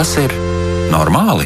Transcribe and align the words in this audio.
Tas 0.00 0.14
ir 0.16 0.32
normāli? 0.88 1.44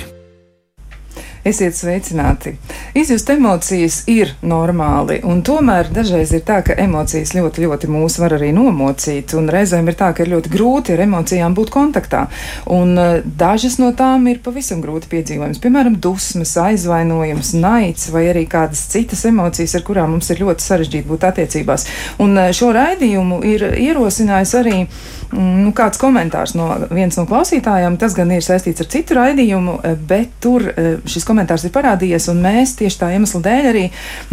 Esiet 1.43 1.75
sveicināti! 1.75 2.53
Izjust 2.95 3.29
emocijas 3.35 3.97
ir 4.07 4.31
normāli, 4.47 5.17
un 5.27 5.41
tomēr 5.45 5.91
dažreiz 5.93 6.31
ir 6.37 6.45
tā, 6.47 6.61
ka 6.63 6.77
emocijas 6.79 7.35
ļoti, 7.35 7.65
ļoti 7.67 7.91
mūs 7.91 8.21
var 8.23 8.37
arī 8.37 8.53
nomocīt, 8.55 9.35
un 9.35 9.51
reizēm 9.51 9.91
ir 9.91 9.99
tā, 9.99 10.13
ka 10.15 10.23
ir 10.23 10.31
ļoti 10.37 10.53
grūti 10.55 10.95
ar 10.95 11.03
emocijām 11.05 11.57
būt 11.59 11.73
kontaktā, 11.75 12.23
un 12.71 12.95
uh, 12.95 13.19
dažas 13.27 13.81
no 13.83 13.91
tām 13.99 14.25
ir 14.31 14.39
pavisam 14.45 14.81
grūti 14.81 15.11
piedzīvojams, 15.11 15.59
piemēram, 15.61 15.99
dusmas, 15.99 16.55
aizvainojums, 16.69 17.53
naids 17.59 18.07
vai 18.15 18.29
arī 18.31 18.47
kādas 18.49 18.87
citas 18.95 19.27
emocijas, 19.29 19.75
ar 19.75 19.85
kurām 19.85 20.15
mums 20.15 20.31
ir 20.31 20.41
ļoti 20.47 20.69
sarežģīti 20.69 21.11
būt 21.11 21.27
attiecībās. 21.33 21.89
Un 22.23 22.39
uh, 22.39 22.55
šo 22.55 22.71
raidījumu 22.79 23.43
ir 23.51 23.67
ierosinājis 23.83 24.55
arī 24.63 24.79
nu, 25.35 25.73
kāds 25.77 26.01
komentārs 26.01 26.55
no 26.59 26.69
viens 26.91 27.19
no 27.19 27.27
klausītājiem, 27.31 27.99
tas 28.01 28.17
gan 28.17 28.33
ir 28.35 28.45
saistīts 28.45 28.85
ar 28.85 28.91
citu 28.93 29.19
raidījumu, 29.19 29.79
uh, 29.81 29.99
bet 30.09 30.39
tur 30.45 30.67
šis 31.09 31.27
komentārs 31.27 31.67
ir 31.67 31.75
parādījies, 31.75 32.29
un 32.33 32.43
mēs 32.45 32.77
tieši 32.79 33.01
tā 33.01 33.11
iemesla 33.15 33.41
dēļ 33.45 33.69
arī 33.71 33.85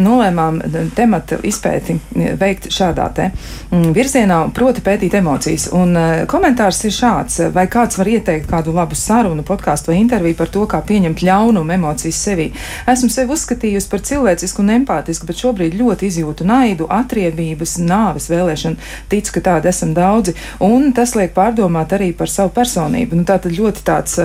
nolēmām 0.02 0.60
tematu 0.96 1.40
izpēti 1.48 1.98
veikt 2.40 2.70
šādā 2.74 3.08
te 3.16 3.28
mm, 3.32 3.92
virzienā, 3.96 4.42
proti 4.56 4.84
pētīt 4.86 5.16
emocijas. 5.20 5.68
Un 5.76 5.96
komentārs 6.32 6.82
ir 6.88 6.96
šāds, 6.96 7.40
vai 7.56 7.68
kāds 7.72 8.00
var 8.00 8.10
ieteikt 8.12 8.50
kādu 8.50 8.74
labu 8.76 8.98
sarunu, 8.98 9.46
podkāstu 9.48 9.92
vai 9.92 10.00
interviju 10.02 10.38
par 10.40 10.52
to, 10.54 10.66
kā 10.70 10.82
pieņemt 10.88 11.24
ļaunumu 11.26 11.76
emocijas 11.76 12.22
sevī. 12.28 12.50
Esmu 12.92 13.12
sevi 13.12 13.36
uzskatījusi 13.36 13.92
par 13.92 14.04
cilvēcisku 14.08 14.64
un 14.64 14.74
empātisku, 14.78 15.28
bet 15.30 15.42
šobrīd 15.42 15.78
ļoti 15.80 16.10
izjūtu 16.12 16.48
naidu, 16.48 16.88
atriebības, 16.92 17.78
nāves 17.86 18.30
vēlēšanu. 18.32 18.92
Ticu, 19.12 19.36
ka 19.38 19.46
tādi 19.50 19.72
esam 19.72 19.96
daudzi, 19.98 20.36
un 20.64 20.91
tas 20.98 21.16
liek 21.18 21.34
pārdomāt 21.36 21.94
arī 21.98 22.12
par 22.18 22.32
savu 22.32 22.54
personību. 22.56 23.18
Nu, 23.20 23.28
tā 23.28 23.38
tad 23.42 23.56
ļoti 23.58 23.86
tāds 23.88 24.18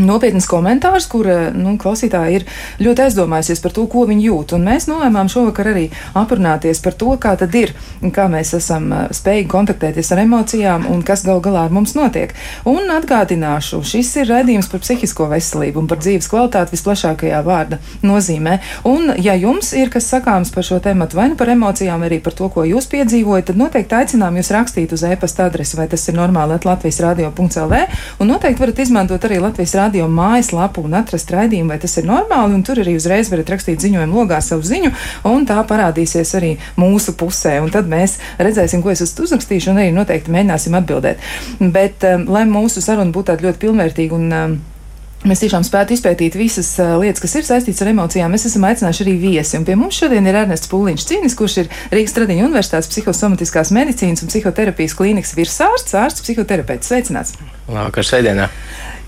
Nopietns 0.00 0.46
komentārs, 0.48 1.06
kur 1.10 1.28
eh, 1.28 1.48
nu, 1.56 1.74
klausītāji 1.80 2.40
ir 2.40 2.46
ļoti 2.80 3.04
aizdomājusies 3.06 3.60
par 3.62 3.74
to, 3.76 3.84
ko 3.90 4.06
viņi 4.08 4.26
jūt. 4.28 4.54
Un 4.56 4.66
mēs 4.68 4.88
nolēmām 4.90 5.28
šovakar 5.32 5.72
arī 5.72 5.86
aprunāties 6.16 6.80
par 6.84 6.96
to, 6.96 7.12
kā 7.20 7.34
tad 7.40 7.54
ir, 7.58 7.74
kā 8.14 8.26
mēs 8.32 8.54
esam 8.56 8.88
eh, 8.94 9.06
spējīgi 9.16 9.50
kontaktēties 9.52 10.12
ar 10.14 10.22
emocijām 10.24 10.86
un 10.90 11.02
kas 11.06 11.24
gal 11.26 11.42
galā 11.44 11.66
ar 11.68 11.74
mums 11.74 11.94
notiek. 11.98 12.32
Un 12.70 12.90
atgādināšu, 12.94 13.82
šis 13.86 14.14
ir 14.22 14.30
redzījums 14.32 14.70
par 14.72 14.84
psihisko 14.84 15.28
veselību 15.34 15.82
un 15.82 15.90
par 15.90 16.00
dzīves 16.00 16.30
kvalitāti 16.30 16.76
visplašākajā 16.76 17.42
vārda 17.46 17.80
nozīmē. 18.06 18.58
Un, 18.88 19.12
ja 19.20 19.36
jums 19.38 19.74
ir 19.76 19.92
kas 19.92 20.08
sakāms 20.12 20.54
par 20.54 20.66
šo 20.66 20.80
tēmu, 20.82 21.10
vai 21.16 21.28
nu 21.32 21.38
par 21.40 21.52
emocijām, 21.52 22.06
arī 22.06 22.20
par 22.24 22.36
to, 22.38 22.48
ko 22.52 22.64
jūs 22.68 22.88
piedzīvojat, 22.92 23.50
tad 23.50 23.60
noteikti 23.60 23.98
aicinām 24.00 24.38
jūs 24.40 24.52
rakstīt 24.54 24.94
uz 24.96 25.04
e-pasta 25.08 25.48
adresi, 25.50 25.76
vai 25.78 25.88
tas 25.90 26.06
ir 26.08 26.16
normāli 26.18 26.58
Latvijas 26.64 27.00
radio.lv. 27.04 27.84
Un 28.20 28.30
noteikti 28.30 28.62
varat 28.62 28.82
izmantot 28.84 29.24
arī 29.26 29.40
Latvijas 29.42 29.74
radio 29.78 29.89
radio 29.90 30.06
mājaslapu 30.06 30.84
un 30.86 30.94
atrast 31.00 31.32
raidījumu, 31.34 31.72
vai 31.72 31.78
tas 31.82 31.96
ir 31.98 32.06
normāli. 32.06 32.60
Tur 32.66 32.78
arī 32.82 32.94
uzreiz 32.98 33.30
varat 33.32 33.50
rakstīt 33.50 33.82
ziņojumu 33.82 34.20
logā 34.20 34.38
savu 34.44 34.62
ziņu, 34.66 34.92
un 35.26 35.46
tā 35.48 35.58
parādīsies 35.66 36.30
arī 36.38 36.52
mūsu 36.78 37.16
pusē. 37.18 37.56
Un 37.64 37.72
tad 37.74 37.90
mēs 37.90 38.18
redzēsim, 38.38 38.84
ko 38.84 38.92
es 38.94 39.02
esmu 39.02 39.26
uzrakstījuši, 39.26 39.72
un 39.72 39.82
arī 39.82 39.94
noteikti 39.96 40.30
mēģināsim 40.30 40.78
atbildēt. 40.78 41.26
Bet, 41.58 42.06
um, 42.06 42.28
lai 42.30 42.46
mūsu 42.46 42.82
saruna 42.84 43.10
būtu 43.10 43.32
tāda 43.32 43.48
ļoti 43.48 43.64
pilnvērtīga 43.66 44.14
un 44.20 44.36
um, 44.36 44.58
Mēs 45.20 45.42
tiešām 45.42 45.64
spētu 45.66 45.92
izpētīt 45.92 46.36
visas 46.40 46.70
lietas, 46.80 47.20
kas 47.20 47.34
ir 47.36 47.44
saistītas 47.44 47.82
ar 47.84 47.90
emocijām. 47.90 48.32
Mēs 48.32 48.46
esam 48.48 48.64
aicinājuši 48.64 49.02
arī 49.04 49.16
viesi. 49.20 49.58
Un 49.58 49.66
pie 49.68 49.74
mums 49.76 49.98
šodien 50.00 50.24
ir 50.24 50.38
Ernests 50.40 50.70
Pūliņš 50.72 51.04
Cīnis, 51.10 51.36
kurš 51.36 51.56
ir 51.60 51.68
Rīgas 51.92 52.16
Tradiņu 52.16 52.46
Universitātes 52.46 52.88
psihosomatiskās 52.88 53.72
medicīnas 53.76 54.24
un 54.24 54.32
psihoterapijas 54.32 54.96
klīnikas 54.96 55.34
virsārsts, 55.36 55.92
ārsts, 56.00 56.24
psihoterapeits. 56.24 56.88
Sveicināts! 56.88 57.36
Labvakar, 57.68 58.08
svētdienā! 58.08 58.48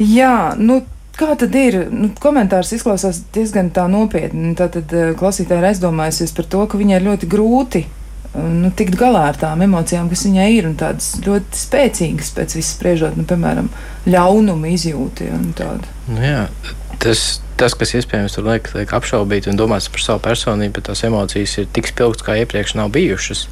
Jā, 0.04 0.34
nu. 0.60 0.82
Kā 1.12 1.34
tad 1.36 1.52
ir? 1.60 1.74
Nu, 1.92 2.06
komentārs 2.16 2.70
izklausās 2.72 3.18
diezgan 3.34 3.66
tā 3.76 3.84
nopietni. 3.92 4.54
Tātad 4.56 4.92
eh, 4.96 5.10
klausītāji 5.16 5.60
ir 5.60 5.66
aizdomājusies 5.68 6.32
par 6.32 6.48
to, 6.48 6.62
ka 6.64 6.80
viņai 6.80 6.96
ir 6.96 7.04
ļoti 7.04 7.28
grūti 7.28 7.82
nu, 8.34 8.70
tikt 8.76 8.96
galā 9.00 9.26
ar 9.30 9.38
tām 9.40 9.64
emocijām, 9.64 10.08
kas 10.12 10.24
viņai 10.26 10.48
ir, 10.56 10.68
un 10.70 10.76
tādas 10.80 11.14
ļoti 11.24 11.58
spēcīgas 11.62 12.32
pēc 12.36 12.56
visas 12.58 12.74
spriežot, 12.76 13.18
nu, 13.18 13.26
piemēram, 13.28 13.68
ļaunuma 14.08 14.72
izjūti 14.72 15.28
un 15.34 15.50
tādu. 15.58 15.90
Nu, 16.08 16.20
jā, 16.24 16.46
tas, 17.02 17.42
tas, 17.60 17.76
kas 17.78 17.94
iespējams 17.98 18.38
tur 18.38 18.48
liek, 18.48 18.72
liek 18.78 18.96
apšaubīt 18.96 19.48
un 19.50 19.60
domāt 19.60 19.88
par 19.92 20.04
savu 20.04 20.22
personību, 20.24 20.78
bet 20.78 20.88
tās 20.90 21.04
emocijas 21.08 21.58
ir 21.60 21.70
tik 21.76 21.90
spilgtas, 21.92 22.26
kā 22.26 22.38
iepriekš 22.42 22.76
nav 22.80 22.92
bijušas. 22.94 23.46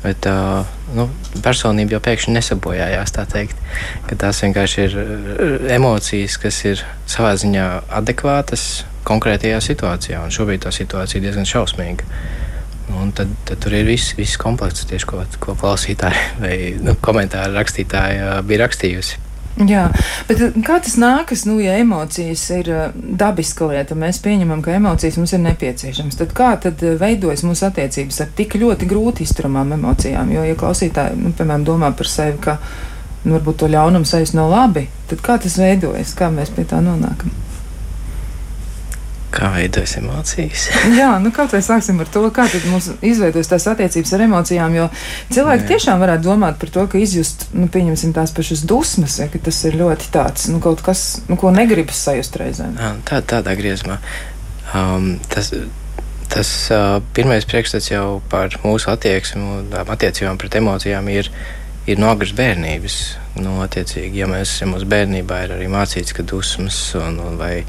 Bet 0.00 0.24
uh, 0.24 0.64
nu, 0.96 1.10
personība 1.44 1.98
jau 1.98 2.00
pēkšņi 2.06 2.32
nesabojājās. 2.32 3.12
Tā 3.12 3.26
teikt, 3.28 3.58
tās 4.08 4.40
vienkārši 4.40 4.86
ir 4.86 4.94
emocijas, 5.76 6.38
kas 6.40 6.62
ir 6.64 6.84
savā 7.04 7.34
ziņā 7.36 7.66
adekvātas 8.00 8.86
konkrētajā 9.04 9.60
situācijā. 9.64 10.22
Un 10.24 10.32
šobrīd 10.32 10.64
tā 10.64 10.72
situācija 10.72 11.20
ir 11.20 11.28
diezgan 11.28 11.48
šausmīga. 11.48 12.08
Un 12.98 13.14
tad, 13.16 13.30
tad 13.46 13.62
tur 13.62 13.74
ir 13.76 13.86
viss, 13.86 14.14
viss 14.18 14.38
komplekts, 14.40 14.86
tieši 14.90 15.08
ko, 15.08 15.24
ko 15.42 15.56
klausītāji 15.58 16.28
vai 16.42 16.54
nu, 16.82 16.96
komentāru 17.04 17.54
rakstītāji 17.58 18.22
bija 18.48 18.64
rakstījusi. 18.66 19.26
Jā, 19.68 19.88
bet 20.28 20.40
eh, 20.40 20.54
kā 20.64 20.78
tas 20.80 20.94
nākas, 21.00 21.42
nu, 21.48 21.58
ja 21.60 21.74
emocijas 21.80 22.44
ir 22.54 22.70
eh, 22.70 22.94
dabiska 22.94 23.66
lieta, 23.68 23.96
mēs 23.98 24.20
pieņemam, 24.24 24.62
ka 24.64 24.76
emocijas 24.78 25.18
mums 25.20 25.34
ir 25.36 25.42
nepieciešamas, 25.42 26.16
tad 26.20 26.32
kā 26.36 26.52
tad 26.62 26.80
veidojas 27.00 27.42
mūsu 27.44 27.66
attiecības 27.68 28.22
ar 28.24 28.30
tik 28.38 28.56
ļoti 28.60 28.88
grūti 28.88 29.26
izturamām 29.26 29.74
emocijām? 29.76 30.30
Jo, 30.32 30.46
ja 30.46 30.56
klausītāji, 30.58 31.18
nu, 31.20 31.34
piemēram, 31.36 31.66
domā 31.66 31.92
par 31.98 32.08
sevi, 32.08 32.38
ka 32.46 32.56
nu, 33.24 33.34
varbūt 33.36 33.60
to 33.64 33.70
ļaunumu 33.74 34.08
sajust 34.08 34.38
nav 34.38 34.52
labi, 34.54 34.86
tad 35.10 35.24
kā 35.26 35.36
tas 35.42 35.58
veidojas, 35.60 36.14
kā 36.16 36.30
mēs 36.32 36.54
pie 36.54 36.64
tā 36.70 36.80
nonākam? 36.84 37.34
Kā 39.30 39.52
veidojas 39.54 39.94
emocijas? 40.00 40.64
Jā, 41.00 41.12
nu 41.22 41.30
kaut 41.34 41.52
vai 41.54 41.60
sāksim 41.62 42.00
ar 42.02 42.08
to, 42.10 42.24
kā 42.34 42.48
mums 42.66 42.88
izveidojas 42.98 43.50
tās 43.52 43.68
attiecības 43.70 44.14
ar 44.16 44.24
emocijām. 44.26 44.74
Jo 44.74 44.88
cilvēki 45.30 45.66
Jā. 45.66 45.68
tiešām 45.74 46.02
varētu 46.02 46.26
domāt 46.26 46.58
par 46.58 46.72
to, 46.74 46.86
ka 46.90 46.98
izjust, 46.98 47.46
nu, 47.54 47.68
pieņemsim 47.70 48.14
tās 48.16 48.34
pašas 48.34 48.64
dusmas, 48.66 49.20
ja, 49.22 49.28
ka 49.30 49.38
tas 49.46 49.62
ir 49.70 49.78
ļoti 49.78 50.10
tāds, 50.14 50.48
nu, 50.50 50.58
kaut 50.62 50.82
kas, 50.86 51.20
nu, 51.30 51.38
ko 51.38 51.54
negribas 51.54 52.02
sajust 52.08 52.40
reizēm. 52.42 52.74
Tā, 53.06 53.22
tādā 53.22 53.54
griezumā. 53.58 54.00
Um, 54.74 55.12
tas, 55.30 55.52
tas 56.30 56.50
uh, 56.74 56.98
pirmais 57.14 57.46
priekšstats 57.46 57.90
jau 57.90 58.20
par 58.30 58.58
mūsu 58.66 58.90
attieksmi 58.90 59.42
un 59.42 59.72
attiecībām 59.80 60.38
pret 60.42 60.58
emocijām 60.58 61.06
ir, 61.14 61.30
ir 61.90 62.02
no 62.02 62.10
agras 62.10 62.34
bērnības. 62.38 63.00
Nu, 63.40 63.60
attiecīgi, 63.62 64.24
ja 64.24 64.26
mēs 64.30 64.56
ja 64.58 64.66
mums 64.66 64.82
bērnībā 64.90 65.44
ir 65.46 65.54
arī 65.54 65.70
mācīts, 65.70 66.14
ka 66.14 66.26
dusmas 66.26 66.78
un, 66.98 67.22
un 67.22 67.38
vai 67.38 67.60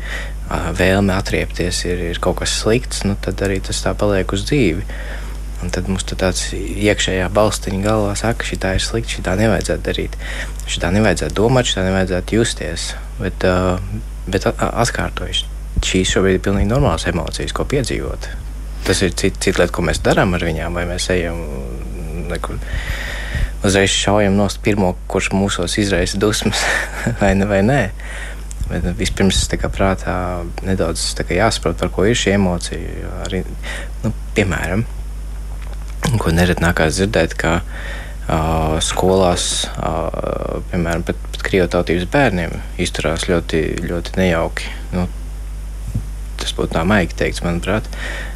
vēlme 0.77 1.15
atriepties 1.15 1.83
ir, 1.87 2.05
ir 2.11 2.21
kaut 2.23 2.41
kas 2.41 2.53
slikts, 2.61 3.03
nu, 3.07 3.17
tad 3.21 3.41
arī 3.45 3.59
tas 3.63 3.81
tā 3.83 3.93
paliek 3.97 4.31
uz 4.35 4.45
dzīvi. 4.49 4.85
Un 5.61 5.69
tad 5.69 5.85
mums 5.91 6.05
tur 6.09 6.17
tāds 6.17 6.47
iekšējā 6.57 7.27
balstiņa 7.35 7.83
galvā 7.85 8.15
saka, 8.17 8.41
ka 8.41 8.49
šī 8.49 8.57
ir 8.57 8.81
slikta, 8.81 9.13
šī 9.13 9.25
tā 9.27 9.35
nevajadzētu 9.37 9.85
darīt. 9.85 10.17
Šī 10.65 10.81
tā 10.81 10.89
nevajadzētu 10.95 11.37
domāt, 11.37 11.69
šī 11.69 11.77
tā 11.77 11.83
nevajadzētu 11.85 12.37
justies. 12.39 12.87
Bet, 13.19 13.45
uh, 13.45 13.77
bet 14.25 14.47
atkārtojuši, 14.49 15.45
šīs 15.85 16.15
šobrīd 16.15 16.39
ir 16.39 16.43
pilnīgi 16.47 16.71
normālas 16.71 17.05
emocijas, 17.11 17.53
ko 17.53 17.67
piedzīvot. 17.69 18.31
Tas 18.87 19.03
ir 19.05 19.13
cits 19.13 19.37
cit 19.43 19.61
lieta, 19.61 19.73
ko 19.75 19.85
mēs 19.85 20.01
darām 20.01 20.33
ar 20.33 20.47
viņām, 20.47 20.73
vai 20.73 20.87
mēs 20.89 21.11
ejam 21.13 21.43
nekur. 22.31 22.57
Uzreiz 23.61 23.93
šaujam 23.93 24.33
no 24.39 24.47
pirmo, 24.65 24.95
kurš 25.11 25.29
mūsos 25.37 25.77
izraisa 25.77 26.17
dusmas, 26.17 26.63
vai 27.21 27.35
ne? 27.37 27.45
Vai 27.45 27.61
nē. 27.61 27.81
Bet 28.71 28.87
vispirms 28.99 29.43
kā, 29.59 29.69
prātā 29.71 30.15
nedaudz 30.65 31.03
kā, 31.19 31.35
jāsaprot, 31.35 31.77
par 31.81 31.91
ko 31.93 32.07
ir 32.07 32.17
šī 32.17 32.35
emocija. 32.37 33.11
Arī, 33.25 33.43
nu, 34.05 34.13
piemēram, 34.37 34.85
ko 36.21 36.33
nereti 36.35 36.63
nākās 36.63 36.95
dzirdēt, 36.97 37.35
ka 37.39 37.57
uh, 37.61 38.79
skolās, 38.83 39.67
uh, 39.75 40.61
piemēram, 40.71 41.05
pat, 41.07 41.19
pat 41.35 41.45
krievu 41.49 41.69
tautības 41.75 42.07
bērniem 42.11 42.57
izturās 42.81 43.27
ļoti, 43.29 43.63
ļoti 43.91 44.17
nejauki. 44.21 44.75
Nu, 44.95 45.07
tas 46.41 46.55
būtu 46.57 46.73
tā 46.77 46.87
maigi 46.87 47.19
teikts, 47.19 47.43
manuprāt. 47.45 47.91
Uh, 47.91 48.30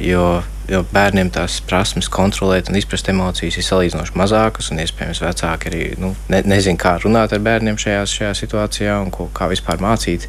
jo 0.00 0.26
jo 0.70 0.82
bērniem 0.92 1.30
tās 1.32 1.58
prasmes 1.66 2.08
kontrolēt 2.12 2.70
un 2.70 2.78
izprast 2.78 3.08
emocijas 3.10 3.58
ir 3.58 3.66
salīdzinoši 3.66 4.14
mazākas, 4.18 4.70
un 4.72 4.80
iespējams 4.82 5.22
vecāki 5.24 5.70
arī 5.70 5.82
nu, 6.00 6.12
ne, 6.32 6.42
nezina, 6.48 6.78
kā 6.80 6.94
runāt 7.02 7.34
ar 7.34 7.42
bērniem 7.44 7.78
šajā, 7.80 8.04
šajā 8.08 8.32
situācijā 8.38 8.98
un 9.02 9.10
ko, 9.14 9.28
kā 9.34 9.50
vispār 9.52 9.82
mācīt. 9.82 10.28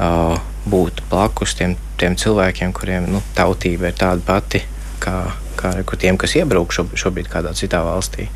Uh, 0.00 0.36
būt 0.70 1.02
blakus 1.10 1.54
tiem, 1.56 1.74
tiem 2.00 2.16
cilvēkiem, 2.20 2.72
kuriem 2.76 3.08
nu, 3.10 3.22
tautība 3.36 3.90
ir 3.90 3.96
tāda 4.00 4.24
pati 4.24 4.62
kā, 5.00 5.16
kā 5.58 5.72
tiem, 6.00 6.18
kas 6.20 6.36
iebrauc 6.36 6.72
šo, 6.72 6.86
šobrīd 6.96 7.28
kādā 7.32 7.52
citā 7.56 7.82
valstī. 7.84 8.28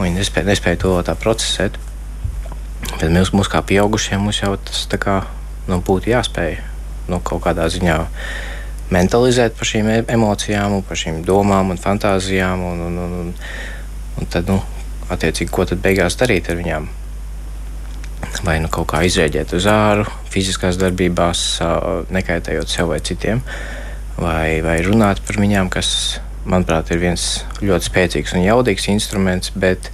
Viņi 0.00 0.18
nespēja, 0.18 0.48
nespēja 0.48 0.80
to 0.84 0.94
tā 1.06 1.14
procesēt. 1.20 1.76
Bet 2.98 3.08
mums, 3.12 3.32
mums 3.36 3.50
kā 3.52 3.62
pieaugušiem, 3.64 4.20
mums 4.20 4.42
jau 4.42 4.56
tas 4.58 4.84
kā, 5.00 5.20
nu, 5.68 5.78
būtu 5.84 6.10
jāspēj 6.12 6.56
nu, 7.12 7.20
kaut 7.24 7.44
kādā 7.44 7.68
ziņā 7.72 7.98
mentalizēt 8.92 9.58
par 9.58 9.68
šīm 9.68 9.92
e- 9.92 10.00
emocijām, 10.14 10.80
par 10.88 11.00
šīm 11.00 11.22
domām 11.26 11.74
un 11.74 11.80
fantāzijām. 11.80 12.64
Un, 12.72 12.82
un, 12.88 12.98
un, 13.04 13.20
un, 13.20 13.36
un 14.20 14.32
tad, 14.32 14.50
nu, 14.50 14.60
attiecīgi, 15.12 15.52
ko 15.52 15.68
tad 15.68 15.82
beigās 15.84 16.18
darīt 16.20 16.50
ar 16.52 16.60
viņām? 16.60 16.90
vai 18.40 18.56
nu 18.62 18.70
kaut 18.72 18.88
kā 18.92 19.02
izrēģēt 19.06 19.52
uz 19.58 19.66
āru, 19.70 20.06
fiziskās 20.32 20.78
darbībās, 20.80 21.42
nekaitējot 22.14 22.70
sev 22.70 22.92
vai 22.92 23.00
citiem, 23.04 23.42
vai, 24.16 24.62
vai 24.64 24.78
runāt 24.86 25.22
par 25.26 25.38
viņām, 25.42 25.70
kas, 25.72 26.20
manuprāt, 26.48 26.90
ir 26.94 27.02
viens 27.02 27.26
ļoti 27.62 27.90
spēcīgs 27.90 28.34
un 28.38 28.46
jaudīgs 28.46 28.88
instruments, 28.92 29.52
bet 29.54 29.90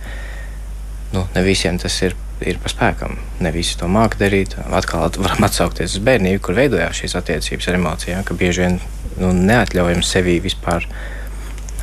nu, 1.14 1.26
ne 1.34 1.44
visiem 1.44 1.80
tas 1.80 1.98
ir 2.04 2.16
ir 2.46 2.58
pa 2.62 2.70
spēkam. 2.70 3.16
Ne 3.42 3.52
visi 3.54 3.78
to 3.80 3.88
māca 3.90 4.18
darīt. 4.20 4.56
Atkal 4.74 5.10
varam 5.18 5.46
atsaukties 5.48 5.96
uz 5.96 6.04
bērnību, 6.04 6.42
kur 6.44 6.58
veidojās 6.58 7.00
šīs 7.02 7.16
attiecības 7.18 7.70
ar 7.70 7.78
emocijām, 7.78 8.26
ka 8.26 8.36
bieži 8.38 8.64
vien 8.64 8.78
nu, 9.18 9.32
neatļaujam 9.34 10.04
sevī 10.06 10.38
vispār 10.44 10.86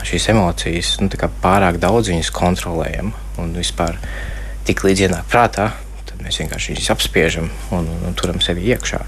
šīs 0.05 0.29
emocijas, 0.35 0.93
nu, 1.01 1.09
pārāk 1.41 1.79
daudz 1.81 2.11
viņas 2.13 2.31
kontrolējam 2.35 3.11
un 3.41 3.55
vispār 3.57 3.97
tik 4.67 4.83
līdz 4.85 5.07
ienāk 5.07 5.27
prātā, 5.31 5.71
tad 6.05 6.21
mēs 6.23 6.39
vienkārši 6.41 6.73
viņus 6.73 6.91
apspiežam 6.93 7.49
un, 7.75 7.89
un, 7.89 8.07
un 8.09 8.17
turam 8.17 8.41
sevi 8.43 8.69
iekšā. 8.71 9.01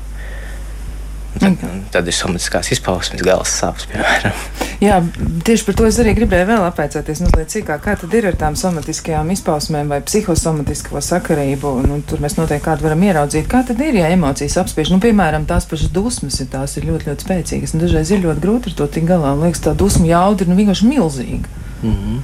Tad, 1.42 1.64
tad 1.94 2.08
ir 2.10 2.16
somatiskās 2.16 2.72
izpausmes, 2.76 3.22
galvas 3.26 3.52
sāpes, 3.60 3.86
piemēram. 3.92 4.42
Jā, 4.82 5.00
tieši 5.48 5.66
par 5.66 5.78
to 5.80 5.86
es 5.90 5.98
arī 6.02 6.14
gribēju 6.18 6.48
vēl 6.52 6.66
apēcēties 6.68 7.22
mazliet 7.26 7.54
cīkāk. 7.54 7.82
Kā 7.82 7.96
tad 7.98 8.14
ir 8.14 8.28
ar 8.30 8.38
tām 8.38 8.58
somatiskajām 8.60 9.32
izpausmēm 9.34 9.90
vai 9.94 10.00
psihosomatisko 10.06 11.02
sakarību? 11.02 11.72
Nu, 11.88 11.98
tur 12.06 12.22
mēs 12.22 12.38
noteikti 12.38 12.66
kādu 12.68 12.86
varam 12.86 13.06
ieraudzīt. 13.08 13.50
Kā 13.50 13.64
tad 13.66 13.82
ir, 13.82 13.98
ja 13.98 14.12
emocijas 14.14 14.60
apspiež? 14.62 14.92
Nu, 14.94 15.02
piemēram, 15.02 15.48
tās 15.50 15.66
pašas 15.70 15.94
dusmas 15.94 16.38
ir, 16.44 16.52
tās 16.54 16.78
ir 16.78 16.86
ļoti, 16.92 17.10
ļoti 17.10 17.26
spēcīgas. 17.26 17.74
Un 17.74 17.86
dažreiz 17.86 18.14
ir 18.14 18.22
ļoti 18.26 18.46
grūti 18.46 18.74
ar 18.74 18.78
to 18.82 18.90
tik 18.98 19.10
galā. 19.10 19.34
Man 19.34 19.50
liekas, 19.50 19.64
tā 19.66 19.74
dusmu 19.78 20.06
jauda 20.12 20.46
ir 20.46 20.54
nu, 20.54 20.60
vienkārši 20.62 20.92
milzīga. 20.92 21.66
Mm 21.82 21.98
-hmm. 21.98 22.22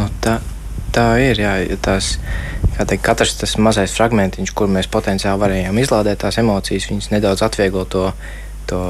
nu, 0.00 0.08
tā, 0.24 0.38
tā 0.94 1.06
ir, 1.22 1.40
jā, 1.42 1.52
tās 1.82 2.16
teikt, 2.76 3.02
katrs 3.04 3.36
tas 3.40 3.56
mazais 3.60 3.94
fragmentiņš, 3.96 4.54
kur 4.56 4.70
mēs 4.72 4.90
potenciāli 4.92 5.40
varējām 5.42 5.78
izlādēt 5.82 6.22
tās 6.24 6.38
emocijas, 6.42 6.88
viņas 6.90 7.12
nedaudz 7.14 7.44
atvieglo 7.46 7.84
to, 7.90 8.08
to 8.70 8.80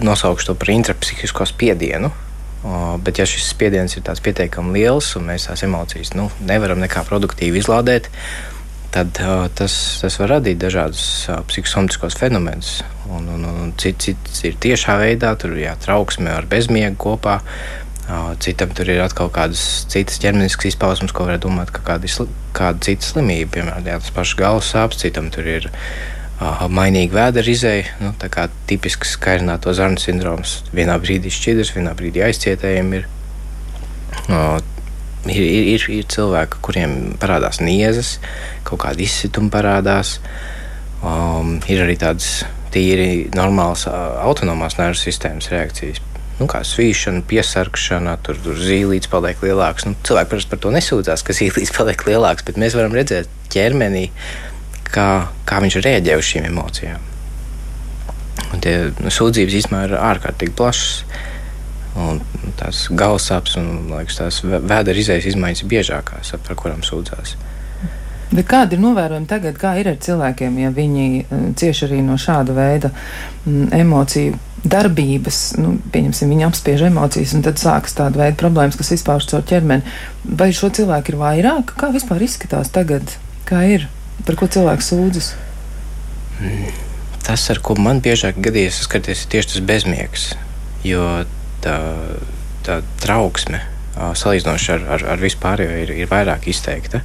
nosaukšu 0.00 0.50
to 0.50 0.58
par 0.58 0.72
intrapsihisko 0.74 1.46
spiedienu. 1.48 2.12
O, 2.60 2.98
bet, 3.00 3.16
ja 3.16 3.24
šis 3.24 3.48
spiediens 3.54 3.96
ir 3.96 4.04
pietiekami 4.04 4.74
liels 4.76 5.14
un 5.16 5.30
mēs 5.30 5.46
tās 5.48 5.62
emocijas 5.64 6.12
nu, 6.12 6.26
nevaram 6.44 6.82
nekā 6.82 7.06
produktīvi 7.08 7.56
izlādēt, 7.62 8.10
tad 8.92 9.16
o, 9.24 9.36
tas, 9.56 9.74
tas 10.02 10.18
var 10.20 10.34
radīt 10.36 10.60
dažādus 10.60 11.04
psihosomatiskos 11.48 12.18
fenomenus. 12.20 12.82
Un, 13.08 13.30
un, 13.32 13.46
un 13.48 13.72
cits, 13.80 14.10
cits 14.10 14.44
ir 14.44 14.58
tiešā 14.60 14.98
veidā, 15.00 15.32
tur 15.40 15.56
ir 15.56 15.72
trauksme 15.80 16.34
ar 16.34 16.48
bezmiegu 16.50 17.00
kopā. 17.00 17.40
Citam 18.40 18.72
tur 18.74 18.88
ir 18.90 19.02
atkal 19.04 19.28
kādas 19.30 19.60
citas 19.90 20.18
ķermeniskas 20.22 20.72
izpausmes, 20.72 21.12
ko 21.14 21.26
varētu 21.28 21.46
domāt, 21.46 21.70
ka 21.74 21.82
kāda, 21.86 22.08
kāda 22.56 22.82
cita 22.82 23.06
slimība, 23.06 23.52
piemēram, 23.58 23.86
jā, 23.86 23.98
tas 24.02 24.14
pašs 24.16 24.32
galvas 24.40 24.70
sāpes, 24.72 24.98
citam 25.02 25.28
tur 25.30 25.46
ir 25.46 25.68
uh, 25.70 26.64
mainīga 26.72 27.18
vēdera 27.18 27.52
izēja, 27.52 27.92
nu, 28.00 28.10
tā 28.18 28.30
kā 28.32 28.48
tipisks 28.70 29.14
kairināto 29.22 29.74
zarnu 29.76 30.02
sindroms. 30.02 30.60
Vienā 30.74 30.96
brīdī 31.02 31.30
šķidrs, 31.34 31.74
vienā 31.76 31.94
brīdī 31.98 32.24
aizcietējumi 32.26 33.00
ir. 33.00 33.08
Uh, 34.26 34.58
ir, 35.28 35.42
ir, 35.44 35.70
ir, 35.76 35.88
ir 36.00 36.10
cilvēki, 36.10 36.62
kuriem 36.66 36.98
parādās 37.20 37.62
niezes, 37.62 38.16
kaut 38.66 38.82
kāda 38.88 39.06
izsituma 39.06 39.52
parādās. 39.54 40.18
Um, 41.00 41.60
ir 41.70 41.86
arī 41.86 41.94
tādas 42.00 42.40
tīri 42.74 43.28
normālas 43.36 43.86
autonomās 43.88 44.76
nervu 44.80 44.98
sistēmas 45.00 45.48
reakcijas 45.52 46.02
nu, 46.40 46.48
kā 46.50 46.62
svīšana, 46.64 47.22
piesarkšana, 47.28 48.16
tur, 48.24 48.38
tur 48.40 48.56
zīlītes 48.56 49.10
paliek 49.12 49.42
lielāks. 49.44 49.86
Nu, 49.86 49.96
cilvēki 50.06 50.32
parasti 50.32 50.52
par 50.54 50.62
to 50.64 50.72
nesūdzās, 50.74 51.24
ka 51.26 51.36
zīlītes 51.36 51.74
paliek 51.78 52.06
lielāks, 52.08 52.46
bet 52.48 52.60
mēs 52.60 52.76
varam 52.78 52.96
redzēt 52.96 53.28
ķermenī, 53.52 54.08
kā, 54.88 55.10
kā 55.48 55.60
viņš 55.64 55.80
reaģē 55.84 56.16
uz 56.18 56.30
šīm 56.32 56.48
emocijām. 56.48 57.06
Un 58.50 58.64
tie 58.64 58.74
nu, 58.98 59.12
sūdzības 59.12 59.58
īstenībā 59.60 59.84
ir 59.86 59.98
ārkārtīgi 60.00 60.56
plašas. 60.56 61.04
Un 62.00 62.20
tās 62.58 62.84
galvas 62.94 63.26
sāpes 63.28 63.56
un 63.58 63.90
liekas, 63.90 64.20
tās 64.20 64.40
vēdera 64.46 65.00
izējas 65.02 65.32
izmaiņas 65.32 65.64
ir 65.64 65.70
biežākās, 65.72 66.34
par 66.46 66.58
kurām 66.58 66.84
sūdzās. 66.86 67.34
Bet 68.30 68.46
kāda 68.46 68.76
ir 68.76 68.82
novērojama 68.84 69.26
tagad, 69.26 69.56
kā 69.58 69.74
ir 69.80 69.90
ar 69.90 69.98
cilvēkiem, 70.02 70.60
ja 70.62 70.70
viņi 70.74 71.06
uh, 71.22 71.48
cieši 71.58 71.88
arī 71.88 71.98
no 72.06 72.18
šāda 72.20 72.54
veida 72.54 72.92
mm, 72.92 73.72
emociju 73.80 74.38
darbības, 74.60 75.38
nu, 75.60 75.74
pieņemsim, 75.92 76.30
viņi 76.30 76.46
apspiež 76.46 76.84
emocijas, 76.90 77.32
un 77.36 77.44
tad 77.46 77.60
sākas 77.60 77.96
tāda 77.96 78.20
veida 78.20 78.36
problēmas, 78.40 78.76
kas 78.78 78.92
izpaužas 78.96 79.30
caur 79.32 79.46
ķermeni. 79.48 79.94
Vai 80.24 80.50
šo 80.56 80.68
cilvēku 80.76 81.14
ir 81.14 81.20
vairāk? 81.20 81.72
Kā 81.80 81.88
vispār 81.94 82.26
izskatās 82.26 82.72
tagad? 82.74 83.16
Kā 83.48 83.64
ir? 83.66 83.88
Par 84.26 84.36
ko 84.36 84.50
cilvēks 84.52 84.92
sūdzas? 84.92 85.32
Tas, 87.24 87.46
ar 87.52 87.60
ko 87.64 87.76
man 87.80 88.02
biežāk 88.04 88.40
gadījies 88.42 88.82
saskaties, 88.82 89.24
ir 89.24 89.32
tieši 89.32 89.52
tas 89.54 89.66
bezmiegs. 89.72 90.30
Jo 90.84 91.24
tā, 91.64 91.76
tā 92.66 92.80
trauksme, 93.02 93.62
salīdzinoši 93.96 94.72
ar, 94.76 94.86
ar, 94.96 95.06
ar 95.14 95.22
vispārējo, 95.24 95.76
ir, 95.84 95.94
ir 96.04 96.10
vairāk 96.10 96.48
izteikta. 96.52 97.02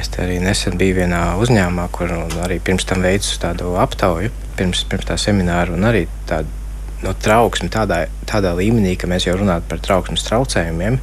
Es 0.00 0.08
arī 0.20 0.38
nesen 0.40 0.78
biju 0.80 1.02
vienā 1.02 1.20
uzņēmumā, 1.42 1.84
kur 1.92 2.12
arī 2.42 2.56
pirms 2.64 2.86
tam 2.88 3.04
veicu 3.04 3.36
tādu 3.42 3.74
aptauju, 3.80 4.32
pirms, 4.56 4.86
pirms 4.88 5.08
tā 5.10 5.18
semināra, 5.20 5.74
un 5.76 5.84
arī 5.88 6.06
tādu 6.28 6.48
no, 7.04 7.12
trauksme 7.12 7.68
tādā, 7.72 8.06
tādā 8.28 8.54
līmenī, 8.56 8.94
ka 8.96 9.10
mēs 9.10 9.26
jau 9.26 9.36
runājam 9.36 9.66
par 9.68 9.82
trauksmes 9.84 10.24
traucējumiem, 10.28 10.96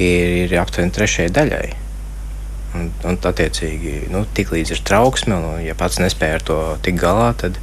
ir, 0.00 0.32
ir 0.46 0.56
aptuveni 0.62 0.94
trešajai 0.96 1.34
daļai. 1.36 1.66
Un, 2.76 2.90
un 3.08 3.20
attiecīgi, 3.30 4.08
nu, 4.12 4.24
tik 4.36 4.52
līdz 4.52 4.74
ir 4.76 4.82
trauksme, 4.86 5.36
un 5.36 5.62
ja 5.64 5.76
pats 5.78 6.00
nespēja 6.00 6.40
ar 6.40 6.48
to 6.48 6.58
tikt 6.84 7.00
galā, 7.00 7.30
tad 7.40 7.60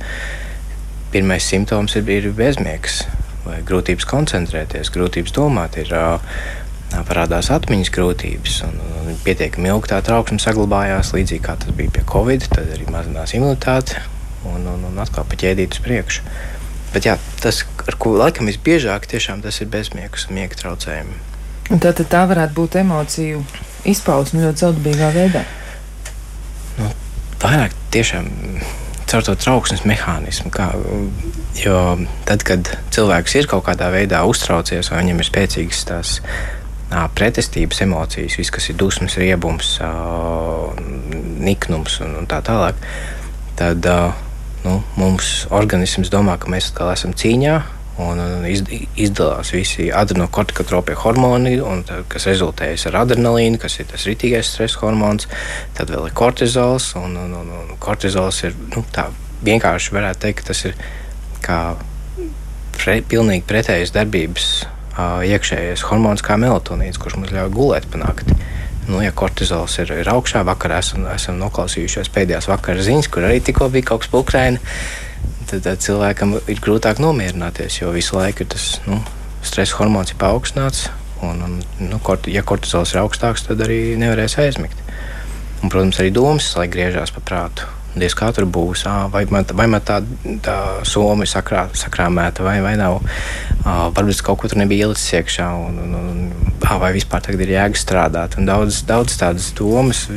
pirmais 1.13 1.45
simptoms 1.45 1.97
ir, 1.97 2.09
ir 2.09 2.31
bezmiegs 2.33 3.03
vai 3.43 3.59
grūtības 3.65 4.07
koncentrēties, 4.09 4.93
grūtības 4.93 5.35
domāt. 5.35 5.77
Ir, 5.81 5.93
parādās 7.07 7.49
atmiņas 7.53 7.91
grūtības, 7.93 8.57
un, 8.67 8.81
un 9.01 9.21
pietiekami 9.25 9.71
ilgi 9.71 9.89
tā 9.91 9.99
trauksme 10.05 10.39
saglabājās, 10.41 11.13
līdzīgi 11.15 11.43
kā 11.43 11.57
tas 11.59 11.73
bija 11.77 11.93
pie 11.95 12.03
Covid, 12.09 12.45
tad 12.53 12.69
arī 12.75 12.85
mazinās 12.93 13.33
imunitāte 13.37 14.03
un, 14.45 14.67
un, 14.67 14.85
un 14.91 15.01
atkal 15.01 15.25
pa 15.27 15.39
ķēdīt 15.39 15.77
uz 15.77 15.83
priekšu. 15.85 16.27
Bet 16.93 17.07
jā, 17.09 17.17
tas, 17.41 17.63
ar 17.87 17.97
ko 17.97 18.13
laikam 18.19 18.49
visbiežāk, 18.51 19.07
tiešām 19.09 19.41
tas 19.41 19.57
ir 19.63 19.71
bezmiegs 19.73 20.27
un 20.29 20.37
miega 20.37 20.59
traucējumi. 20.59 21.17
Un 21.73 21.81
tā, 21.81 21.93
tā 21.97 22.23
varētu 22.29 22.53
būt 22.59 22.77
emociju 22.83 23.41
izpausme 23.89 24.43
ļoti 24.43 24.65
zaudīgā 24.65 25.09
veidā. 25.15 25.43
Nu, 26.77 26.91
vairāk 27.41 27.73
tiešām 27.95 28.29
caur 29.09 29.25
to 29.25 29.35
trauksmes 29.37 29.83
mehānismu. 29.89 30.51
Kā, 30.53 30.71
jo 31.59 31.79
tad, 32.27 32.45
kad 32.47 32.69
cilvēks 32.93 33.39
ir 33.39 33.49
kaut 33.51 33.65
kādā 33.67 33.89
veidā 33.93 34.23
uztraucies, 34.29 34.91
vai 34.91 35.03
viņam 35.03 35.21
ir 35.21 35.29
spēcīgas 35.29 35.83
tās 35.89 36.13
pretestības 37.15 37.81
emocijas, 37.85 38.37
viss, 38.39 38.53
kas 38.53 38.69
ir 38.69 38.77
dusmas, 38.79 39.17
riebums, 39.21 39.75
niknums 41.43 41.99
un, 42.05 42.17
un 42.21 42.27
tā 42.29 42.41
tālāk, 42.45 42.79
tad 43.59 43.87
nu, 44.63 44.79
mums 44.99 45.45
organisms 45.53 46.11
domā, 46.13 46.37
ka 46.39 46.51
mēs 46.51 46.71
atkal 46.71 46.93
esam 46.95 47.15
cīņā. 47.17 47.61
Un 48.01 48.17
izdalās 48.97 49.51
visi 49.53 49.91
adrenokortikotropie 49.93 50.95
hormoni, 50.97 51.59
tā, 51.85 51.99
kas 52.09 52.25
rezultējas 52.25 52.87
ar 52.89 53.03
adrenalīnu, 53.03 53.59
kas 53.61 53.75
ir 53.77 53.85
tas 53.91 54.07
ritīgais 54.09 54.49
stresa 54.49 54.81
hormons. 54.81 55.27
Tad 55.77 55.93
vēl 55.93 56.07
ir 56.09 56.15
kortizols. 56.17 56.89
Un, 56.97 57.13
un, 57.21 57.35
un, 57.37 57.51
un 57.53 57.75
kortizols 57.83 58.41
ir 58.47 58.57
nu, 58.73 58.81
tā 58.95 59.11
vienkārši 59.45 59.93
varētu 59.93 60.23
teikt, 60.25 60.41
ka 60.41 60.49
tas 60.49 60.63
ir 60.71 60.79
kā 61.45 61.59
pre, 62.79 62.97
pilnīgi 63.05 63.45
pretējas 63.45 63.93
darbības 63.93 64.49
iekšējais 64.99 65.85
hormons 65.89 66.23
kā 66.25 66.37
melatonīns, 66.41 66.99
kurš 67.01 67.17
mums 67.19 67.33
ļauj 67.33 67.53
gulēt 67.53 67.87
pa 67.91 68.01
nakti. 68.01 68.35
Nu, 68.87 68.99
ja 68.99 69.13
kortizols 69.15 69.77
ir, 69.79 69.93
ir 70.03 70.09
augšā, 70.11 70.43
vakarā 70.45 70.81
esam, 70.83 71.05
esam 71.13 71.39
noklausījušies 71.39 72.11
pēdējās 72.13 72.49
vakara 72.51 72.83
ziņas, 72.83 73.09
kur 73.09 73.27
arī 73.27 73.39
tikko 73.39 73.69
bija 73.71 73.93
kaut 73.93 74.03
kas 74.03 74.11
pukraini, 74.11 74.59
tad, 75.47 75.63
tad 75.63 75.83
cilvēkam 75.85 76.35
ir 76.51 76.59
grūtāk 76.63 76.99
nomierināties, 76.99 77.79
jo 77.79 77.93
visu 77.95 78.17
laiku 78.19 78.47
tas 78.51 78.73
nu, 78.89 78.99
stresa 79.45 79.79
hormons 79.79 80.11
ir 80.11 80.19
paaugstināts. 80.19 80.89
Un, 81.23 81.39
un, 81.39 81.53
nu, 81.79 82.01
kort, 82.03 82.27
ja 82.27 82.43
kortizols 82.43 82.91
ir 82.91 82.99
augstāks, 82.99 83.45
tad 83.47 83.63
arī 83.63 83.95
nevarēs 83.95 84.35
aizmigt. 84.43 84.81
Un, 85.61 85.69
protams, 85.71 86.01
arī 86.03 86.11
domas 86.11 86.49
laik 86.59 86.73
griežās 86.75 87.15
pa 87.15 87.23
prātu. 87.23 87.69
Diez 87.93 88.15
kā 88.17 88.31
tur 88.33 88.47
būs, 88.49 88.87
à, 88.89 89.07
vai 89.13 89.23
man, 89.29 89.45
vai 89.53 89.67
man 89.69 89.83
tā, 89.85 89.99
tā 90.45 90.57
soma 90.87 91.27
ir 91.27 91.29
sakrā, 91.29 91.67
sakrāmēta, 91.77 92.45
vai, 92.45 92.57
vai 92.65 92.73
nav. 92.79 93.01
À, 93.61 93.91
varbūt 93.93 94.23
kaut 94.25 94.41
ko 94.41 94.49
tur 94.49 94.63
nebija 94.63 94.87
ielicis 94.87 95.19
iekšā, 95.19 95.49
un, 95.67 95.77
un, 95.83 95.97
un 95.99 96.63
à, 96.65 96.79
vai 96.81 96.93
vispār 96.95 97.21
tagad 97.25 97.45
ir 97.45 97.53
jēga 97.53 97.77
strādāt. 97.77 98.39
Un 98.41 98.49
daudz, 98.49 98.81
daudz 98.89 99.19
tādas 99.21 99.51
domas 99.57 100.07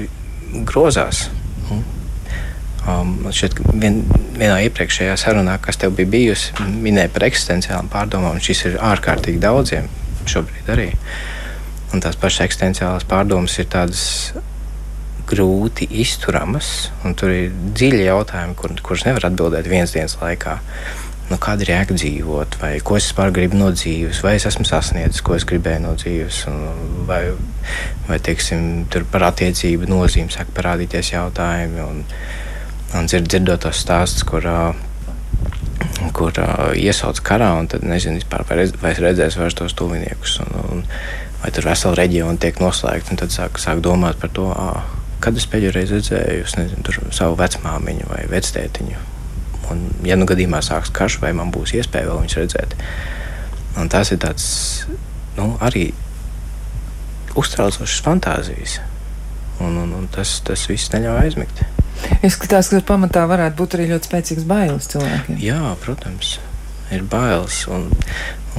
grozās. 0.65 1.27
Um, 2.87 3.17
ka 3.27 3.73
vien, 3.75 4.05
vienā 4.39 4.61
iepriekšējā 4.69 5.17
sarunā, 5.19 5.57
kas 5.59 5.81
tev 5.83 5.97
bija 5.99 6.07
bijusi, 6.13 6.53
minēja 6.71 7.11
par 7.11 7.27
eksistenciālām 7.27 7.89
pārdomām, 7.91 8.39
šis 8.39 8.63
ir 8.69 8.77
ārkārtīgi 8.79 9.43
daudziem 9.43 9.89
šobrīd 10.31 10.71
arī. 10.71 10.93
Un 11.95 12.03
tās 12.05 12.19
pašas 12.21 12.45
eksistenciālās 12.47 13.07
pārdomas 13.11 13.59
ir 13.59 13.67
tādas 13.73 14.05
grūti 15.27 15.89
izturamas, 16.03 16.91
un 17.05 17.17
tur 17.19 17.33
ir 17.35 17.51
dziļi 17.51 18.07
jautājumi, 18.07 18.55
kur, 18.59 18.77
kurus 18.85 19.05
nevar 19.07 19.29
atbildēt 19.29 19.69
viens 19.71 19.95
dienas 19.95 20.17
laikā. 20.21 20.61
Nu, 21.27 21.41
kāda 21.43 21.65
ir 21.65 21.73
jēga 21.73 21.95
dzīvot, 21.99 22.57
vai 22.61 22.77
ko 22.87 22.95
es 23.01 23.09
vispār 23.09 23.33
gribu 23.35 23.59
no 23.59 23.73
dzīves, 23.75 24.21
vai 24.23 24.37
es 24.39 24.47
esmu 24.47 24.63
sasniedzis, 24.69 25.25
ko 25.27 25.35
es 25.35 25.47
gribēju 25.49 25.83
no 25.83 25.95
dzīves, 25.99 26.45
vai, 27.09 27.23
vai 28.07 28.19
teiksim, 28.23 28.85
tur 28.95 29.07
par 29.11 29.27
attiecību 29.33 29.91
nozīmi 29.91 30.31
sāk 30.31 30.53
parādīties 30.55 31.11
jautājumi. 31.17 31.83
Un, 31.83 32.05
un 32.95 33.11
dzird, 33.11 33.27
dzirdot 33.27 33.67
tos 33.67 33.83
stāstus, 33.83 34.23
kur, 34.29 34.47
kur 36.15 36.39
iesauc 36.79 37.19
karā, 37.27 37.51
un 37.59 37.67
tad 37.75 37.83
nezinu, 37.83 38.21
vispār, 38.23 38.47
vai, 38.47 38.69
vai 38.85 38.95
es 38.95 39.03
redzēšu 39.03 39.43
vairs 39.43 39.59
tos 39.59 39.75
tuviniekus. 39.75 40.39
Un, 40.47 40.55
un, 40.63 40.87
vai 41.43 41.51
tur 41.55 41.67
vesela 41.67 41.99
reģiona 41.99 42.39
tiek 42.39 42.63
noslēgta, 42.63 43.17
un 43.17 43.21
tad 43.25 43.35
sāk, 43.35 43.59
sāk 43.63 43.83
domāt 43.83 44.23
par 44.23 44.31
to, 44.35 44.47
à, 44.55 44.87
kad 45.25 45.37
es 45.39 45.47
pēdējo 45.51 45.75
reizi 45.75 45.97
redzēju 45.99 46.49
nezinu, 46.59 47.13
savu 47.15 47.39
vecmāmiņu 47.41 48.09
vai 48.11 48.25
vectētiņu. 48.31 49.05
Un, 49.73 49.87
ja 50.07 50.17
nu 50.19 50.29
gadījumā 50.29 50.61
sāks 50.63 50.93
karš, 50.95 51.19
vai 51.23 51.33
man 51.37 51.51
būs 51.55 51.75
iespēja 51.79 52.11
vēl 52.11 52.21
viņus 52.23 52.39
redzēt. 52.39 52.77
Un 53.81 53.91
tas 53.93 54.13
ir 54.15 54.21
tāds 54.23 54.47
nu, 55.37 55.55
arī 55.65 55.89
uztraucošs 57.37 58.03
fantāzijas. 58.05 58.79
Un, 59.61 59.77
un, 59.81 59.93
un 59.97 60.07
tas, 60.13 60.39
tas 60.45 60.67
viss 60.69 60.93
neļauj 60.93 61.23
aizmigt. 61.25 61.65
Izskatās, 62.27 62.69
ka 62.71 62.83
pamatā 62.85 63.25
varētu 63.29 63.57
būt 63.59 63.77
arī 63.77 63.89
ļoti 63.95 64.11
spēcīgs 64.11 64.47
bailes 64.49 64.89
cilvēkiem. 64.93 65.41
Jā, 65.41 65.75
protams, 65.83 66.37
ir 66.93 67.05
bailes. 67.09 67.63
Un, 67.73 67.89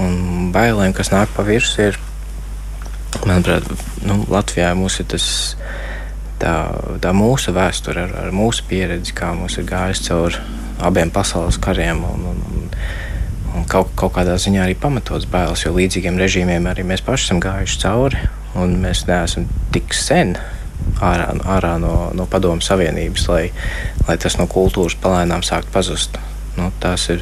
un 0.01 0.49
bailēm, 0.53 0.95
kas 0.97 1.13
nāk 1.13 1.31
pa 1.37 1.45
virsmu, 1.47 1.89
ir 1.91 2.01
Manuprāt, 3.25 3.65
nu, 4.05 4.19
Latvijā 4.29 4.73
mums 4.77 4.99
ir 5.01 5.07
tas, 5.09 5.27
tā, 6.41 6.55
tā 7.03 7.13
mūsu 7.15 7.53
vēsture 7.55 8.07
ar, 8.07 8.15
ar 8.25 8.33
mūsu 8.35 8.65
pieredzi, 8.69 9.15
kā 9.17 9.33
mums 9.37 9.57
ir 9.59 9.67
gājis 9.69 10.03
cauri 10.07 10.41
abiem 10.83 11.11
pasaules 11.13 11.57
kariem. 11.61 12.03
Un, 12.05 12.25
un, 12.31 12.43
un, 12.51 12.67
un 13.57 13.65
kaut, 13.69 13.93
kaut 13.97 14.15
kādā 14.17 14.37
ziņā 14.41 14.65
arī 14.65 14.77
pamatots 14.79 15.29
bailes, 15.29 15.65
jo 15.65 15.73
līdzīgiem 15.77 16.19
režīmiem 16.21 16.69
arī 16.69 16.85
mēs 16.87 17.05
paši 17.05 17.29
esam 17.29 17.41
gājuši 17.43 17.81
cauri. 17.83 18.27
Mēs 18.57 19.03
neesam 19.05 19.45
tik 19.73 19.93
sen 19.93 20.33
ārā, 21.03 21.29
ārā 21.57 21.75
no, 21.81 22.09
no 22.17 22.25
Padomu 22.29 22.63
Savienības, 22.65 23.27
lai, 23.29 23.43
lai 24.07 24.17
tas 24.21 24.37
no 24.39 24.47
kultūras 24.49 24.97
palēnām 25.01 25.45
sāktu 25.45 25.73
pazust. 25.73 26.17
Nu, 26.57 26.71
tās 26.81 27.05
ir 27.13 27.21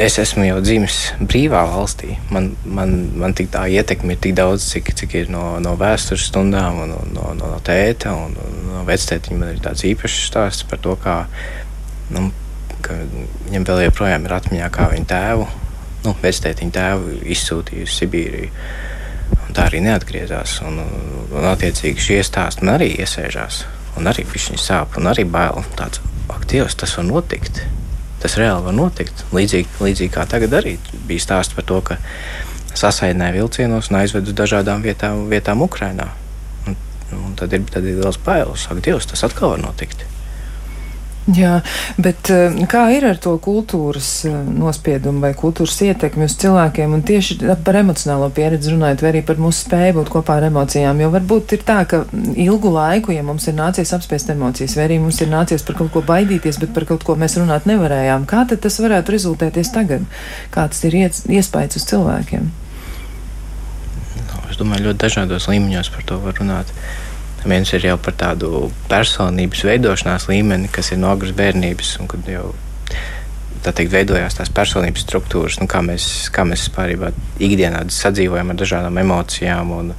es 0.00 0.16
esmu 0.20 0.46
jau 0.46 0.58
dzimis 0.64 0.96
brīvā 1.20 1.60
valstī. 1.68 2.14
Man, 2.32 2.50
man, 2.64 2.92
man 3.20 3.34
tik 3.36 3.50
tā 3.52 3.66
ietekme 3.70 4.14
ir 4.14 4.20
tik 4.24 4.36
daudz, 4.38 4.64
cik, 4.72 4.92
cik 4.96 5.16
ir 5.22 5.32
no, 5.32 5.44
no 5.62 5.74
vēstures 5.80 6.28
stundām, 6.30 6.80
un, 6.84 6.94
no, 7.12 7.24
no, 7.36 7.48
no 7.52 7.58
tēta 7.64 8.14
un 8.16 8.36
no 8.68 8.84
vectētiņa. 8.88 9.40
Man 9.40 9.54
ir 9.54 9.64
tāds 9.64 9.84
īpašs 9.88 10.20
stāsts 10.30 10.68
par 10.68 10.80
to, 10.84 10.96
kā 11.00 11.16
nu, 12.14 12.30
viņam 12.80 13.66
vēl 13.68 13.82
joprojām 13.86 14.24
ir 14.26 14.36
atmiņā, 14.38 14.70
kā 14.74 14.88
viņa 14.94 15.10
tēvu, 15.10 15.48
nu, 16.06 16.14
vectētiņa 16.22 16.76
tēvu 16.78 17.18
izsūtīja 17.36 17.88
uz 17.88 17.98
Sibīriju. 17.98 18.54
Un 19.46 19.54
tā 19.54 19.66
arī 19.68 19.82
neatgriezās. 19.84 20.60
Un, 20.66 20.80
un, 20.80 21.50
attiecīgi 21.52 22.08
šie 22.08 22.22
stāsti 22.26 22.64
man 22.64 22.78
arī 22.78 22.94
iesēžās. 23.02 23.64
Un 24.00 24.08
arī 24.10 24.24
viņa 24.28 24.58
sāp, 24.62 24.96
un 24.98 25.10
arī 25.10 25.26
bail. 25.28 25.60
Tāds, 25.78 26.02
ak, 26.30 26.48
Dievs, 26.50 26.78
tas 26.78 26.96
var 26.96 27.06
notikt 27.10 27.62
tas 28.22 28.36
reāli 28.40 28.66
var 28.66 28.76
notikt. 28.76 29.24
Līdzīgi, 29.34 29.80
līdzīgi 29.80 30.14
kā 30.14 30.26
tagad 30.28 30.54
arī 30.60 30.76
bija 31.08 31.24
stāsts 31.24 31.56
par 31.56 31.66
to, 31.68 31.80
ka 31.84 31.98
sasaidināja 32.76 33.38
vilcienos 33.38 33.90
un 33.90 34.00
aizved 34.02 34.30
uz 34.30 34.36
dažādām 34.36 34.84
vietām, 34.84 35.26
vietām 35.32 35.64
Ukrajinā. 35.66 36.10
Un, 36.68 36.78
un 37.16 37.36
tad 37.38 37.56
ir, 37.56 37.66
tad 37.72 37.86
ir 37.88 38.00
liels 38.02 38.20
bailes, 38.24 38.68
ka 38.68 38.78
Dievs 38.78 39.10
tas 39.10 39.26
atkal 39.26 39.56
var 39.56 39.64
notikt. 39.64 40.06
Jā, 41.28 41.58
bet 42.00 42.30
eh, 42.32 42.54
kā 42.70 42.86
ir 42.94 43.04
ar 43.04 43.18
to 43.20 43.34
kultūras 43.44 44.08
eh, 44.24 44.32
nospiedumu 44.32 45.20
vai 45.20 45.30
kultūras 45.36 45.76
ietekmi 45.84 46.24
uz 46.24 46.36
cilvēkiem 46.40 46.94
un 46.96 47.02
tieši 47.06 47.36
par 47.66 47.76
emocionālo 47.82 48.30
pieredzi 48.34 48.72
runājot, 48.72 49.04
vai 49.04 49.10
arī 49.12 49.20
par 49.28 49.36
mūsu 49.42 49.66
spēju 49.66 49.98
būt 49.98 50.12
kopā 50.14 50.38
ar 50.40 50.46
emocijām? 50.48 51.02
Jo 51.04 51.10
varbūt 51.12 51.52
ir 51.58 51.66
tā, 51.68 51.82
ka 51.90 52.02
ilgu 52.40 52.72
laiku, 52.72 53.12
ja 53.12 53.24
mums 53.26 53.50
ir 53.52 53.58
nācies 53.58 53.92
apspiest 53.94 54.32
emocijas, 54.32 54.78
vai 54.78 54.86
arī 54.88 54.96
mums 55.02 55.20
ir 55.20 55.28
nācies 55.30 55.66
par 55.66 55.76
kaut 55.82 55.92
ko 55.92 56.02
baidīties, 56.08 56.58
bet 56.62 56.72
par 56.74 56.88
kaut 56.88 57.04
ko 57.04 57.18
mēs 57.20 57.36
runāt 57.38 57.68
nevarējām, 57.68 58.24
kā 58.30 58.46
tad 58.48 58.64
tas 58.64 58.80
varētu 58.80 59.14
rezultēties 59.18 59.74
tagad? 59.76 60.08
Kāds 60.56 60.80
ir 60.88 60.96
iespējas 61.04 61.76
uz 61.82 61.86
cilvēkiem? 61.92 62.48
No, 64.24 64.42
es 64.48 64.56
domāju, 64.56 64.88
ļoti 64.88 65.04
dažādos 65.04 65.52
līmeņos 65.52 65.92
par 65.94 66.08
to 66.08 66.20
var 66.24 66.40
runāt. 66.40 66.72
Viens 67.40 67.70
ir 67.72 67.86
jau 67.86 67.96
par 67.96 68.12
tādu 68.20 68.66
personības 68.90 69.62
veidošanās 69.64 70.26
līmeni, 70.28 70.68
kas 70.72 70.92
ir 70.92 71.00
no 71.00 71.08
agras 71.14 71.32
bērnības, 71.36 71.94
un 72.02 72.10
kad 72.10 72.28
jau 72.28 72.50
tā 73.64 73.72
teikt, 73.76 73.92
veidojās 73.94 74.36
tās 74.36 74.52
personības 74.52 75.06
struktūras, 75.06 75.56
nu, 75.60 75.68
kā 75.70 75.80
mēs, 75.84 76.28
kā 76.34 76.44
mēs 76.48 76.66
pārībā 76.74 77.14
ikdienā 77.40 77.86
sadzīvojam 77.92 78.52
ar 78.52 78.60
dažādām 78.60 79.00
emocijām. 79.00 79.72
Un, 79.72 79.94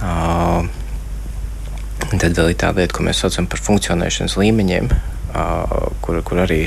uh, 0.00 0.64
tad 2.14 2.32
vēl 2.32 2.54
ir 2.54 2.58
tā 2.60 2.72
lieta, 2.72 2.96
ko 2.96 3.04
mēs 3.04 3.20
saucam 3.24 3.48
par 3.48 3.60
funkcionēšanas 3.68 4.38
līmeņiem, 4.40 4.88
uh, 4.88 5.78
kur, 6.04 6.22
kur 6.24 6.44
arī 6.46 6.62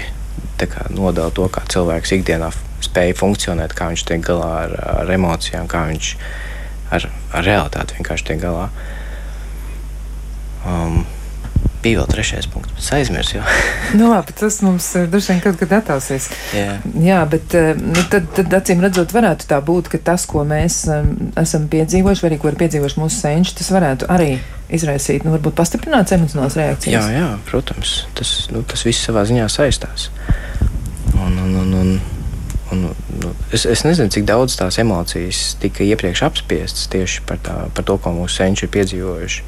kā, 0.62 0.86
nodala 0.94 1.34
to, 1.34 1.50
kā 1.50 1.66
cilvēks 1.74 2.18
ikdienā 2.20 2.54
spēja 2.86 3.18
funkcionēt, 3.18 3.74
kā 3.78 3.90
viņš 3.90 4.08
tiek 4.10 4.26
galā 4.30 4.54
ar, 4.68 4.80
ar 5.02 5.14
emocijām, 5.18 5.66
kā 5.70 5.88
viņš 5.90 6.16
ar, 6.94 7.14
ar 7.34 7.48
realitāti 7.50 7.98
vienkārši 7.98 8.30
tiek 8.30 8.44
galā. 8.46 8.70
Uh, 8.70 9.01
Um, 10.68 11.02
bija 11.82 12.02
vēl 12.02 12.10
trešais 12.12 12.48
punkts, 12.52 12.74
bet 12.76 12.84
es 12.84 12.92
aizmirsu. 12.94 13.42
nu, 14.00 14.12
labi, 14.12 14.36
tas 14.38 14.60
mums 14.66 14.92
uh, 14.98 15.08
droši 15.10 15.34
vien 15.34 15.42
kaut 15.44 15.58
kad 15.62 15.74
attausies. 15.80 16.30
Jā, 16.56 16.78
Jā 17.02 17.20
bet 17.30 17.56
uh, 17.58 17.74
nu, 17.80 18.06
tad, 18.12 18.30
tad 18.38 18.54
acīm 18.62 18.84
redzot, 18.84 19.14
varētu 19.16 19.50
tā 19.50 19.58
būt, 19.66 19.90
ka 19.92 20.02
tas, 20.12 20.28
ko 20.30 20.46
mēs 20.48 20.84
um, 20.94 21.12
esam 21.42 21.68
piedzīvojuši, 21.72 22.26
vai 22.26 22.32
arī 22.32 22.42
ko 22.42 22.52
ir 22.52 22.60
piedzīvojuši 22.62 23.02
mūsu 23.02 23.24
senči, 23.24 23.58
tas 23.58 23.72
varētu 23.74 24.10
arī 24.14 24.36
izraisīt, 24.72 25.26
nu, 25.26 25.34
varbūt 25.36 25.58
pastiprināt 25.58 26.14
emocionālas 26.16 26.56
reakcijas. 26.60 27.10
Jā, 27.10 27.18
jā, 27.18 27.28
protams, 27.50 28.06
tas, 28.18 28.32
nu, 28.54 28.64
tas 28.68 28.86
viss 28.88 29.04
savā 29.08 29.26
ziņā 29.28 29.50
saistās. 29.52 30.10
Un, 31.18 31.36
un, 31.36 31.58
un, 31.64 31.74
un, 31.82 31.92
un, 32.72 32.86
nu, 33.22 33.34
es, 33.52 33.66
es 33.68 33.84
nezinu, 33.88 34.14
cik 34.14 34.26
daudz 34.30 34.56
tās 34.60 34.80
emocijas 34.82 35.56
tika 35.62 35.84
iepriekš 35.86 36.24
apspiestas 36.30 36.88
tieši 36.94 37.26
par, 37.28 37.42
tā, 37.44 37.58
par 37.76 37.88
to, 37.88 37.98
ko 38.02 38.14
mūsu 38.16 38.40
senči 38.40 38.68
ir 38.68 38.74
piedzīvojuši. 38.78 39.46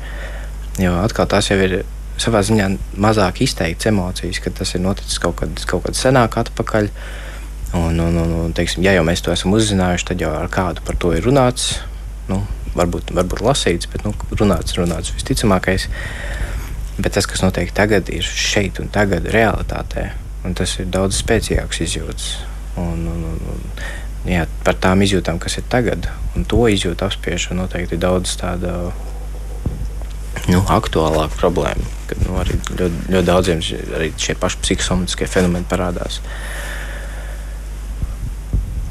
Jo 0.81 0.95
atkal 1.03 1.27
tās 1.29 1.51
jau 1.51 1.59
ir 1.61 1.83
savā 2.21 2.41
ziņā 2.45 2.69
mazāk 3.01 3.43
izteikts 3.45 3.89
emocijas, 3.89 4.39
kad 4.43 4.55
tas 4.57 4.73
ir 4.73 4.83
noticis 4.83 5.19
kaut 5.21 5.37
kad, 5.41 5.65
kaut 5.69 5.85
kad 5.87 5.97
senāk 5.97 6.37
atpakaļ. 6.41 6.89
Un, 7.73 7.97
un, 7.97 8.17
un, 8.21 8.33
un, 8.37 8.51
teiksim, 8.53 8.83
ja 8.85 8.93
jau 8.93 9.05
mēs 9.05 9.23
to 9.25 9.33
esam 9.33 9.55
uzzinājuši, 9.57 10.11
tad 10.11 10.21
jau 10.21 10.29
ar 10.37 10.49
kādu 10.53 10.83
par 10.85 10.97
to 11.01 11.13
ir 11.17 11.25
runāts. 11.25 11.79
Nu, 12.29 12.43
varbūt, 12.77 13.13
varbūt 13.17 13.41
lasīts, 13.45 13.89
bet 13.89 14.05
nu, 14.05 14.13
runāts, 14.37 14.77
runāts 14.77 15.13
visticamākais. 15.15 15.87
Bet 16.99 17.15
tas, 17.17 17.25
kas 17.29 17.41
notiek 17.41 17.73
tagad, 17.73 18.11
ir 18.13 18.25
šeit 18.25 18.77
un 18.81 18.91
tagad, 18.93 19.25
realitātē. 19.33 20.11
Un 20.45 20.53
tas 20.57 20.75
ir 20.77 20.89
daudz 20.93 21.17
spēcīgāks 21.23 21.81
izjūts. 21.87 22.29
Un, 22.77 23.07
un, 23.09 23.25
un, 23.31 23.41
un, 23.53 23.63
jā, 24.29 24.45
par 24.65 24.77
tām 24.81 25.01
izjūtām, 25.05 25.41
kas 25.41 25.57
ir 25.57 25.65
tagad, 25.71 26.09
un 26.37 26.45
to 26.49 26.61
izjūtu 26.69 27.07
apspiešana 27.07 27.63
noteikti 27.63 27.97
ir 27.97 28.05
daudz 28.05 28.37
tāda 28.41 28.91
nu, 30.51 30.61
aktuālāka 30.75 31.37
problēma. 31.39 31.91
Kad 32.09 32.23
nu, 32.27 32.37
arī 32.41 32.57
ļoti, 32.69 33.07
ļoti 33.13 33.27
daudziem 33.27 33.63
arī 33.97 34.11
šie 34.19 34.35
paši 34.39 34.63
psihosomatiskie 34.63 35.29
fenomeni 35.31 35.69
parādās. 35.69 36.21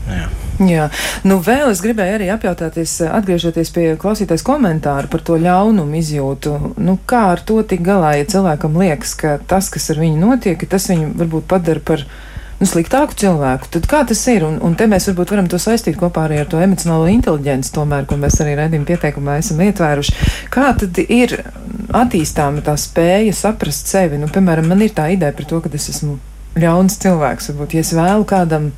Jā. 0.09 0.29
Jā, 0.63 0.89
nu 1.27 1.39
vēl 1.43 1.71
es 1.73 1.81
gribēju 1.83 2.19
arī 2.19 2.27
apjautāties, 2.31 2.99
atgriežoties 3.09 3.71
pie 3.75 3.87
klausītājas 3.99 4.45
komentāru 4.47 5.09
par 5.11 5.23
to 5.25 5.39
ļaunumu 5.41 5.97
izjūtu. 5.99 6.53
Nu, 6.77 6.99
kā 7.09 7.23
ar 7.33 7.43
to 7.49 7.63
tik 7.67 7.81
galā, 7.87 8.13
ja 8.21 8.29
cilvēkam 8.29 8.77
liekas, 8.79 9.17
ka 9.19 9.39
tas, 9.49 9.71
kas 9.73 9.89
ar 9.95 10.03
viņu 10.03 10.21
notiek, 10.21 10.67
tas 10.71 10.87
viņu 10.93 11.15
varbūt 11.19 11.49
padara 11.51 11.83
par 11.83 12.05
viņu 12.05 12.32
nu, 12.63 12.69
sliktāku 12.71 13.17
cilvēku. 13.19 13.71
Tad 13.75 13.89
kā 13.91 14.03
tas 14.09 14.23
ir? 14.31 14.47
Un, 14.47 14.59
un 14.65 14.77
te 14.79 14.87
mēs 14.91 15.09
varbūt 15.11 15.35
varam 15.35 15.49
to 15.51 15.59
saistīt 15.63 15.99
kopā 16.01 16.27
arī 16.29 16.43
ar 16.43 16.51
to 16.51 16.61
emocionālo 16.63 17.09
inteliģenci, 17.11 17.73
tomēr, 17.75 18.07
ko 18.09 18.19
mēs 18.23 18.39
arī 18.45 18.55
redzam 18.59 18.87
pieteikumā 18.89 19.39
esam 19.43 19.63
ietvēruši. 19.67 20.17
Kā 20.53 20.71
tad 20.79 21.01
ir 21.03 21.39
attīstāma 22.03 22.65
tā 22.67 22.77
spēja 22.81 23.35
saprast 23.37 23.91
sevi? 23.91 24.21
Nu, 24.23 24.31
piemēram, 24.33 24.71
man 24.71 24.85
ir 24.85 24.95
tā 24.97 25.11
ideja 25.15 25.35
par 25.37 25.49
to, 25.51 25.61
ka 25.65 25.73
es 25.75 25.91
esmu 25.93 26.19
ļauns 26.63 26.99
cilvēks. 27.03 27.53
Varbūt, 27.53 27.77
ja 27.77 27.85
es 27.85 27.93
vēlu 27.97 28.27
kādam 28.29 28.71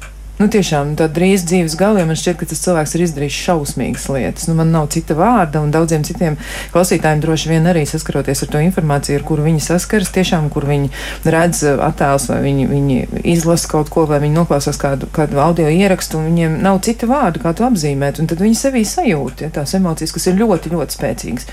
Nu, 0.44 0.50
tiešām 0.52 0.90
drīz 1.00 1.46
dzīves 1.48 1.72
galā, 1.80 2.02
man 2.04 2.18
šķiet, 2.20 2.34
ka 2.36 2.46
tas 2.50 2.58
cilvēks 2.60 2.90
ir 2.98 3.02
izdarījis 3.06 3.36
šausmīgas 3.46 4.02
lietas. 4.12 4.44
Nu, 4.50 4.56
man 4.58 4.74
nav 4.74 4.90
cita 4.92 5.14
vārda, 5.16 5.62
un 5.64 5.70
daudziem 5.72 6.02
citiem 6.04 6.34
klausītājiem 6.74 7.22
droši 7.22 7.48
vien 7.48 7.68
arī 7.70 7.86
saskaroties 7.88 8.44
ar 8.44 8.50
to 8.52 8.60
informāciju, 8.60 9.16
ar 9.16 9.24
kuru 9.24 9.46
viņi 9.46 9.62
saskaras, 9.64 10.10
tiešām, 10.12 10.50
kur 10.52 10.66
viņi 10.68 10.90
redz 11.32 11.62
uh, 11.64 11.80
attēlus, 11.86 12.26
vai 12.28 12.42
viņi, 12.44 12.66
viņi 12.74 12.98
izlasa 13.32 13.70
kaut 13.72 13.88
ko, 13.94 14.04
vai 14.10 14.18
viņi 14.20 14.36
noklausās 14.36 14.76
kādu, 14.82 15.08
kādu 15.16 15.40
audio 15.40 15.70
ierakstu, 15.72 16.20
un 16.20 16.28
viņiem 16.28 16.60
nav 16.66 16.82
cita 16.84 17.08
vārda, 17.08 17.40
kā 17.40 17.54
to 17.56 17.64
apzīmēt, 17.70 18.20
un 18.20 18.28
tad 18.28 18.44
viņi 18.44 18.60
sevī 18.66 18.84
sajūt 18.90 19.46
ja, 19.46 19.50
tās 19.56 19.72
emocijas, 19.80 20.12
kas 20.12 20.28
ir 20.28 20.36
ļoti, 20.42 20.74
ļoti 20.76 20.98
spēcīgas. 20.98 21.48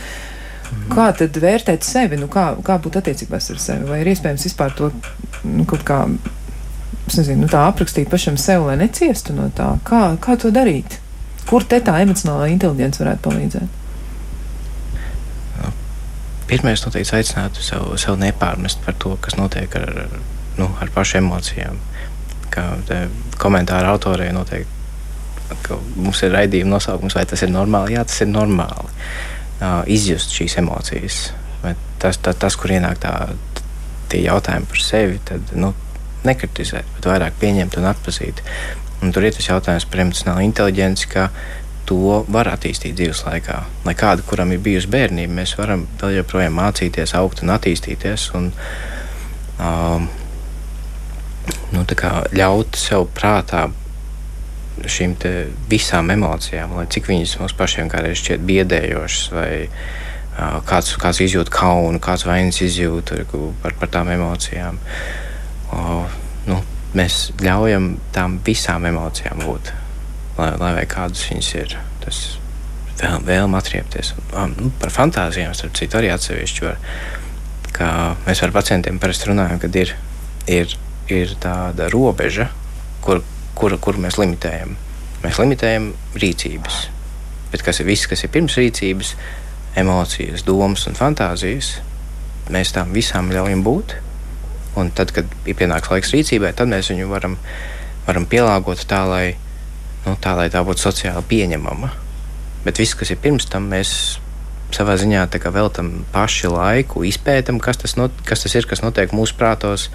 Kā 0.91 1.07
tad 1.15 1.39
vērtēt 1.39 1.87
sevi? 1.87 2.19
Nu, 2.19 2.27
kā, 2.31 2.49
kā 2.59 2.75
būt 2.83 2.99
attiecībās 2.99 3.53
ar 3.55 3.63
sevi? 3.69 3.87
Vai 3.87 4.03
ir 4.03 4.11
iespējams 4.11 4.49
vispār 4.51 4.75
to 4.75 4.91
nu, 5.47 5.63
kaut 5.63 5.87
kā 5.87 6.03
nezinu, 7.17 7.45
nu, 7.45 7.51
tā 7.51 7.65
aprakstīt 7.69 8.09
pašam 8.11 8.37
sev, 8.39 8.65
lai 8.69 8.77
neciestu 8.79 9.35
no 9.35 9.49
tā? 9.55 9.73
Kā, 9.87 10.03
kā 10.21 10.37
to 10.39 10.51
darīt? 10.53 10.97
Kur 11.49 11.65
te 11.67 11.81
tā 11.83 11.97
emocionālā 12.03 12.49
inteligence 12.51 13.01
varētu 13.01 13.25
palīdzēt? 13.27 13.79
Pirmais 16.51 16.83
noteikti 16.83 17.15
aicinātu 17.15 17.63
sev, 17.63 17.93
sev 18.01 18.17
nepārmest 18.19 18.81
par 18.83 18.97
to, 18.99 19.15
kas 19.23 19.37
notiek 19.39 19.71
ar, 19.79 19.91
nu, 20.59 20.67
ar 20.83 20.91
pašu 20.91 21.21
emocijām. 21.21 21.79
Kā 22.51 22.65
komentāra 23.39 23.93
autorei 23.93 24.33
noteikti 24.35 24.79
mums 25.95 26.21
ir 26.23 26.33
raidījuma 26.35 26.75
nosaukums, 26.75 27.15
vai 27.15 27.25
tas 27.27 27.43
ir 27.43 27.51
normāli? 27.51 27.95
Jā, 27.95 28.03
tas 28.07 28.21
ir 28.23 28.29
normāli. 28.31 28.91
Uh, 29.61 29.81
izjust 29.91 30.33
šīs 30.35 30.57
emocijas. 30.61 31.21
Tas, 32.01 32.17
tas, 32.17 32.35
tas, 32.41 32.55
kur 32.57 32.71
ienāk 32.73 32.97
tā, 33.03 33.13
tie 34.09 34.23
jautājumi 34.25 34.69
par 34.71 34.81
sevi, 34.81 35.19
tad 35.27 35.51
nu, 35.53 35.73
nekritizēt, 36.27 36.87
bet 36.95 37.09
vairāk 37.09 37.37
pieņemt 37.41 37.77
un 37.79 37.89
atpazīt. 37.91 38.41
Un 39.01 39.13
tur 39.13 39.25
ir 39.25 39.33
tas 39.33 39.47
jautājums 39.49 39.87
par 39.89 40.03
emocionālu 40.03 40.45
inteligenci, 40.45 41.09
ka 41.09 41.29
to 41.89 42.21
var 42.31 42.49
attīstīt 42.51 42.95
dzīves 42.99 43.23
laikā. 43.25 43.57
Lai 43.87 43.95
kāda, 43.97 44.23
kuram 44.27 44.53
ir 44.53 44.61
bijusi 44.63 44.89
bērnība, 44.91 45.39
mēs 45.41 45.55
varam 45.59 45.87
vēl 46.01 46.19
joprojām 46.19 46.57
mācīties, 46.59 47.15
augt 47.17 47.41
un 47.43 47.53
attīstīties. 47.55 48.27
Un, 48.37 48.51
um, 49.57 50.07
nu, 51.73 51.85
ļaut 52.37 52.77
sev 52.79 53.09
prātā 53.17 53.65
šīm 54.81 55.17
visām 55.69 56.13
emocijām, 56.13 56.77
lai 56.77 56.85
cik 56.89 57.09
viņas 57.09 57.35
mums 57.41 57.57
pašiem 57.57 57.89
kādreiz 57.91 58.21
šķiet 58.21 58.45
biedējošas, 58.45 59.25
vai 59.33 59.49
uh, 59.65 60.61
kāds, 60.69 60.93
kāds 61.01 61.19
izjūt 61.25 61.51
kaunu, 61.53 61.99
kāds 62.01 62.23
vainas 62.29 62.61
izjūta 62.63 63.19
par, 63.65 63.75
par 63.81 63.91
tām 63.91 64.13
emocijām. 64.13 64.77
Uh, 64.77 65.30
nu, 66.49 66.59
mēs 66.97 67.31
ļaujam 67.41 67.95
tām 68.15 68.37
visām 68.45 68.85
emocijām 68.89 69.41
būt, 69.45 69.73
lai, 70.37 70.51
lai 70.59 70.85
kādas 70.89 71.23
viņas 71.29 71.51
ir. 71.61 71.75
Tas 72.01 72.21
vēl, 73.01 73.19
vēlme 73.27 73.59
atriepties. 73.59 74.13
Un, 74.33 74.55
nu, 74.57 74.71
par 74.81 74.93
fantāzijām, 74.93 75.53
starp 75.57 75.75
citu, 75.79 75.99
arī 75.99 76.13
atsevišķi 76.13 76.67
var. 76.67 76.79
Mēs 78.27 78.41
ar 78.45 78.51
pacientiem 78.53 78.99
parasti 79.01 79.31
runājam, 79.31 79.61
kad 79.61 79.77
ir, 79.79 79.93
ir, 80.51 80.73
ir 81.09 81.37
tāda 81.41 81.87
robeža, 81.93 82.49
kur 83.01 83.23
kuru, 83.61 83.77
kuru 83.81 84.01
mēs 84.01 84.17
limitējam. 84.21 84.75
Mēs 85.21 85.39
limitējam 85.41 85.91
rīcības. 86.17 86.81
Bet 87.51 87.63
kas 87.65 87.81
ir 87.81 87.89
viss, 87.89 88.07
kas 88.09 88.23
ir 88.25 88.31
pirms 88.33 88.57
rīcības, 88.59 89.13
emocijas, 89.77 90.45
domas 90.47 90.87
un 90.89 90.97
fantāzijas, 90.97 91.75
mēs 92.51 92.73
tam 92.75 92.93
visām 92.95 93.31
ļaujam 93.33 93.63
būt. 93.65 93.97
Un 94.79 94.91
tad, 94.95 95.11
kad 95.15 95.27
ir 95.49 95.57
pienāks 95.59 95.91
laiks 95.91 96.13
rīcībai, 96.15 96.53
tad 96.55 96.71
mēs 96.71 96.91
viņu 96.93 97.09
varam, 97.11 97.35
varam 98.07 98.27
pielāgot 98.29 98.85
tā, 98.87 99.03
lai, 99.09 99.25
nu, 100.05 100.15
tā, 100.23 100.35
lai 100.39 100.47
tā 100.53 100.63
būtu 100.67 100.85
sociāli 100.87 101.23
pieņemama. 101.27 101.91
Bet 102.65 102.79
viss, 102.79 102.95
kas 102.95 103.11
ir 103.11 103.19
pirms 103.21 103.49
tam, 103.51 103.67
mēs 103.71 104.19
savā 104.71 104.95
ziņā 104.99 105.25
veltam 105.51 106.05
paši 106.13 106.47
laiku, 106.51 107.03
izpētam, 107.03 107.59
kas 107.59 107.81
tas, 107.81 107.97
not, 107.99 108.11
kas 108.25 108.45
tas 108.45 108.55
ir, 108.55 108.67
kas 108.69 108.83
notiek 108.85 109.11
mūsu 109.11 109.35
prātos 109.35 109.89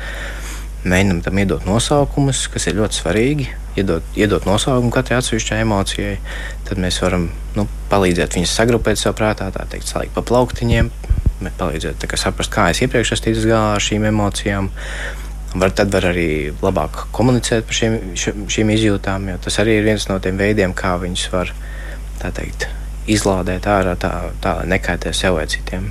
mēģinam 0.86 1.22
tam 1.24 1.38
iedot 1.40 1.64
nosaukumus, 1.66 2.46
kas 2.52 2.68
ir 2.68 2.76
ļoti 2.78 3.00
svarīgi. 3.00 3.48
Iedot, 3.76 4.04
iedot 4.16 4.46
nosaukumu 4.48 4.92
katrai 4.94 5.18
atsevišķai 5.20 5.58
emocijai, 5.64 6.14
tad 6.68 6.80
mēs 6.80 7.00
varam 7.02 7.28
nu, 7.56 7.66
palīdzēt 7.90 8.38
viņus 8.38 8.54
sagrupēt 8.56 9.00
savā 9.00 9.16
prātā, 9.18 9.50
tā 9.52 9.66
teikt, 9.68 9.90
salikt 9.90 10.14
pa 10.16 10.24
plauktiņiem, 10.24 10.88
palīdzēt 11.40 12.06
saprast, 12.16 12.52
kā 12.52 12.70
es 12.72 12.82
iepriekš 12.84 13.16
esmu 13.16 13.28
ticis 13.28 13.48
galā 13.48 13.76
ar 13.76 13.84
šīm 13.84 14.08
emocijām. 14.10 14.70
Var, 15.56 15.72
tad 15.72 15.92
var 15.94 16.10
arī 16.10 16.52
labāk 16.60 17.06
komunicēt 17.16 17.64
par 17.68 17.76
šīm, 17.78 18.16
šīm 18.52 18.72
izjūtām, 18.74 19.30
jo 19.30 19.38
tas 19.46 19.56
arī 19.62 19.78
ir 19.78 19.86
viens 19.86 20.08
no 20.10 20.18
tiem 20.20 20.36
veidiem, 20.36 20.74
kā 20.76 20.96
viņus 21.00 21.30
var 21.32 21.54
teikt, 22.20 22.66
izlādēt 23.08 23.68
ārā, 23.70 23.94
tā, 24.00 24.12
tā 24.42 24.58
lai 24.60 24.68
nekaitē 24.74 25.14
sev 25.16 25.38
vai 25.38 25.46
citiem. 25.48 25.88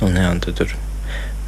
Un, 0.00 0.16
jā, 0.16 0.28
un 0.32 0.40
tur 0.40 0.74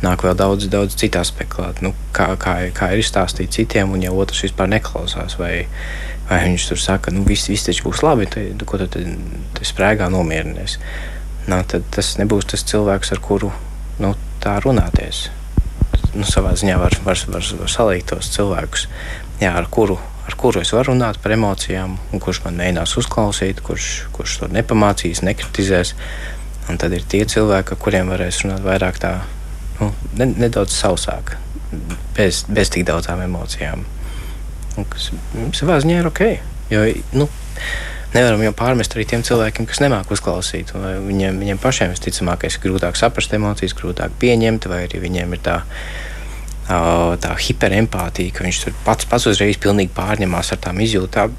nāk 0.02 0.24
vēl 0.26 0.36
daudz, 0.38 0.66
daudz 0.70 0.96
citu 0.98 1.20
aspektu 1.20 1.58
klāt. 1.58 1.80
Nu, 1.84 1.92
kā, 2.14 2.32
kā, 2.40 2.56
kā 2.74 2.90
ir 2.92 3.02
izstāstīt 3.02 3.54
citiem, 3.54 3.92
un 3.94 4.02
ja 4.04 4.12
otrs 4.12 4.42
vispār 4.44 4.70
neklausās, 4.72 5.38
vai, 5.40 5.66
vai 6.28 6.42
viņš 6.48 6.68
tur 6.70 6.82
saka, 6.82 7.14
nu 7.14 7.24
viss, 7.26 7.50
viss 7.50 7.68
taču 7.68 7.86
būs 7.88 8.02
labi, 8.04 8.28
tad 8.30 8.64
ko 8.68 8.80
tu 8.82 9.02
sprēgā 9.66 10.10
nomierinies. 10.12 10.78
Nā, 11.50 11.62
tad 11.66 11.86
tas 11.94 12.14
nebūs 12.20 12.46
tas 12.52 12.62
cilvēks, 12.70 13.12
ar 13.14 13.20
kuru 13.22 13.50
nu, 14.02 14.12
tā 14.42 14.58
runāties. 14.62 15.26
Nu, 16.14 16.26
savā 16.28 16.52
ziņā 16.58 16.76
var, 16.78 16.94
var, 17.06 17.18
var, 17.32 17.46
var 17.58 17.70
salikt 17.72 18.10
tos 18.12 18.30
cilvēkus, 18.34 18.86
jā, 19.40 19.50
ar, 19.50 19.66
kuru, 19.72 19.96
ar 20.28 20.36
kuru 20.38 20.62
es 20.62 20.72
varu 20.74 20.92
runāt 20.92 21.18
par 21.22 21.34
emocijām, 21.34 21.96
kurš 22.22 22.42
man 22.46 22.60
mēģinās 22.60 22.94
uzklausīt, 23.00 23.62
kurš, 23.64 23.90
kurš 24.14 24.38
to 24.42 24.50
nepamācīs, 24.52 25.24
nekritizēs. 25.26 25.94
Un 26.70 26.78
tad 26.78 26.94
ir 26.94 27.02
tie 27.10 27.24
cilvēki, 27.26 27.74
ar 27.74 27.80
kuriem 27.82 28.12
varēs 28.12 28.44
runāt 28.44 28.62
vairāk 28.62 29.00
tā 29.02 29.16
nu, 29.80 29.90
ne, 30.20 30.28
nedaudz 30.44 30.76
sausāk, 30.76 31.34
bez, 32.16 32.44
bez 32.46 32.70
tik 32.70 32.86
daudzām 32.86 33.24
emocijām. 33.24 33.82
Un, 34.78 34.86
kas 34.88 35.10
savā 35.58 35.80
ziņā 35.82 35.98
ir 36.00 36.08
ok. 36.12 36.22
Jo, 36.72 36.84
nu, 37.18 37.26
nevaram 38.14 38.42
jau 38.44 38.52
pārmest 38.56 38.96
arī 38.96 39.06
tiem 39.08 39.24
cilvēkiem, 39.26 39.66
kas 39.68 39.82
nemāk 39.82 40.10
uzklausīt. 40.14 40.72
Viņiem, 40.74 41.40
viņiem 41.42 41.60
pašiem 41.62 41.92
visticamāk 41.92 42.46
ir 42.48 42.56
grūtāk 42.62 42.98
saprast 43.00 43.34
emocijas, 43.36 43.76
grūtāk 43.78 44.16
pieņemt, 44.22 44.68
vai 44.70 44.84
arī 44.86 45.02
viņiem 45.06 45.36
ir 45.36 45.44
tā. 45.44 45.60
Tā 46.62 47.32
hiperempātija, 47.42 48.32
ka 48.32 48.44
viņš 48.46 48.58
tur 48.62 48.74
pats, 48.86 49.08
pats 49.10 49.26
uzreiz 49.28 49.58
pārņemās 49.60 50.52
ar 50.54 50.60
tām 50.62 50.78
izjūtām. 50.80 51.34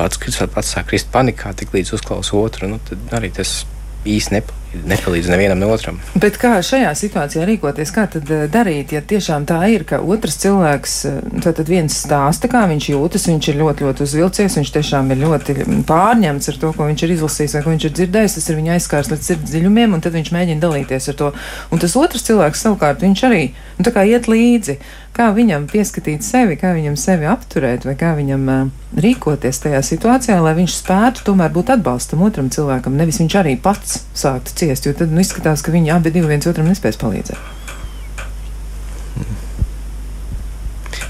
Pats, 0.00 0.18
pats 0.54 0.72
sāk 0.72 0.88
krist 0.90 1.12
panikā, 1.12 1.52
tik 1.54 1.74
līdz 1.76 1.92
uzklausa 1.94 2.34
otru. 2.40 2.70
Nu, 2.72 2.80
tad 2.82 3.12
arī 3.14 3.30
tas 3.36 3.60
īsti 4.08 4.38
nepalīdz 4.38 4.65
nepalīdz 4.88 5.30
nevienam 5.32 5.60
ne 5.62 5.68
otram. 5.70 6.00
Bet 6.18 6.38
kā 6.40 6.56
šajā 6.64 6.92
situācijā 6.98 7.46
rīkoties, 7.48 7.92
kā 7.94 8.06
tad 8.12 8.30
eh, 8.32 8.44
darīt, 8.52 8.94
ja 8.96 9.02
tiešām 9.02 9.46
tā 9.48 9.60
ir, 9.72 9.86
ka 9.88 10.00
otrs 10.02 10.38
cilvēks, 10.42 10.96
eh, 11.10 11.46
tad 11.46 11.62
viens 11.70 11.96
stāsta, 12.04 12.50
kā 12.52 12.66
viņš 12.70 12.90
jūtas, 12.92 13.28
viņš 13.30 13.50
ir 13.52 13.60
ļoti, 13.62 13.86
ļoti 13.86 14.06
uzvilcies, 14.06 14.58
viņš 14.60 14.74
tiešām 14.76 15.10
ir 15.14 15.22
ļoti 15.24 15.56
pārņemts 15.88 16.52
ar 16.52 16.60
to, 16.62 16.72
ko 16.76 16.90
viņš 16.90 17.06
ir 17.06 17.16
izlasījis 17.16 17.56
vai 17.58 17.64
ko 17.64 17.74
viņš 17.74 17.88
ir 17.88 17.96
dzirdējis, 18.00 18.38
tas 18.38 18.50
ir 18.50 18.60
viņa 18.60 18.76
aizskārs 18.76 19.12
līdz 19.14 19.30
sirds 19.30 19.50
dziļumiem, 19.54 19.96
un 19.96 20.04
tad 20.04 20.16
viņš 20.16 20.32
mēģina 20.36 20.64
dalīties 20.66 21.10
ar 21.12 21.18
to. 21.22 21.32
Un 21.72 21.82
tas 21.82 21.96
otrs 21.98 22.26
cilvēks 22.28 22.66
savukārt, 22.66 23.02
viņš 23.06 23.26
arī, 23.30 23.42
nu 23.78 23.86
tā 23.86 23.94
kā 23.96 24.06
iet 24.08 24.30
līdzi 24.30 24.80
kā 25.16 25.30
viņam 25.32 25.64
pieskatīt 25.70 26.24
sevi, 26.24 26.58
kā 26.60 26.74
viņam 26.76 26.96
sevi 27.00 27.28
apturēt, 27.30 27.86
vai 27.88 27.94
kā 27.98 28.12
viņam 28.18 28.42
uh, 28.52 28.66
rīkoties 29.00 29.62
tajā 29.64 29.80
situācijā, 29.84 30.36
lai 30.44 30.52
viņš 30.58 30.76
spētu 30.82 31.24
tomēr 31.30 31.52
būt 31.54 31.72
atbalstam 31.76 32.24
otram 32.26 32.50
cilvēkam, 32.52 32.98
nevis 32.98 33.20
viņš 33.22 33.36
arī 33.40 33.54
pats 33.62 34.02
sāktu 34.16 34.56
ciest, 34.60 34.65
jo 34.86 34.92
tad 34.96 35.14
nu, 35.14 35.22
izskatās, 35.22 35.62
ka 35.64 35.74
viņi 35.74 35.94
abi 35.94 36.12
divi 36.14 36.30
viens 36.30 36.48
otram 36.50 36.68
nespēs 36.70 36.98
palīdzēt. 37.00 37.54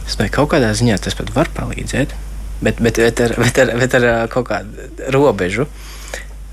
Es 0.06 0.14
domāju, 0.14 0.34
kaut 0.36 0.52
kādā 0.54 0.70
ziņā 0.76 1.00
tas 1.02 1.16
pat 1.18 1.32
var 1.34 1.50
palīdzēt, 1.56 2.14
bet, 2.62 2.80
bet, 2.80 3.00
bet, 3.02 3.22
ar, 3.26 3.36
bet, 3.40 3.60
ar, 3.64 3.74
bet 3.80 3.98
ar 3.98 4.08
kaut 4.32 4.48
kādu 4.52 5.10
robežu. 5.14 5.68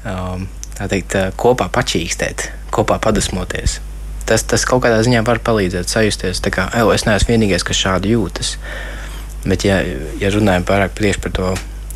Um, 0.03 0.49
tā 0.75 0.89
teikt, 0.91 1.15
kopā 1.39 1.69
pačīkstēt, 1.71 2.49
kopā 2.73 2.97
padusmoties 2.99 3.79
tas, 4.25 4.43
tas 4.47 4.65
kaut 4.67 4.83
kādā 4.85 5.01
ziņā 5.05 5.23
var 5.27 5.41
palīdzēt 5.43 5.91
sajusties, 5.91 6.41
ka 6.53 6.69
es 6.93 7.05
neesmu 7.07 7.33
vienīgais, 7.33 7.65
kas 7.67 7.79
šādi 7.79 8.13
jūtas. 8.15 8.55
Bet, 9.43 9.65
ja, 9.67 9.81
ja 10.21 10.31
runājam 10.31 10.65
pārāk 10.67 10.95
tieši 10.97 11.23
par 11.23 11.33
to 11.35 11.53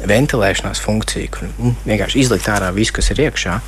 ventilēšanās 0.07 0.81
funkciju, 0.83 1.29
kur 1.33 1.47
nu, 1.55 1.73
vienkārši 1.87 2.19
izlikt 2.21 2.49
ārā 2.51 2.73
visu, 2.75 2.97
kas 2.97 3.11
ir 3.13 3.23
iekšā, 3.27 3.59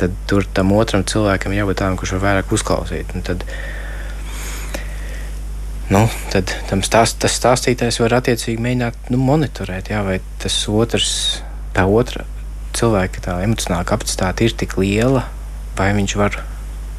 tad 0.00 0.14
tur 0.30 0.46
tam 0.56 0.72
otram 0.76 1.04
cilvēkam 1.08 1.54
jābūt 1.56 1.80
tādam, 1.82 1.98
kurš 2.00 2.16
var 2.16 2.24
vairāk 2.26 2.54
uzklausīt. 2.54 3.14
Un 3.16 3.26
tad, 3.26 3.44
nu, 5.92 6.04
tad 6.32 6.54
stāst, 6.86 7.20
tas 7.22 7.36
stāstītājs 7.40 8.00
var 8.02 8.18
attiecīgi 8.20 8.62
mēģināt 8.62 9.12
nu, 9.12 9.20
monitorēt, 9.22 9.92
jā, 9.92 10.04
vai 10.06 10.20
tas 10.42 10.56
otrs, 10.70 11.12
tā 11.76 11.86
otra 11.88 12.26
cilvēka 12.76 13.20
tā 13.26 13.36
emocionāla 13.44 13.84
kapacitāte 13.88 14.46
ir 14.46 14.56
tik 14.56 14.78
liela, 14.80 15.26
vai 15.76 15.92
viņš 15.96 16.16
var 16.20 16.40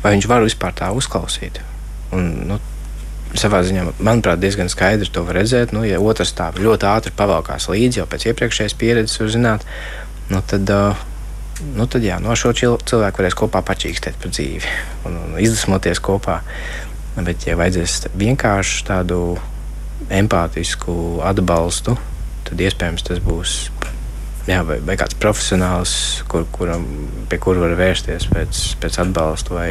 vai 0.04 0.18
viņš 0.18 0.28
var 0.28 0.44
vispār 0.44 0.76
tā 0.76 0.92
uzklausīt. 0.96 1.62
Un, 2.14 2.28
nu, 2.50 2.60
savā 3.40 3.64
ziņā, 3.66 3.88
manuprāt, 4.04 4.42
diezgan 4.42 4.70
skaidri 4.72 5.10
to 5.10 5.24
var 5.26 5.40
redzēt. 5.40 5.74
Nu, 5.76 5.86
ja 5.88 6.02
otrs 6.04 6.36
tā 6.38 6.52
ļoti 6.58 6.90
ātri 6.90 7.16
pavalkās 7.18 7.70
līdzi, 7.72 8.02
jau 8.02 8.08
pēc 8.10 8.28
iepriekšējās 8.30 8.78
pieredzes 8.80 9.22
var 9.22 9.32
zināt, 9.34 9.66
nu, 10.30 10.44
tad, 10.50 10.70
uh, 10.70 11.08
nu, 11.62 11.88
tad 11.88 12.06
jā, 12.06 12.20
no 12.24 12.36
šo 12.38 12.54
cilvēku 12.58 13.22
varēs 13.22 13.38
kopā 13.38 13.62
pačīkstēt 13.66 14.18
par 14.22 14.34
dzīvi 14.34 14.74
un, 15.08 15.18
un 15.20 15.36
izdvesmoties 15.42 16.02
kopā. 16.04 16.42
Bet, 17.14 17.46
ja 17.46 17.58
vajadzēs 17.60 18.08
vienkārši 18.18 18.88
tādu 18.88 19.20
empātisku 20.14 21.22
atbalstu, 21.24 21.94
tad 22.48 22.64
iespējams 22.66 23.06
tas 23.06 23.22
būs 23.24 23.58
jā, 24.50 24.64
vai, 24.68 24.80
vai 24.84 24.98
kāds 25.00 25.18
profesionāls, 25.22 25.94
kur, 26.32 26.48
kuram, 26.56 26.88
pie 27.30 27.40
kura 27.44 27.64
var 27.68 27.78
vērsties 27.80 28.28
pēc, 28.32 28.64
pēc 28.82 29.00
atbalsta, 29.06 29.56
vai, 29.56 29.70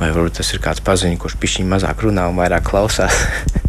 vai 0.00 0.10
varbūt 0.10 0.40
tas 0.40 0.52
ir 0.52 0.62
kāds 0.64 0.84
paziņš, 0.84 1.20
kurš 1.22 1.38
pišķiņi 1.40 1.72
mazāk 1.72 2.04
runā 2.04 2.28
un 2.30 2.42
vairāk 2.42 2.66
klausās. 2.68 3.22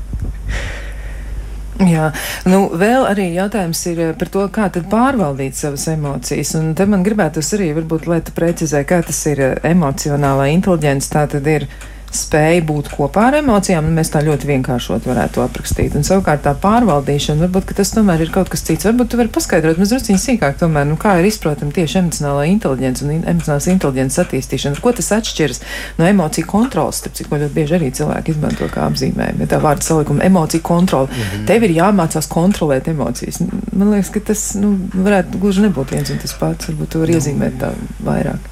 Jā, 1.79 2.09
nu, 2.49 2.65
vēl 2.75 3.05
arī 3.07 3.29
jautājums 3.37 3.79
ir 3.87 3.99
eh, 4.03 4.09
par 4.19 4.31
to, 4.33 4.41
kā 4.51 4.65
tad 4.73 4.89
pārvaldīt 4.91 5.55
savas 5.55 5.85
emocijas. 5.87 6.51
Un 6.59 6.73
te 6.75 6.83
man 6.89 7.05
gribētos 7.05 7.53
arī, 7.55 7.69
varbūt, 7.77 8.09
lai 8.11 8.19
tu 8.25 8.35
precizē, 8.35 8.83
kā 8.87 8.99
tas 9.07 9.19
ir 9.31 9.39
eh, 9.45 9.53
emocionālā 9.71 10.49
inteliģence, 10.57 11.11
tā 11.13 11.23
tad 11.31 11.47
ir 11.47 11.69
spēja 12.15 12.63
būt 12.65 12.89
kopā 12.93 13.27
ar 13.29 13.39
emocijām, 13.39 13.85
un 13.89 13.97
mēs 13.97 14.11
tā 14.13 14.21
ļoti 14.25 14.49
vienkāršot 14.49 15.07
varētu 15.09 15.43
aprakstīt. 15.43 15.95
Un 15.97 16.05
savukārt 16.07 16.43
tā 16.45 16.55
pārvaldīšana, 16.59 17.45
varbūt 17.45 17.75
tas 17.77 17.93
tomēr 17.95 18.23
ir 18.25 18.33
kaut 18.33 18.49
kas 18.51 18.63
cits. 18.65 18.87
Varbūt 18.87 19.11
tu 19.11 19.19
vari 19.19 19.31
paskaidrot 19.33 19.79
mazliet 19.81 20.09
sīkāk, 20.09 20.57
tomēr, 20.59 20.87
nu, 20.89 20.97
kā 20.99 21.17
ir 21.19 21.29
izprotama 21.29 21.73
tieši 21.75 21.99
emocionālā 22.01 22.47
inteliģence 22.49 23.05
un 23.05 23.13
emocionālās 23.19 23.69
inteliģences 23.73 24.23
attīstīšana. 24.25 24.81
Ko 24.83 24.93
tas 24.97 25.11
atšķiras 25.19 25.63
no 25.99 26.07
emociju 26.09 26.49
kontrolas, 26.49 27.01
starp 27.03 27.17
citu, 27.19 27.29
ko 27.31 27.41
ļoti 27.43 27.55
bieži 27.55 27.77
arī 27.77 27.91
cilvēki 27.99 28.35
izmanto 28.35 28.69
kā 28.73 28.87
apzīmējumu. 28.89 29.45
Ja 29.45 29.51
tā 29.53 29.61
vārda 29.63 29.85
salikuma 29.85 30.25
emociju 30.25 30.65
kontrola. 30.65 31.09
Mm 31.09 31.21
-hmm. 31.21 31.47
Tev 31.47 31.63
ir 31.63 31.75
jāmācās 31.77 32.29
kontrolēt 32.29 32.87
emocijas. 32.87 33.41
Man 33.71 33.91
liekas, 33.91 34.09
ka 34.09 34.19
tas 34.19 34.53
nu, 34.55 34.75
varētu 34.93 35.39
gluži 35.39 35.67
nebūt 35.67 35.91
viens 35.91 36.09
un 36.09 36.17
tas 36.17 36.33
pats. 36.33 36.69
Varbūt 36.69 36.89
tu 36.89 36.99
vari 36.99 37.13
iezīmēt 37.13 37.59
tā 37.61 37.73
vairāk. 38.05 38.48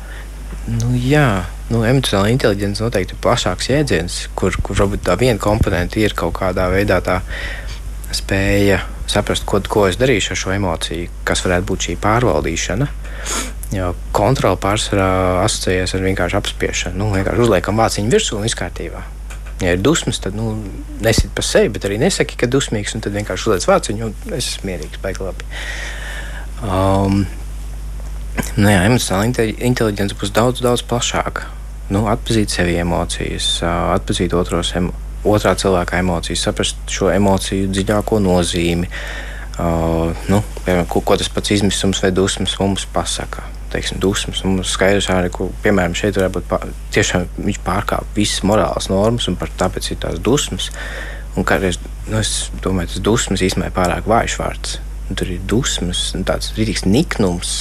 Nu, 0.67 0.91
jā, 0.99 1.45
nu, 1.71 1.85
emocionāla 1.87 2.31
inteligence 2.33 2.83
noteikti 2.83 3.15
ir 3.15 3.21
plašāks 3.23 3.69
jēdziens, 3.71 4.19
kur, 4.35 4.55
kur 4.59 4.75
varbūt 4.81 5.05
tā 5.07 5.15
viena 5.19 5.39
komponente 5.39 6.01
ir 6.01 6.15
kaut 6.17 6.35
kādā 6.41 6.67
veidā 6.73 6.99
tā 7.05 7.21
spēja 8.15 8.81
saprast, 9.07 9.45
ko, 9.47 9.61
ko 9.63 9.85
es 9.87 9.99
darīšu 9.99 10.33
ar 10.33 10.41
šo 10.41 10.55
emociju, 10.57 11.11
kas 11.27 11.45
varētu 11.45 11.67
būt 11.69 11.87
šī 11.87 11.95
pārvaldīšana. 12.03 12.89
Jo 13.75 13.93
kontrole 14.15 14.59
pārsvarā 14.63 15.07
asociējas 15.43 15.95
ar 15.95 16.03
vienkārši 16.03 16.37
apspiešanu. 16.39 16.99
Nu, 16.99 17.09
vienkārši 17.15 17.43
uzliekam 17.47 17.79
vāciņu 17.79 18.11
virsū 18.11 18.37
un 18.37 18.47
viss 18.47 18.59
kārtībā. 18.59 19.03
Ja 19.63 19.73
ir 19.73 19.81
dusmas, 19.81 20.19
tad 20.21 20.35
nu, 20.37 20.51
nesit 21.03 21.31
pa 21.35 21.43
sevi, 21.43 21.71
bet 21.73 21.87
arī 21.87 21.97
nesaki, 22.01 22.37
ka 22.39 22.51
dusmīgs, 22.51 22.93
un 22.95 23.03
tad 23.03 23.15
vienkārši 23.17 23.49
uzliec 23.49 23.65
vāciņu 23.71 24.07
un 24.07 24.15
es 24.37 24.51
esmu 24.53 24.69
mierīgs, 24.69 24.99
baigi 25.03 25.23
labi. 25.25 25.47
Um, 26.61 27.23
nu 28.57 28.71
jā, 28.71 28.81
emocionāla 28.87 29.51
inteliģence 29.69 30.17
būs 30.17 30.33
daudz, 30.35 30.63
daudz 30.65 30.85
plašāka 30.87 31.57
nu, 31.93 32.03
atpazīt 32.11 32.51
sevi 32.51 32.75
emocijas, 32.81 33.57
atpazīt 33.63 34.35
otros, 34.35 34.73
em, 34.75 34.89
otrā 35.27 35.53
cilvēka 35.59 36.01
emocijas, 36.01 36.43
saprast 36.47 36.79
šo 36.91 37.11
emociju 37.13 37.71
dziļāko 37.71 38.21
nozīmi. 38.23 38.89
Uh, 39.57 40.13
nu, 40.29 40.43
piemēram, 40.67 40.85
ko, 40.85 41.01
ko 41.01 41.15
tas 41.17 41.31
pats 41.33 41.55
izmisums 41.55 42.03
vai 42.03 42.11
dusmas 42.13 42.53
mums 42.61 42.83
pasaka. 42.93 43.41
Teiksim, 43.73 43.97
dusmas 43.99 44.43
mums 44.45 44.69
skaidrs 44.75 45.09
arī, 45.11 45.31
ka, 45.33 45.47
piemēram, 45.63 45.95
šeit 45.97 46.19
varētu 46.19 46.35
būt 46.35 46.45
pār, 46.51 46.67
tiešām 46.93 47.25
viņš 47.41 47.57
pārkāpj 47.65 48.13
visas 48.15 48.43
morālas 48.45 48.91
normas, 48.91 49.25
un 49.31 49.39
tāpēc 49.39 49.89
ir 49.91 49.99
tās 50.03 50.21
dusmas. 50.21 50.69
Un 51.37 51.45
kādreiz, 51.47 51.79
nu, 52.05 52.19
es 52.21 52.51
domāju, 52.61 52.93
tas 52.93 53.03
dusmas 53.09 53.43
īstenībā 53.47 53.71
ir 53.71 53.75
pārāk 53.75 54.05
vājš 54.09 54.37
vārds. 54.43 54.77
Un 55.09 55.17
tur 55.17 55.33
ir 55.33 55.41
dusmas, 55.49 56.11
tāds 56.27 56.53
rītīgs 56.53 56.85
niknums, 56.85 57.57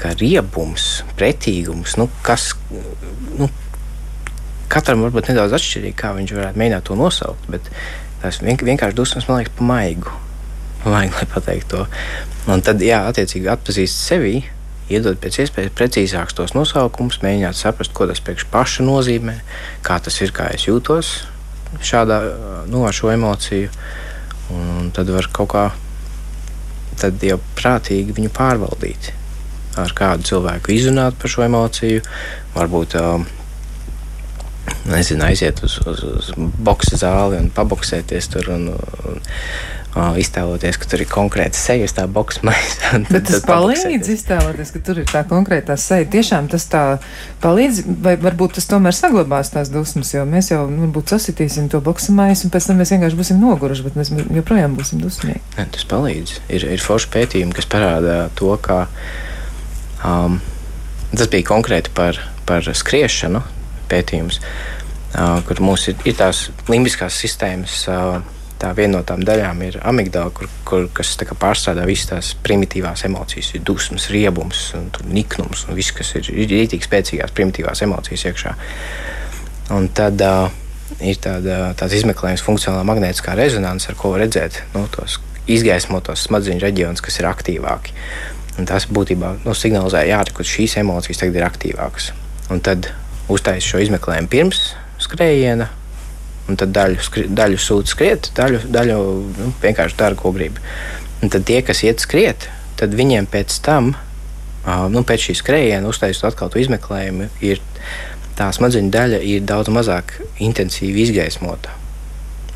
kā 0.00 0.12
riebums, 0.18 1.02
pretīgums, 1.18 1.96
nu, 2.00 2.08
kas 2.26 2.50
nu, 3.38 3.48
katram 4.72 5.04
varbūt 5.06 5.30
nedaudz 5.30 5.56
atšķirīgi, 5.56 5.96
kā 5.98 6.12
viņš 6.16 6.34
varētu 6.36 6.60
mēģināt 6.60 6.86
to 6.88 6.96
nosaukt. 6.98 7.46
Bet 7.52 7.70
tas 8.22 8.40
vien, 8.42 8.58
vienkārši 8.58 8.98
dusmas 8.98 9.28
man 9.28 9.40
liekas 9.40 9.56
pa 9.58 9.68
maigu. 9.68 10.12
Maigu, 10.86 11.16
lai 11.18 11.28
pateiktu 11.32 11.72
to. 11.72 11.86
Un 12.52 12.62
tad, 12.66 12.82
jā, 12.84 13.00
attiecīgi 13.10 13.50
atpazīst 13.50 14.04
sevi, 14.06 14.36
iedot 14.92 15.18
pēc 15.22 15.40
iespējas 15.42 15.74
precīzākus 15.74 16.36
tos 16.38 16.54
nosaukumus, 16.54 17.22
mēģināt 17.24 17.58
saprast, 17.58 17.94
ko 17.96 18.06
tas 18.10 18.22
priekš 18.22 18.46
paša 18.52 18.86
nozīmē, 18.86 19.40
kā 19.86 19.98
tas 20.02 20.20
ir, 20.22 20.34
kā 20.34 20.52
es 20.54 20.68
jūtos 20.68 21.16
šādā, 21.82 22.20
nu, 22.70 22.84
ar 22.86 22.94
šo 22.94 23.10
emociju. 23.14 23.72
Un, 24.54 24.66
un 24.78 24.90
tad 24.94 25.10
var 25.10 25.26
kaut 25.34 25.50
kā 25.50 25.64
tad 27.00 27.22
jau 27.26 27.40
prātīgi 27.58 28.14
viņu 28.14 28.30
pārvaldīt 28.34 29.10
ar 29.80 29.94
kādu 29.96 30.26
cilvēku 30.30 30.74
izrunāt 30.74 31.18
par 31.20 31.32
šo 31.32 31.46
emociju, 31.46 32.02
varbūt 32.56 32.98
um, 33.00 33.26
nezinu, 34.90 35.26
aiziet 35.28 35.62
uz, 35.66 35.78
uz, 35.86 36.04
uz 36.20 36.30
boxe 36.36 36.98
zāli 37.00 37.40
un 37.42 37.50
paboksēties 37.54 38.30
tur. 38.34 38.52
Un, 38.56 38.70
un, 39.10 39.24
Uh, 39.96 40.12
iztēloties, 40.20 40.76
ka 40.76 40.88
tur 40.92 41.00
ir 41.00 41.08
konkrēta 41.08 41.56
seja 41.56 41.86
uz 41.88 41.94
tā 41.96 42.02
boxe 42.04 42.42
maisa. 42.44 42.98
Bet 43.14 43.30
tas 43.30 43.40
palīdz 43.48 44.10
iztēloties, 44.12 44.72
ka 44.74 44.80
tur 44.84 44.98
ir 45.00 45.06
tā 45.08 45.22
konkrētā 45.24 45.72
seja. 45.80 46.04
Tiešām 46.12 46.50
tas 46.52 46.66
tā 46.68 46.82
palīdz, 47.40 47.78
vai 48.04 48.12
varbūt 48.20 48.58
tas 48.58 48.68
tomēr 48.68 48.92
saglabās 48.92 49.54
tās 49.54 49.70
dusmas, 49.72 50.10
jo 50.12 50.26
mēs 50.28 50.50
jau 50.52 50.66
nu, 50.68 50.82
varbūt 50.82 51.14
sasitīsim 51.14 51.70
to 51.72 51.80
boxe 51.80 52.12
maisu 52.12 52.44
un 52.44 52.52
pēc 52.52 52.68
tam 52.68 52.82
mēs 52.82 52.92
vienkārši 52.92 53.20
būsim 53.22 53.40
noguruši, 53.40 53.86
bet 53.86 53.96
mēs 53.96 54.12
joprojām 54.36 54.76
būsim 54.76 55.00
dusmīgi. 55.00 55.40
Ne, 55.56 55.64
tas 55.72 55.88
palīdz. 55.88 56.36
Ir, 56.52 56.68
ir 56.76 56.84
forši 56.84 57.12
pētījumi, 57.16 57.56
kas 57.56 57.72
parāda 57.72 58.18
to, 58.36 58.52
ka 58.60 58.82
Um, 60.06 60.38
tas 61.16 61.30
bija 61.32 61.48
konkrēti 61.48 61.90
par, 61.94 62.18
par 62.46 62.66
skriešanu 62.66 63.42
pētījums, 63.90 64.38
uh, 64.40 65.40
kur 65.46 65.62
mums 65.64 65.88
ir, 65.90 65.98
ir 66.06 66.16
tās 66.18 66.46
limbiskās 66.70 67.18
sistēmas. 67.22 67.82
Uh, 67.90 68.20
tā 68.56 68.70
viena 68.76 68.96
no 68.96 69.02
tām 69.04 69.20
daļām 69.26 69.58
ir 69.66 69.78
amigdāla, 69.84 70.32
kur, 70.32 70.48
kur, 70.64 70.86
kas 70.96 71.12
pārstrādā 71.36 71.84
visas 71.88 72.08
tās 72.12 72.30
primitīvās 72.44 73.04
emocijas, 73.08 73.50
ir 73.54 73.64
dusmas, 73.68 74.08
riebums, 74.12 74.70
un 74.78 74.88
niknums 75.12 75.66
un 75.68 75.76
viss, 75.76 75.92
kas 75.96 76.14
ir 76.16 76.30
rītīgi 76.30 76.86
spēcīgās 76.86 77.34
primitīvās 77.36 77.84
emocijas 77.84 78.24
iekšā. 78.30 78.54
Un 79.76 79.90
tad 79.96 80.22
uh, 80.24 80.46
ir 81.02 81.18
tāda, 81.20 81.74
tāds 81.78 81.98
izmeklējums 81.98 82.44
funkcionālā 82.46 82.86
magnētiskā 82.86 83.34
rezonance, 83.36 83.90
ar 83.90 83.98
ko 83.98 84.14
redzēt 84.16 84.62
nu, 84.76 84.86
tos 84.94 85.18
izgaismotos 85.50 86.24
smadzeņu 86.26 86.62
reģionus, 86.62 87.02
kas 87.04 87.20
ir 87.20 87.28
aktīvāki. 87.28 87.94
Un 88.56 88.68
tas 88.68 88.86
būtībā 88.88 89.34
nu, 89.44 89.52
signalizē, 89.52 90.06
jā, 90.08 90.22
ka 90.32 90.44
šīs 90.46 90.78
emocijas 90.80 91.20
tagad 91.20 91.36
ir 91.36 91.44
aktīvākas. 91.44 92.12
Un 92.52 92.62
tad 92.64 92.88
uztaisīt 93.32 93.68
šo 93.68 93.82
izmeklējumu 93.84 94.30
pirms 94.32 94.62
skrējiena, 95.02 95.68
un 96.48 96.58
tad 96.58 96.72
daļu, 96.72 97.02
skri, 97.04 97.26
daļu 97.36 97.60
sūta 97.60 97.92
skriet, 97.92 98.30
daļu, 98.38 98.62
daļu 98.72 98.96
nu, 99.36 99.50
vienkārši 99.60 99.98
dara, 99.98 100.16
ko 100.18 100.32
grib. 100.32 100.60
Un 101.20 101.32
tad 101.32 101.44
tie, 101.48 101.60
kas 101.66 101.82
iet 101.84 102.00
skriet, 102.00 102.48
tad 102.80 102.96
viņiem 102.96 103.28
pēc 103.32 103.58
tam, 103.66 103.92
nu, 104.64 105.04
pēc 105.06 105.28
šī 105.28 105.36
skrējiena, 105.42 105.90
uztaisīt 105.90 106.24
atkal 106.30 106.52
to 106.52 106.62
izmeklējumu, 106.62 107.28
ir 107.44 107.60
tā 108.38 108.48
smadzeņu 108.56 108.92
daļa 108.94 109.20
ir 109.24 109.44
daudz 109.48 109.72
mazāk 109.72 110.16
intensīvi 110.44 111.04
izgaismota. 111.06 111.72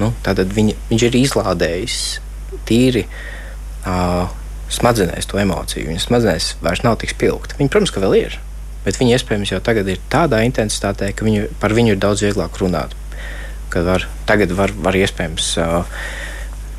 Nu, 0.01 0.15
tātad 0.25 0.53
viņa, 0.57 0.77
viņš 0.89 1.09
ir 1.11 1.17
izlādējis 1.21 2.03
tīri. 2.69 3.05
Uh, 3.81 4.29
smadzenēs 4.71 5.29
to 5.31 5.41
emociju. 5.43 5.89
Viņas 5.91 6.09
smadzenēs 6.09 6.49
vairs 6.65 6.85
nav 6.87 6.99
tik 7.01 7.15
spilgta. 7.15 7.59
Viņa, 7.59 7.73
protams, 7.73 7.93
ka 7.95 8.03
vēl 8.05 8.17
ir, 8.21 8.39
bet 8.85 8.99
viņa 9.01 9.19
iespējams 9.19 9.55
jau 9.55 9.61
tagad 9.65 9.91
ir 9.91 10.01
tādā 10.13 10.43
intensitātē, 10.47 11.13
ka 11.17 11.27
viņu, 11.27 11.51
par 11.63 11.75
viņu 11.77 11.95
ir 11.95 12.03
daudz 12.03 12.25
vieglāk 12.27 12.61
runāt. 12.63 12.97
Kad 13.71 13.87
var, 13.87 14.07
tagad 14.27 14.55
var, 14.59 14.73
var 14.83 14.97
iespējams 14.99 15.53
uh, 15.63 16.01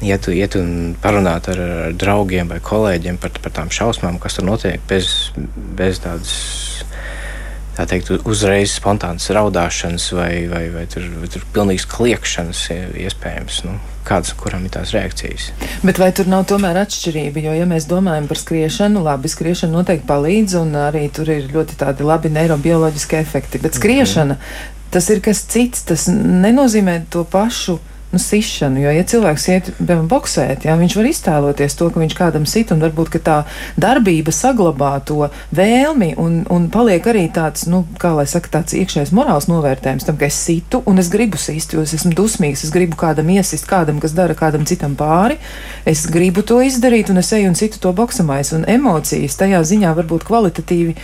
iet, 0.03 0.27
iet 0.33 0.57
un 0.59 0.95
parunāt 1.01 1.47
ar, 1.51 1.61
ar 1.87 1.95
draugiem 1.95 2.51
vai 2.51 2.59
kolēģiem 2.63 3.19
par, 3.21 3.35
par 3.43 3.55
tām 3.55 3.71
šausmām, 3.73 4.19
kas 4.21 4.37
tur 4.37 4.47
notiek 4.47 4.83
bez, 4.89 5.31
bez 5.77 6.01
tādas 6.03 6.35
tā 7.81 7.87
teikt, 7.95 8.11
uzreiz 8.29 8.75
spontānas 8.77 9.29
raudāšanas 9.33 10.07
vai, 10.17 10.33
vai, 10.51 10.65
vai, 10.73 10.85
tur, 10.89 11.05
vai 11.21 11.29
tur 11.31 11.45
pilnīgas 11.55 11.87
kliekšanas 11.89 12.61
iespējams. 13.01 13.61
Nu, 13.67 13.77
kādas, 14.07 14.33
kuram 14.37 14.65
ir 14.65 14.73
tās 14.75 14.93
reakcijas. 14.95 15.49
Bet 15.85 16.01
vai 16.01 16.11
tur 16.15 16.29
nav 16.31 16.45
tomēr 16.49 16.81
atšķirība? 16.83 17.43
Jo, 17.45 17.55
ja 17.57 17.67
mēs 17.69 17.87
domājam 17.89 18.29
par 18.29 18.41
skriešanu, 18.41 19.03
labi, 19.05 19.31
skriešana 19.31 19.77
noteikti 19.79 20.09
palīdz, 20.09 20.57
un 20.61 20.75
arī 20.87 21.07
tur 21.13 21.29
ir 21.33 21.49
ļoti 21.53 21.77
tādi 21.81 22.07
labi 22.07 22.33
neirobioloģiski 22.33 23.19
efekti. 23.21 23.61
Bet 23.61 23.77
skriešana, 23.79 24.37
mm 24.37 24.39
-hmm. 24.39 24.91
tas 24.93 25.09
ir 25.09 25.21
kas 25.21 25.45
cits, 25.45 25.85
tas 25.89 26.07
nenozīmē 26.11 27.01
to 27.09 27.23
pašu 27.23 27.79
nu, 28.11 28.19
sišanu. 28.19 28.81
Jo, 28.83 28.91
ja 28.95 29.03
cilvēks 29.07 29.47
iet, 29.51 29.69
piemēram, 29.79 30.07
boxēt, 30.11 30.65
jā, 30.67 30.75
viņš 30.79 30.95
var 30.99 31.09
iztēloties 31.09 31.77
to, 31.79 31.89
ka 31.91 32.01
viņš 32.01 32.15
kādam 32.17 32.47
sit, 32.49 32.73
un 32.73 32.83
varbūt 32.83 33.17
tā 33.25 33.41
darbība 33.79 34.33
saglabā 34.35 34.93
to 35.07 35.29
vēlmi, 35.55 36.13
un, 36.21 36.41
un 36.51 36.67
paliek 36.73 37.07
arī 37.11 37.25
tāds, 37.33 37.67
nu, 37.71 37.83
kā 38.01 38.13
lai 38.17 38.27
saka, 38.29 38.51
tāds 38.59 38.75
iekšējais 38.77 39.13
morāls 39.15 39.49
novērtējums 39.51 40.07
tam, 40.07 40.19
ka 40.19 40.29
es 40.29 40.39
situ, 40.39 40.83
un 40.89 41.01
es 41.01 41.11
gribu 41.13 41.39
sist, 41.41 41.75
jo 41.75 41.83
es 41.85 41.95
esmu 41.97 42.13
dusmīgs, 42.17 42.65
es 42.67 42.73
gribu 42.73 42.99
kādam 42.99 43.31
iesist, 43.33 43.67
kādam, 43.69 44.01
kas 44.03 44.15
dara 44.17 44.35
kādam 44.37 44.67
citam 44.69 44.95
pāri, 44.99 45.39
es 45.87 46.05
gribu 46.11 46.45
to 46.47 46.61
izdarīt, 46.65 47.11
un 47.13 47.21
es 47.23 47.31
eju 47.35 47.51
un 47.51 47.59
citu 47.59 47.81
to 47.81 47.93
boksamais, 47.95 48.53
un 48.57 48.67
emocijas 48.69 49.39
tajā 49.39 49.63
ziņā 49.73 49.95
var 49.97 50.09
būt 50.09 50.27
kvalitatīvi 50.27 50.97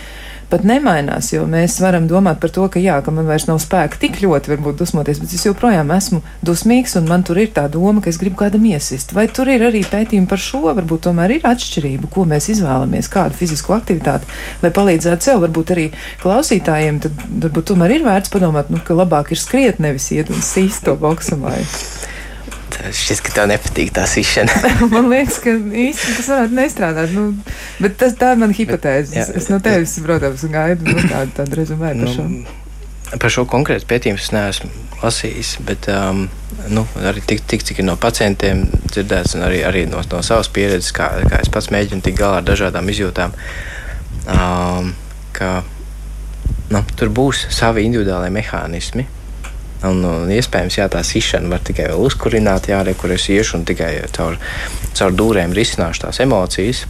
pat 0.50 0.64
nemainās, 0.66 1.30
jo 1.32 1.44
mēs 1.48 1.78
varam 1.82 2.08
domāt 2.10 2.40
par 2.42 2.52
to, 2.54 2.66
ka 2.72 2.80
jā, 2.82 2.98
ka 3.04 3.12
man 3.14 3.28
vairs 3.28 3.46
nav 3.48 3.60
spēka 3.62 4.00
tik 4.02 4.18
ļoti 4.22 4.52
varbūt 4.54 4.80
dusmoties, 4.80 5.20
bet 5.22 5.34
es 5.36 5.44
joprojām 5.46 5.92
esmu 5.94 6.22
dusmīgs 6.46 6.96
un 7.00 7.08
man 7.10 7.24
tur 7.26 7.40
ir 7.42 7.52
tā 7.56 7.66
doma, 7.72 8.02
ka 8.04 8.10
es 8.12 8.20
gribu 8.20 8.40
kādam 8.42 8.66
iesist. 8.70 9.14
Vai 9.16 9.28
tur 9.32 9.50
ir 9.52 9.66
arī 9.68 9.84
pētījumi 9.86 10.30
par 10.30 10.42
šo, 10.42 10.62
varbūt 10.80 11.06
tomēr 11.08 11.38
ir 11.38 11.48
atšķirība, 11.48 12.10
ko 12.14 12.26
mēs 12.28 12.50
izvēlamies, 12.54 13.10
kādu 13.12 13.38
fizisko 13.38 13.76
aktivitāti, 13.78 14.28
lai 14.64 14.72
palīdzētu 14.74 15.30
sev, 15.30 15.42
varbūt 15.46 15.74
arī 15.76 15.88
klausītājiem, 16.22 17.02
tad 17.06 17.24
varbūt 17.46 17.72
tomēr 17.72 17.98
ir 17.98 18.06
vērts 18.08 18.32
padomāt, 18.34 18.72
nu, 18.72 18.82
ka 18.84 18.96
labāk 18.96 19.34
ir 19.34 19.42
skriet, 19.42 19.82
nevis 19.82 20.10
iet 20.16 20.32
un 20.32 20.44
sīst 20.44 20.86
to 20.88 20.96
boksumai. 20.98 21.62
Šķiet, 22.78 23.20
ka 23.26 23.34
tev 23.34 23.48
nepatīk 23.50 23.90
tā 23.96 24.04
sišana. 24.08 24.54
man 24.94 25.08
liekas, 25.10 25.40
ka 25.42 25.52
īsti 25.56 26.14
tas 26.20 26.28
varētu 26.30 26.58
nestrādāt. 26.58 27.14
Nu, 27.14 27.24
bet 27.82 27.96
tas, 27.98 28.14
tā 28.18 28.34
ir 28.34 28.42
mana 28.44 28.54
hipotēze. 28.54 29.10
Bet, 29.12 29.18
jā, 29.18 29.40
es 29.40 29.48
no 29.50 29.58
tevis, 29.64 29.96
protams, 30.04 30.44
gaidu 30.52 30.86
nu, 30.86 31.02
tādu, 31.10 31.34
tādu 31.40 31.58
rezumē 31.58 31.94
par 31.96 32.04
nu, 32.04 32.12
šo. 32.14 32.28
Par 33.18 33.32
šo 33.32 33.46
konkrētu 33.48 33.88
pētījumu 33.88 34.20
es 34.20 34.30
neesmu 34.36 34.70
lasījis, 35.02 35.52
bet 35.66 35.88
um, 35.94 36.24
nu, 36.74 36.84
arī 37.08 37.22
tik, 37.24 37.42
tik, 37.50 37.64
cik 37.66 37.82
ir 37.82 37.88
no 37.88 37.96
pacientiem 38.00 38.64
dzirdēts, 38.90 39.36
un 39.38 39.46
arī, 39.48 39.62
arī 39.66 39.84
no, 39.90 40.02
no 40.12 40.22
savas 40.26 40.50
pieredzes, 40.52 40.90
kā, 40.94 41.10
kā 41.30 41.42
es 41.42 41.50
pats 41.54 41.70
mēģinu 41.74 42.04
tikt 42.04 42.18
galā 42.20 42.40
ar 42.42 42.48
dažādām 42.48 42.90
izjūtām, 42.92 43.34
um, 44.34 44.90
ka 45.38 45.52
nu, 46.74 46.82
tur 46.98 47.14
būs 47.14 47.46
savi 47.54 47.86
individuālie 47.88 48.32
mehānismi 48.34 49.06
Un, 49.86 50.00
un 50.02 50.30
iespējams, 50.34 50.80
jā, 50.80 50.88
tā 50.90 51.04
sišana 51.06 51.52
var 51.52 51.62
tikai 51.62 51.86
vēl 51.92 52.00
uzkurināt, 52.08 52.66
jā, 52.72 52.80
re, 52.82 52.96
kur 52.98 53.12
es 53.14 53.28
iešu 53.30 53.60
un 53.60 53.66
tikai 53.68 53.92
caur, 54.16 54.34
caur 54.98 55.14
dūrēm 55.14 55.54
risināšu 55.54 56.02
tās 56.02 56.18
emocijas. 56.24 56.82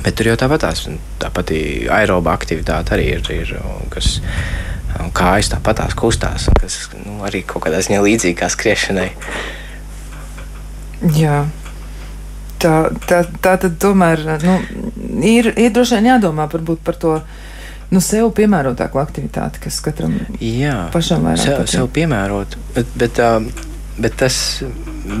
Bet 0.00 0.16
tur 0.16 0.30
jau 0.30 0.38
tāpat 0.40 0.64
tās, 0.64 0.86
tāpat 1.20 1.52
aeroba 1.92 2.32
aktivitāte 2.36 2.96
arī 2.96 3.10
ir, 3.16 3.28
ir 3.32 3.52
kas 3.92 4.16
kājas 5.16 5.52
tāpat 5.52 5.82
tās 5.82 5.96
kustās, 5.98 6.48
kas 6.60 6.78
nu, 7.04 7.20
arī 7.26 7.42
kaut 7.44 7.66
kādā 7.66 7.82
ziņā 7.84 8.00
līdzīga 8.04 8.40
kā 8.40 8.50
skriešanai. 8.52 9.10
Jā. 11.16 11.44
Tā, 12.56 12.72
tā, 13.04 13.20
tā 13.44 13.58
tad 13.60 13.76
tomēr 13.82 14.22
nu, 14.40 14.54
ir, 15.20 15.50
ir 15.52 15.74
droši 15.76 15.98
vien 15.98 16.14
jādomā 16.14 16.48
par 16.48 16.96
to 16.96 17.18
nu, 17.92 18.02
sev 18.04 18.30
piemērotāku 18.36 19.00
aktivitāti, 19.02 19.62
kas 19.66 19.80
katram 19.84 20.16
Jā, 20.40 20.88
pašam 20.94 21.26
vairāk 21.26 21.42
sev, 21.44 21.64
sev 21.70 21.90
piemērot. 21.94 22.56
Bet, 22.76 22.94
bet, 22.98 23.20
bet, 23.98 24.16
tas, 24.22 24.38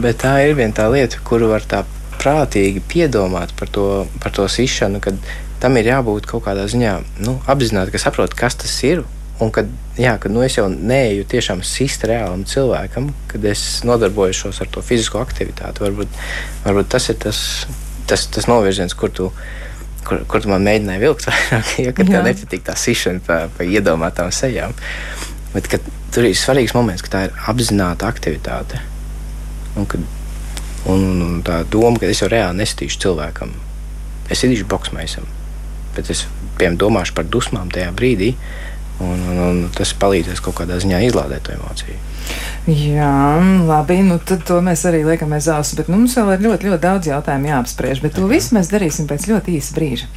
bet 0.02 0.22
tā 0.24 0.38
ir 0.46 0.56
viena 0.58 0.76
tā 0.76 0.88
lieta, 0.92 1.20
kuru 1.26 1.52
var 1.52 1.66
tā 1.68 1.84
prātīgi 2.16 2.82
piedomāt 2.88 3.52
par 3.58 3.70
to, 3.72 4.06
par 4.22 4.34
to 4.34 4.46
sišanu, 4.50 5.02
kad 5.04 5.18
tam 5.62 5.76
ir 5.78 5.92
jābūt 5.92 6.28
kaut 6.28 6.46
kādā 6.46 6.66
ziņā 6.70 6.96
nu, 7.24 7.38
apzināti, 7.50 7.94
ka 7.94 8.02
saprot, 8.02 8.34
kas 8.36 8.58
tas 8.62 8.74
ir. 8.86 9.04
Un 9.36 9.50
kad, 9.52 9.68
jā, 10.00 10.14
kad 10.16 10.32
nu, 10.32 10.40
es 10.40 10.54
jau 10.56 10.64
neeju 10.72 11.26
tiešām 11.28 11.60
sist 11.66 12.06
reālam 12.08 12.46
cilvēkam, 12.48 13.10
kad 13.28 13.44
es 13.44 13.82
nodarbojos 13.84 14.62
ar 14.64 14.70
to 14.72 14.80
fizisko 14.80 15.20
aktivitāti, 15.20 15.84
varbūt, 15.84 16.14
varbūt 16.64 16.88
tas 16.94 17.10
ir 17.12 17.18
tas, 17.20 17.40
tas, 18.08 18.24
tas 18.32 18.48
novirziens, 18.48 18.96
kur 18.96 19.12
tu 19.12 19.28
esi 19.28 19.65
kur, 20.06 20.22
kur 20.30 20.46
man 20.50 20.66
mēģināji 20.66 21.02
vilkt 21.02 21.26
vairāk, 21.30 21.72
ja 21.82 21.94
tev 21.96 22.12
nepatīk 22.26 22.66
tā 22.66 22.76
sišana 22.78 23.22
pa, 23.26 23.38
pa 23.56 23.66
iedomātām 23.66 24.32
sejām. 24.34 24.76
Bet 25.54 25.70
tur 26.14 26.28
ir 26.28 26.36
svarīgs 26.36 26.74
moments, 26.76 27.04
ka 27.04 27.12
tā 27.12 27.24
ir 27.28 27.36
apzināta 27.50 28.08
aktivitāte. 28.10 28.80
Un, 29.76 29.86
kad, 29.90 30.02
un, 30.88 31.02
un, 31.02 31.22
un 31.26 31.42
tā 31.46 31.62
doma, 31.72 32.00
ka 32.00 32.08
es 32.10 32.22
jau 32.22 32.30
reāli 32.32 32.62
nestīšu 32.62 33.02
cilvēkam. 33.06 33.52
Es 34.32 34.42
idīšu 34.46 34.66
boxmaisam, 34.70 35.26
bet 35.96 36.10
es 36.12 36.24
piemēram 36.58 36.80
domāšu 36.80 37.14
par 37.16 37.28
dusmām 37.30 37.70
tajā 37.72 37.92
brīdī, 37.96 38.32
un, 39.04 39.20
un, 39.20 39.40
un 39.44 39.64
tas 39.76 39.92
palīdzēs 40.00 40.42
kaut 40.44 40.56
kādā 40.60 40.80
ziņā 40.82 41.04
izlādēt 41.06 41.46
to 41.46 41.54
emociju. 41.56 41.98
Jā, 42.66 43.14
labi, 43.68 44.00
nu 44.02 44.18
tad 44.18 44.42
to 44.48 44.58
mēs 44.64 44.82
arī 44.90 45.04
liekam 45.06 45.34
aiz 45.36 45.46
auss, 45.52 45.76
bet 45.78 45.90
nu, 45.90 46.00
mums 46.00 46.16
vēl 46.18 46.34
ir 46.34 46.46
ļoti, 46.48 46.70
ļoti 46.72 46.82
daudz 46.82 47.10
jautājumu 47.12 47.52
jāapspriež, 47.52 48.02
bet 48.02 48.16
to 48.18 48.26
visu 48.30 48.56
mēs 48.58 48.72
darīsim 48.72 49.06
pēc 49.10 49.28
ļoti 49.30 49.58
īsa 49.60 49.76
brīža. 49.76 50.10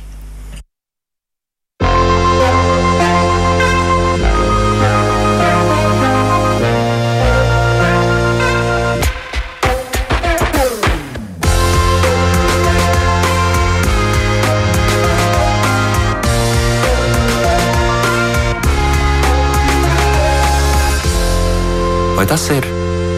Tas 22.30 22.44
ir 22.54 22.66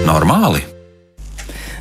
normāli? 0.08 0.62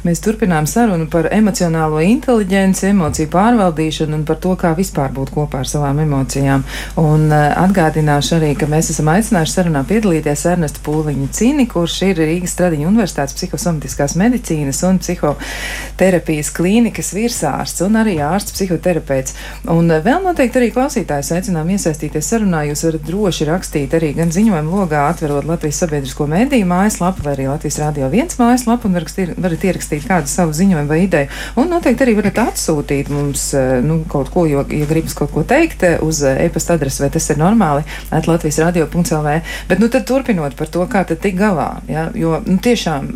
Mēs 0.00 0.22
turpinām 0.24 0.64
sarunu 0.64 1.04
par 1.12 1.26
emocionālo 1.28 1.98
inteliģenci, 2.00 2.86
emociju 2.88 3.28
pārvaldīšanu 3.34 4.16
un 4.16 4.22
par 4.24 4.38
to, 4.40 4.54
kā 4.56 4.70
vispār 4.78 5.10
būt 5.12 5.28
kopā 5.34 5.58
ar 5.60 5.68
savām 5.68 5.98
emocijām. 6.00 6.62
Un 7.02 7.26
uh, 7.28 7.50
atgādināšu 7.60 8.38
arī, 8.38 8.54
ka 8.56 8.64
mēs 8.70 8.88
esam 8.94 9.10
aicinājuši 9.12 9.52
sarunā 9.52 9.82
piedalīties 9.90 10.44
Ernestu 10.54 10.80
Pūliņu 10.86 11.28
Cini, 11.36 11.66
kurš 11.68 11.98
ir 12.06 12.22
Rīgas 12.22 12.56
Tradiņu 12.56 12.88
Universitātes 12.88 13.36
psihosomatiskās 13.36 14.16
medicīnas 14.16 14.80
un 14.88 15.02
psihoterapijas 15.04 16.52
klīnikas 16.56 17.12
virsārsts 17.18 17.84
un 17.84 18.00
arī 18.00 18.16
ārsts 18.24 18.56
psihoterapeits. 18.56 19.36
Un 19.68 19.92
uh, 19.92 20.00
vēl 20.00 20.24
noteikti 20.24 20.62
arī 20.62 20.72
klausītājus 20.78 21.34
aicinām 21.36 21.74
iesaistīties 21.76 22.32
sarunā. 22.32 22.64
Jūs 22.70 22.86
varat 22.88 23.04
droši 23.04 23.50
rakstīt 23.52 23.98
arī 24.00 24.14
gan 24.16 24.32
ziņojumu 24.32 24.80
logā, 24.80 25.04
atverot 25.12 25.44
Latvijas 25.52 25.84
sabiedrisko 25.84 26.24
mēdīju 26.32 26.72
mājaslapu 26.72 27.28
vai 27.28 27.36
arī 27.36 27.52
Latvijas 27.52 27.82
Rādio 27.84 28.08
1 28.08 28.40
mājaslapu 28.40 28.88
un 28.88 28.96
varat 28.96 29.68
ierakstīt 29.68 29.89
ierakstīt 29.90 30.06
kādu 30.08 30.30
savu 30.30 30.54
ziņojumu 30.54 30.88
vai 30.88 31.04
ideju. 31.04 31.28
Un 31.58 31.70
noteikti 31.70 32.04
arī 32.04 32.14
varat 32.18 32.38
atsūtīt 32.38 33.10
mums 33.10 33.52
eh, 33.54 33.80
nu, 33.82 34.04
kaut 34.08 34.30
ko, 34.30 34.46
jo, 34.46 34.64
ja 34.70 34.86
gribas 34.86 35.14
kaut 35.14 35.32
ko 35.34 35.42
teikt, 35.42 35.82
eh, 35.82 35.98
uz 36.00 36.22
eh, 36.22 36.44
e-pasta 36.46 36.74
adresi, 36.74 37.02
vai 37.02 37.10
tas 37.10 37.28
ir 37.30 37.38
normāli, 37.40 37.84
at 38.10 38.26
Latvijas 38.26 38.60
radio.lv. 38.62 39.36
Bet 39.68 39.80
nu 39.82 39.90
tad 39.90 40.06
turpinot 40.06 40.56
par 40.56 40.70
to, 40.70 40.86
kā 40.86 41.04
tad 41.04 41.20
tik 41.20 41.38
galā. 41.38 41.80
Ja? 41.88 42.08
Jo 42.14 42.40
nu, 42.46 42.58
tiešām 42.62 43.10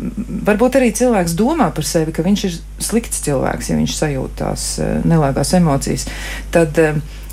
varbūt 0.45 0.79
arī 0.79 0.91
cilvēks 0.95 1.35
domā 1.37 1.71
par 1.75 1.87
sevi, 1.87 2.13
ka 2.15 2.25
viņš 2.25 2.47
ir 2.47 2.57
slikts 2.83 3.23
cilvēks, 3.25 3.71
ja 3.71 3.79
viņš 3.79 3.99
sajūt 3.99 4.39
tās 4.41 4.71
nelāgās 5.07 5.55
emocijas. 5.57 6.09
Tad, 6.53 6.79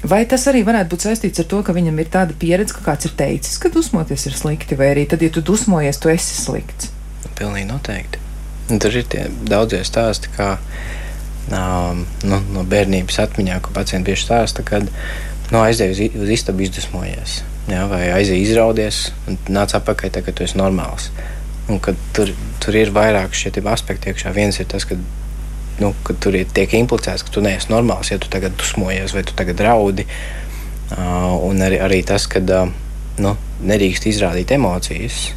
Vai 0.03 0.25
tas 0.27 0.43
arī 0.51 0.65
varētu 0.67 0.91
būt 0.91 1.05
saistīts 1.07 1.39
ar 1.39 1.47
to, 1.47 1.61
ka 1.63 1.71
viņam 1.77 2.01
ir 2.03 2.09
tāda 2.11 2.35
pieredze, 2.35 2.75
ka 2.75 2.83
kāds 2.89 3.07
ir 3.07 3.15
teicis, 3.15 3.55
ka 3.63 3.71
dusmoties 3.71 4.27
ir 4.27 4.35
slikti, 4.35 4.75
vai 4.75 4.91
arī 4.97 5.07
tad, 5.07 5.23
ja 5.23 5.31
tu 5.31 5.45
dusmojies, 5.47 6.03
tu 6.03 6.11
esi 6.11 6.35
slikts? 6.41 6.91
Pilnīgi 7.39 7.71
noteikti. 7.71 8.32
Tur 8.71 8.97
ir 8.97 9.07
tie 9.11 9.27
daudzie 9.49 9.83
stāsti, 9.85 10.31
kā 10.37 10.55
um, 11.51 12.05
nu, 12.25 12.39
no 12.55 12.65
bērnības 12.69 13.19
atmiņā, 13.27 13.59
ko 13.65 13.75
pacienti 13.75 14.13
bieži 14.13 14.27
stāsta, 14.27 14.65
kad 14.67 14.87
nu, 14.87 15.61
aizdeja 15.61 15.95
uz, 15.95 16.03
uz 16.23 16.35
istabu 16.37 16.65
izdusmojies. 16.67 17.41
Jā, 17.71 17.85
vai 17.91 18.09
aizēja 18.11 18.43
izraudies 18.43 19.05
un 19.31 19.39
nāca 19.53 19.79
atpakaļ, 19.79 20.15
tā, 20.15 20.23
kad 20.27 20.39
tu 20.39 20.47
esi 20.47 20.59
normāls. 20.59 21.11
Un, 21.71 21.79
tur, 22.17 22.33
tur 22.63 22.79
ir 22.79 22.91
vairāk 22.95 23.37
šie 23.39 23.53
aspekti 23.71 24.11
iekšā. 24.11 24.33
Viens 24.35 24.59
ir 24.59 24.67
tas, 24.71 24.87
ka 24.89 24.99
nu, 25.81 25.93
tur 26.21 26.39
ir 26.39 26.51
tiek 26.55 26.75
implicēts, 26.79 27.23
ka 27.27 27.35
tu 27.35 27.45
neesi 27.45 27.71
normāls, 27.71 28.11
ja 28.11 28.19
tu 28.19 28.31
tagad 28.33 28.57
dusmojies 28.59 29.15
vai 29.15 29.23
tu 29.23 29.37
tagad 29.39 29.61
raudi. 29.61 30.07
Uh, 30.93 31.39
un 31.49 31.63
arī, 31.65 31.79
arī 31.81 32.03
tas, 32.05 32.27
ka 32.29 32.43
uh, 32.43 32.73
nu, 33.23 33.37
nedrīkst 33.65 34.11
izrādīt 34.11 34.53
emocijas 34.53 35.31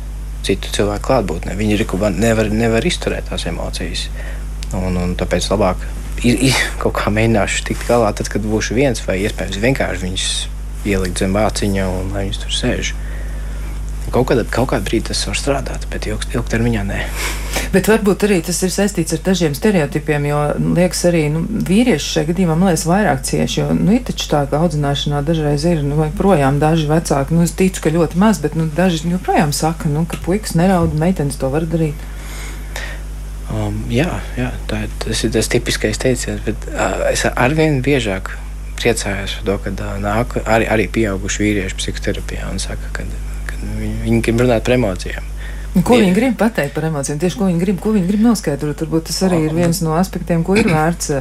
citu 0.45 0.71
cilvēku 0.75 1.09
klātbūtnē. 1.09 1.55
Viņi 1.57 1.77
ir, 1.77 1.85
nevar, 2.19 2.49
nevar 2.53 2.85
izturēt 2.85 3.29
tās 3.31 3.47
emocijas. 3.49 4.07
Un, 4.75 4.97
un 4.99 5.13
tāpēc 5.17 5.47
labāk 5.51 5.85
ir, 6.23 6.39
ir 6.49 6.59
kaut 6.81 6.97
kā 6.97 7.13
mēģināšu 7.13 7.65
tikt 7.69 7.87
galā, 7.89 8.11
tad, 8.17 8.29
kad 8.31 8.45
būšu 8.45 8.77
viens, 8.77 9.03
vai 9.07 9.19
iespējams 9.23 9.61
vienkārši 9.63 10.05
viņus 10.05 10.29
ielikt 10.85 11.21
zem 11.21 11.35
vāciņa 11.35 11.87
un 11.89 12.13
lai 12.13 12.27
viņus 12.27 12.41
tur 12.43 12.55
sēž. 12.59 12.93
Kaut 14.13 14.29
kādā, 14.29 14.45
kaut 14.51 14.69
kādā 14.71 14.85
brīdī 14.85 15.09
tas 15.09 15.25
var 15.27 15.39
strādāt, 15.39 15.87
bet 15.91 16.05
ilg, 16.09 16.25
ilgtermiņā 16.35 16.85
nē. 16.87 17.01
Bet 17.75 17.89
varbūt 17.91 18.23
arī 18.27 18.37
tas 18.45 18.61
ir 18.63 18.71
saistīts 18.71 19.15
ar 19.17 19.19
dažiem 19.25 19.55
stereotipiem, 19.57 20.27
jo 20.29 20.37
liekas, 20.77 21.01
arī 21.09 21.25
nu, 21.33 21.41
vīrieši 21.67 22.11
šajā 22.13 22.29
gadījumā 22.29 22.55
liekas 22.61 22.85
vairāk 22.87 23.25
cieši. 23.27 23.57
Jo 23.59 23.65
nu, 23.75 23.89
ir 23.97 24.05
taču 24.07 24.29
tā, 24.31 24.45
ka 24.47 24.61
audzināšanā 24.63 25.19
dažreiz 25.27 25.65
ir 25.67 25.81
nu, 25.83 25.97
projām 26.15 26.61
daži 26.61 26.87
vecāki. 26.87 27.35
Nu, 27.35 27.43
es 27.43 27.51
ticu, 27.57 27.83
ka 27.83 27.91
ļoti 27.91 28.21
maz, 28.21 28.39
bet 28.43 28.55
nu, 28.55 28.69
daži 28.77 29.11
joprojām 29.11 29.51
saka, 29.55 29.91
nu, 29.91 30.05
ka 30.07 30.21
puikas 30.23 30.55
neraud, 30.55 30.95
meitenes 31.01 31.41
to 31.41 31.51
var 31.51 31.67
darīt. 31.67 31.99
Um, 33.51 33.83
jā, 33.91 34.09
jā 34.39 34.49
tā, 34.71 34.85
tas 35.03 35.21
ir 35.27 35.35
tas 35.35 35.51
tipiskais 35.51 35.99
teiciens, 36.01 36.41
bet 36.47 36.65
uh, 36.71 37.05
es 37.11 37.27
arvien 37.35 37.83
biežāk 37.85 38.33
priecājos 38.79 39.37
par 39.37 39.45
to, 39.51 39.59
ka 39.65 39.75
uh, 39.75 39.99
nāk 40.01 40.39
arī, 40.45 40.71
arī 40.71 40.87
pieauguši 40.95 41.43
vīrieši 41.43 41.77
psihoterapijā 41.83 42.49
un 42.51 42.63
saka, 42.63 42.89
ka 42.95 43.05
Viņi, 43.61 44.21
grib 44.25 44.43
runāt 44.45 44.65
par 44.67 44.75
emocijām. 44.77 45.31
Ko 45.83 45.97
viņi 45.99 46.13
grib 46.15 46.35
pateikt 46.39 46.71
par 46.71 46.85
emocijām? 46.87 47.17
Tieši 47.19 47.35
ko 47.35 47.49
viņi 47.49 47.59
grib, 47.59 47.79
ko 47.83 47.91
viņi 47.91 48.07
grib 48.07 48.21
noskaidrot. 48.23 48.79
Varbūt 48.85 49.09
tas 49.09 49.17
arī 49.27 49.41
ir 49.43 49.55
viens 49.57 49.81
no 49.83 49.97
aspektiem, 49.99 50.45
ko 50.47 50.55
ir 50.55 50.69
vērts 50.71 51.11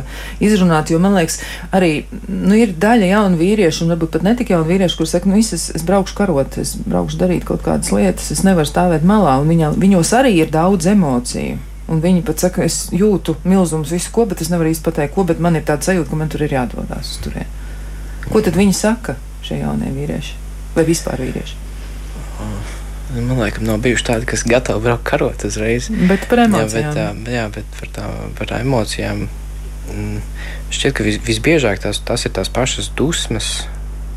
izrunāt. 0.47 0.93
Jo 0.95 1.01
man 1.03 1.17
liekas, 1.19 1.41
arī 1.75 2.05
nu, 2.29 2.55
ir 2.55 2.77
daļa 2.79 3.09
jaunu 3.11 3.41
vīriešu, 3.41 3.83
un 3.83 3.97
varbūt 3.97 4.15
pat 4.15 4.27
ne 4.27 4.37
tik 4.39 4.53
jaunu 4.55 4.69
vīriešu, 4.69 5.01
kuriem 5.01 5.11
saka, 5.11 5.31
nu, 5.33 5.41
es, 5.43 5.51
es 5.75 5.87
braukšu 5.89 6.15
karot, 6.21 6.59
es 6.63 6.77
braukšu 6.87 7.19
darīt 7.19 7.49
kaut 7.49 7.67
kādas 7.67 7.91
lietas, 7.95 8.31
es 8.31 8.45
nevaru 8.47 8.71
stāvēt 8.71 9.03
malā. 9.03 9.41
Viņa, 9.43 9.73
viņos 9.75 10.15
arī 10.21 10.37
ir 10.39 10.55
daudz 10.55 10.87
emociju. 10.95 11.59
Un 11.91 12.01
viņi 12.01 12.23
pat 12.25 12.47
saka, 12.47 12.63
es 12.65 12.87
jūtu 12.95 13.35
milzumus 13.45 13.91
visu 13.93 14.15
ko, 14.15 14.25
bet 14.31 14.41
es 14.41 14.55
nevaru 14.55 14.71
īsti 14.71 14.87
pateikt, 14.87 15.17
ko, 15.19 15.27
bet 15.29 15.43
man 15.43 15.59
ir 15.59 15.67
tāds 15.67 15.91
sajūta, 15.91 16.09
ka 16.13 16.21
man 16.23 16.31
tur 16.33 16.47
ir 16.47 16.55
jādodas 16.55 17.11
uz 17.11 17.19
turieni. 17.27 17.51
Ko 18.31 18.41
tad 18.41 18.57
viņi 18.57 18.79
saka, 18.79 19.19
šie 19.45 19.59
jaunie 19.61 19.91
vīrieši? 19.93 20.39
Vai 20.79 20.87
vispār 20.89 21.21
vīrieši? 21.21 21.61
Man 23.15 23.39
liekas, 23.39 23.63
nav 23.63 23.79
bijuši 23.85 24.07
tādi, 24.09 24.27
kas 24.27 24.43
gatavi 24.49 24.83
braukt 24.83 25.05
karot 25.07 25.45
uzreiz. 25.47 25.87
Bet 26.09 26.27
par 26.31 26.45
emocijām. 26.49 26.91
Jā, 26.91 27.09
bet, 27.15 27.33
jā, 27.37 27.45
bet 27.55 27.77
par, 27.79 27.93
tā, 27.95 28.09
par 28.39 28.51
tā 28.51 28.61
emocijām. 28.65 29.27
mm, 29.93 30.19
Šķiet, 30.75 30.97
ka 30.97 31.07
vis, 31.07 31.21
visbiežāk 31.23 31.83
tās, 31.85 32.03
tās 32.03 32.27
ir 32.27 32.35
tās 32.35 32.51
pašas 32.51 32.91
dusmas. 32.99 33.53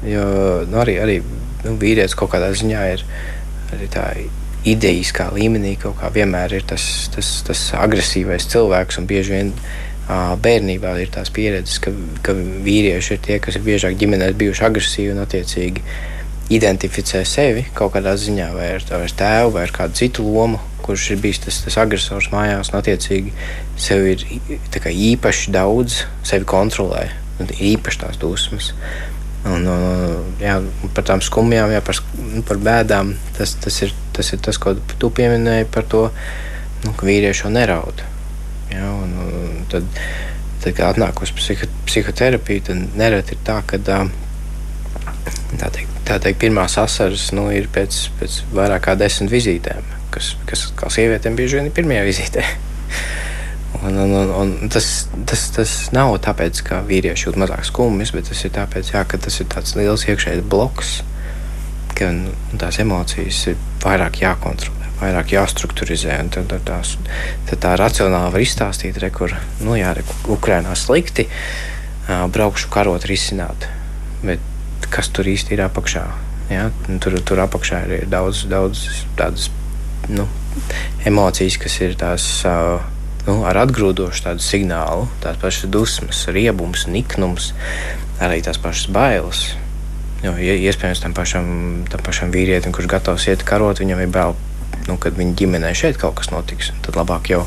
Jo 0.06 0.26
nu, 0.70 0.82
arī, 0.82 0.98
arī 1.04 1.20
nu, 1.66 1.76
vīrietis 1.78 2.18
kaut 2.18 2.34
kādā 2.34 2.50
ziņā 2.58 2.84
ir 2.96 3.06
arī 3.76 3.90
tā 3.94 4.08
idejiskā 4.68 5.30
līmenī. 5.36 5.76
Kaut 5.82 6.00
kā 6.02 6.10
vienmēr 6.14 6.58
ir 6.58 6.66
tas, 6.68 6.88
tas, 7.14 7.32
tas 7.48 7.68
agresīvais 7.78 8.50
cilvēks, 8.50 9.02
un 9.02 9.10
bieži 9.10 9.36
vien 9.38 9.54
bērnībā 10.08 10.94
ir 11.04 11.10
tās 11.12 11.30
pieredzes, 11.34 11.82
ka, 11.84 11.92
ka 12.24 12.34
vīrieši 12.34 13.18
ir 13.18 13.26
tie, 13.26 13.40
kas 13.44 13.60
ir 13.60 13.66
biežāk 13.66 13.98
ģimenēs 14.00 14.38
bijuši 14.40 14.64
agresīvi 14.70 15.12
un 15.14 15.26
attiecīgi 15.26 15.84
identificē 16.54 17.24
sevi 17.28 17.66
kaut 17.76 17.94
kādā 17.96 18.14
ziņā, 18.20 18.48
vai 18.56 18.70
ar, 18.78 18.86
ar 18.96 19.14
tēvu, 19.20 19.54
vai 19.58 19.66
ar 19.68 19.74
kādu 19.76 20.00
citu 20.00 20.24
lomu, 20.24 20.60
kurš 20.86 21.10
ir 21.14 21.22
bijis 21.24 21.42
tas, 21.44 21.60
tas 21.66 21.78
agresors 21.82 22.30
mājās, 22.32 22.72
un 22.72 22.80
attiecīgi 22.80 23.34
sev 23.80 24.08
ir 24.08 24.24
kā 24.72 24.94
īpaši 24.94 25.52
daudz, 25.56 26.04
sevi 26.28 26.48
kontrolē, 26.48 27.10
un 27.42 27.52
īpaši 27.52 28.04
tās 28.06 28.20
dusmas. 28.22 28.72
Un, 29.48 29.64
un, 29.70 30.32
jā, 30.42 30.58
par 30.96 31.06
tām 31.08 31.22
skumjām, 31.24 31.72
jā, 31.72 31.82
par, 31.86 32.00
nu, 32.20 32.42
par 32.48 32.60
bēdām, 32.64 33.14
tas, 33.38 33.54
tas, 33.64 33.82
ir, 33.86 33.94
tas 34.16 34.32
ir 34.36 34.42
tas, 34.44 34.60
ko 34.60 34.76
tu 35.00 35.12
pieminēji 35.14 35.68
par 35.72 35.88
to, 35.88 36.08
nu, 36.84 36.96
ka 36.98 37.08
vīrieši 37.08 37.46
jau 37.46 37.54
neraud. 37.54 38.04
Jā, 38.74 38.88
un, 38.92 39.14
un 39.24 39.62
tad, 39.72 39.88
tad, 40.64 40.72
kad 40.74 40.84
atnāk 40.90 41.22
uz 41.24 41.32
psiho, 41.36 41.70
psihoterapiju, 41.88 42.66
tad 42.68 42.98
nereti 43.00 43.38
ir 43.38 43.46
tā, 43.48 43.62
ka 43.68 43.80
tā 43.88 44.02
teikt, 45.72 45.97
tā 46.08 46.17
teikt, 46.24 46.39
pirmās 46.46 46.78
asaras 46.80 47.30
nu, 47.36 47.50
ir 47.54 47.70
pēc, 47.74 48.00
pēc 48.20 48.41
vairāk 48.56 48.88
kā 48.88 48.96
desmit 49.00 49.34
vizītēm, 49.34 49.88
kas, 50.13 50.36
kas 50.50 50.67
kā 50.78 50.91
sievietēm 50.93 51.38
bieži 51.38 51.60
vien 51.60 51.70
ir 51.70 51.76
pirmajā 51.76 52.08
vizītē. 52.08 52.46
Un, 53.84 53.93
un, 53.93 54.10
un, 54.15 54.30
un 54.41 54.70
tas, 54.74 54.86
tas, 55.30 55.41
tas 55.54 55.72
nav 55.93 56.15
tāpēc, 56.26 56.63
ka 56.65 56.80
vīrieši 56.88 57.28
jūt 57.28 57.36
mazāk 57.38 57.65
skumjas, 57.67 58.10
bet 58.15 58.26
tas 58.32 58.39
ir 58.48 58.54
tāpēc, 58.56 58.89
jā, 58.96 59.04
ka 59.06 59.20
tas 59.22 59.38
ir 59.38 59.50
tāds 59.52 59.76
liels 59.78 60.06
iekšējs 60.08 60.41
bloks, 60.50 60.93
ka 61.98 62.10
nu, 62.15 62.34
tās 62.58 62.80
emocijas 62.82 63.43
ir 63.52 63.60
vairāk 63.84 64.22
jākontrolē, 64.24 64.89
vairāk 65.04 65.36
jāstrukturizē. 65.36 66.17
Tad, 66.34 66.50
tad, 66.56 66.65
tās, 66.65 66.96
tad 67.52 67.62
tā 67.67 67.76
racionāli 67.78 68.34
var 68.34 68.48
izstāstīt, 68.48 68.98
re, 69.04 69.12
kur 69.13 69.36
nu, 69.62 69.76
jā, 69.78 69.93
re, 70.00 70.06
Ukrainā 70.34 70.74
slikti, 70.80 71.28
braukšu 72.08 72.72
karot 72.74 73.06
risināt. 73.12 73.70
Bet 74.24 74.41
kas 74.93 75.12
tur 75.13 75.28
īsti 75.28 75.56
ir 75.58 75.63
apakšā? 75.67 76.06
Ja? 76.52 76.67
Tur, 77.04 77.17
tur 77.28 77.41
apakšā 77.43 77.84
ir 77.88 78.06
daudz, 78.12 78.45
daudz 78.50 78.86
tādas 79.19 79.50
nu, 80.10 80.28
emocijas, 81.06 81.60
kas 81.62 81.82
ir 81.84 81.97
tās. 82.00 82.28
ā, 82.47 82.60
Nu, 83.28 83.41
ar 83.43 83.58
atgrūdošu 83.60 84.23
tādu 84.23 84.39
signālu, 84.39 85.10
tās 85.19 85.36
pašas 85.41 85.67
dusmas, 85.67 86.21
riebums, 86.32 86.86
niknums, 86.88 87.50
arī 88.23 88.38
tās 88.39 88.56
pašas 88.63 88.88
bailes. 88.95 89.41
Jo, 90.23 90.32
ja, 90.39 90.56
iespējams, 90.56 91.02
tam 91.04 91.12
pašam, 91.17 91.50
tam 91.91 92.06
pašam 92.06 92.32
vīrietim, 92.32 92.71
kurš 92.71 92.88
gatavs 92.88 93.28
iet 93.28 93.43
karot, 93.43 93.82
viņam 93.84 94.00
ir 94.06 94.13
bail, 94.15 94.38
nu, 94.88 94.95
kad 94.95 95.19
viņa 95.19 95.36
ģimenē 95.41 95.73
šeit 95.76 96.00
kaut 96.00 96.15
kas 96.21 96.32
notiks. 96.32 96.71
Tad 96.88 96.95
labāk 96.95 97.28
jau 97.34 97.43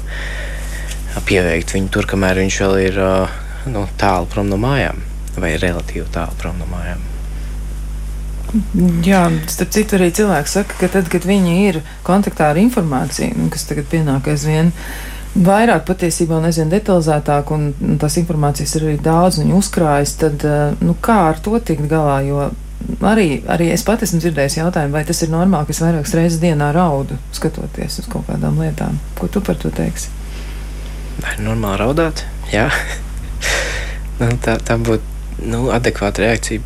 pieveikt 1.27 1.73
viņu 1.75 1.89
tur, 1.97 2.11
kamēr 2.13 2.45
viņš 2.45 2.61
vēl 2.67 2.77
ir 2.85 3.01
nu, 3.73 3.87
tālu 3.99 4.29
prom 4.29 4.53
no 4.53 4.61
mājām, 4.61 5.01
vai 5.41 5.57
relatīvi 5.57 6.13
tālu 6.13 6.37
prom 6.45 6.61
no 6.61 6.69
mājām. 6.69 7.10
Jā, 9.07 9.23
starp 9.51 9.71
citu, 9.75 9.95
arī 9.99 10.11
cilvēki 10.15 10.51
saka, 10.51 10.77
ka 10.81 10.89
tad, 10.91 11.09
kad 11.13 11.27
viņi 11.27 11.53
ir 11.69 11.81
kontaktā 12.07 12.49
ar 12.51 12.59
informāciju, 12.59 13.37
nu, 13.39 13.51
kas 13.53 13.69
tagad 13.69 13.87
pienāk 13.93 14.27
aizvien 14.33 14.73
vairāk 15.35 15.85
patiesībā 15.87 16.41
aizvien 16.49 16.73
detalizētāk, 16.73 17.53
un, 17.55 17.69
tās 18.03 18.19
informācijas 18.19 18.75
ir 18.77 18.89
arī 18.89 18.97
daudz, 19.05 19.39
viņi 19.39 19.55
uzkrājas, 19.55 20.17
tad 20.19 20.43
eh, 20.49 20.75
nu, 20.83 20.97
kā 20.99 21.21
ar 21.29 21.39
to 21.45 21.55
tikt 21.63 21.87
galā? 21.91 22.19
Jo 22.27 22.49
arī, 23.07 23.29
arī 23.47 23.71
es 23.75 23.85
pat 23.87 24.03
esmu 24.03 24.19
dzirdējis 24.25 24.59
jautājumu, 24.61 24.97
vai 24.99 25.05
tas 25.07 25.23
ir 25.23 25.31
normāli, 25.31 25.69
ka 25.69 25.77
es 25.77 25.83
vairākas 25.85 26.17
reizes 26.19 26.43
dienā 26.43 26.73
raudu, 26.75 27.19
skatoties 27.37 28.01
uz 28.03 28.11
kaut 28.11 28.27
kādām 28.31 28.59
lietām. 28.63 28.99
Ko 29.21 29.31
tu 29.31 29.45
par 29.45 29.61
to 29.61 29.71
teiksi? 29.75 30.11
Vai 31.21 31.37
normāli 31.45 31.85
raudāt? 31.85 32.25
Jā, 32.51 32.67
nu, 34.21 34.33
tā, 34.43 34.59
tā 34.59 34.81
būtu 34.81 35.47
nu, 35.47 35.69
adekvāta 35.75 36.27
reakcija. 36.27 36.65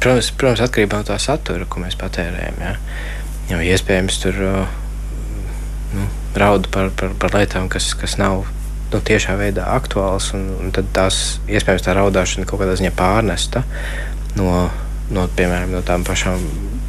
Protams, 0.00 0.30
protams, 0.32 0.62
atkarībā 0.64 1.02
no 1.02 1.08
tā 1.08 1.18
satura, 1.20 1.66
ko 1.68 1.82
mēs 1.82 1.98
patērējam. 2.00 2.62
Jā. 2.64 2.76
Jo 3.50 3.58
iespējams 3.66 4.20
tur 4.22 4.38
nu, 5.92 6.06
raudu 6.38 6.70
par, 6.72 6.88
par, 6.96 7.12
par 7.20 7.34
lietām, 7.36 7.68
kas, 7.72 7.92
kas 7.98 8.16
nav 8.20 8.46
nu, 8.92 9.00
tiešā 9.04 9.36
veidā 9.40 9.66
aktuāls. 9.76 10.30
Un, 10.38 10.46
un 10.56 10.72
tad 10.74 10.88
tās 10.96 11.40
iespējams 11.50 11.84
tā 11.86 11.96
raudāšana 11.98 12.48
kaut 12.48 12.62
kādā 12.62 12.78
ziņā 12.80 12.94
pārnesta 12.96 13.64
no, 14.38 14.68
no, 15.10 15.26
piemēram, 15.36 15.74
no 15.74 15.82
tām 15.86 16.06
pašām 16.06 16.42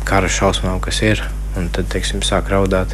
kara 0.08 0.30
šausmām, 0.32 0.80
kas 0.84 1.02
ir. 1.06 1.24
Un 1.60 1.67
tad, 1.74 1.89
teiksim, 1.91 2.21
sāk 2.24 2.47
raudāt. 2.54 2.93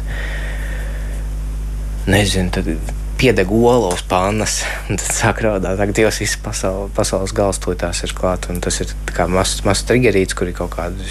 Nezinu, 2.08 2.50
tad 2.50 2.72
piedeg 3.18 3.50
olu 3.50 3.90
uz 3.90 4.02
pannas, 4.06 4.60
un 4.88 4.98
tad 5.00 5.14
sāk 5.16 5.42
raudāt. 5.42 5.80
Ak, 5.82 5.92
Dievs, 5.96 6.20
viss 6.22 6.38
pasaule, 6.42 6.86
pasaules 6.94 7.34
gals 7.34 7.58
to 7.62 7.74
tās 7.78 8.02
ir 8.06 8.14
klāt. 8.16 8.46
Un 8.52 8.60
tas 8.62 8.78
ir 8.84 8.92
mazs 9.32 9.64
maz 9.66 9.82
triggerīts, 9.88 10.36
kur 10.38 10.50
ir 10.50 10.56
kaut 10.58 10.76
kāda 10.76 11.08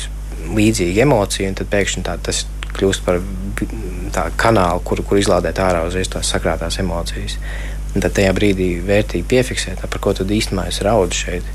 līdzīga 0.55 1.03
emocija, 1.03 1.49
un 1.51 1.57
tad 1.59 1.67
pēkšņi 1.71 2.05
tā, 2.07 2.15
tas 2.23 2.45
kļūst 2.77 3.03
par 3.03 3.19
tādu 4.15 4.37
kanālu, 4.39 4.83
kur, 4.87 5.01
kur 5.07 5.19
izlādēt 5.19 5.59
ārā 5.63 5.83
uzreiz 5.87 6.09
tās 6.13 6.29
sakrātās 6.31 6.79
emocijas. 6.83 7.37
Un 7.95 8.03
tad 8.03 8.15
tajā 8.15 8.33
brīdī 8.37 8.69
vērtīgi 8.85 9.27
piefiksēt, 9.27 9.83
par 9.83 10.03
ko 10.03 10.13
tad 10.15 10.31
īstenībā 10.31 10.67
es 10.71 10.79
raudu 10.85 11.17
šeit. 11.17 11.47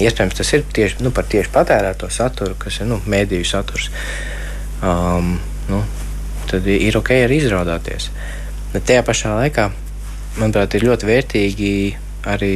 Iespējams, 0.00 0.36
tas 0.38 0.52
ir 0.56 0.64
tieši 0.74 1.04
nu, 1.04 1.12
par 1.14 1.26
tieši 1.30 1.52
patērēto 1.54 2.08
saturu, 2.10 2.56
kas 2.58 2.80
ir 2.80 2.88
nu, 2.90 3.00
mēdīju 3.10 3.46
saturs. 3.46 3.90
Um, 4.84 5.36
nu, 5.68 5.82
tad 6.50 6.66
ir 6.70 6.98
ok 6.98 7.12
arī 7.26 7.38
izraudāties. 7.42 8.08
Bet 8.74 8.88
tajā 8.90 9.04
pašā 9.06 9.36
laikā, 9.38 9.68
manuprāt, 10.40 10.74
ir 10.74 10.88
ļoti 10.88 11.06
vērtīgi 11.08 11.72
arī 12.26 12.54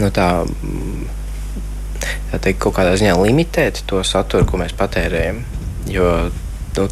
nu, 0.00 0.08
tā, 0.10 0.28
tā 2.32 2.40
teikt, 2.42 2.58
kaut 2.64 2.74
kādā 2.80 2.96
ziņā 2.98 3.14
limitēt 3.20 3.84
to 3.86 4.02
saturu, 4.06 4.48
ko 4.48 4.58
mēs 4.58 4.74
patērējam. 4.78 5.42
Jo 5.92 6.08
nu, 6.78 6.88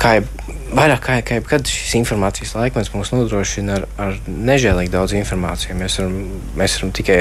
kā 0.00 0.16
jau 0.18 0.26
vairāk 0.72 1.02
kā, 1.04 1.16
kā 1.26 1.36
jebkad 1.38 1.68
šis 1.68 1.94
informācijas 2.00 2.54
laikmets 2.56 2.92
mums 2.94 3.12
nodrošina 3.12 3.76
ar, 3.76 3.86
ar 4.00 4.16
nežēlīgi 4.26 4.92
daudz 4.92 5.14
informācijas. 5.18 5.76
Mēs 5.78 5.98
varam, 6.00 6.16
mēs 6.58 6.78
varam 6.78 6.94
tikai 6.96 7.18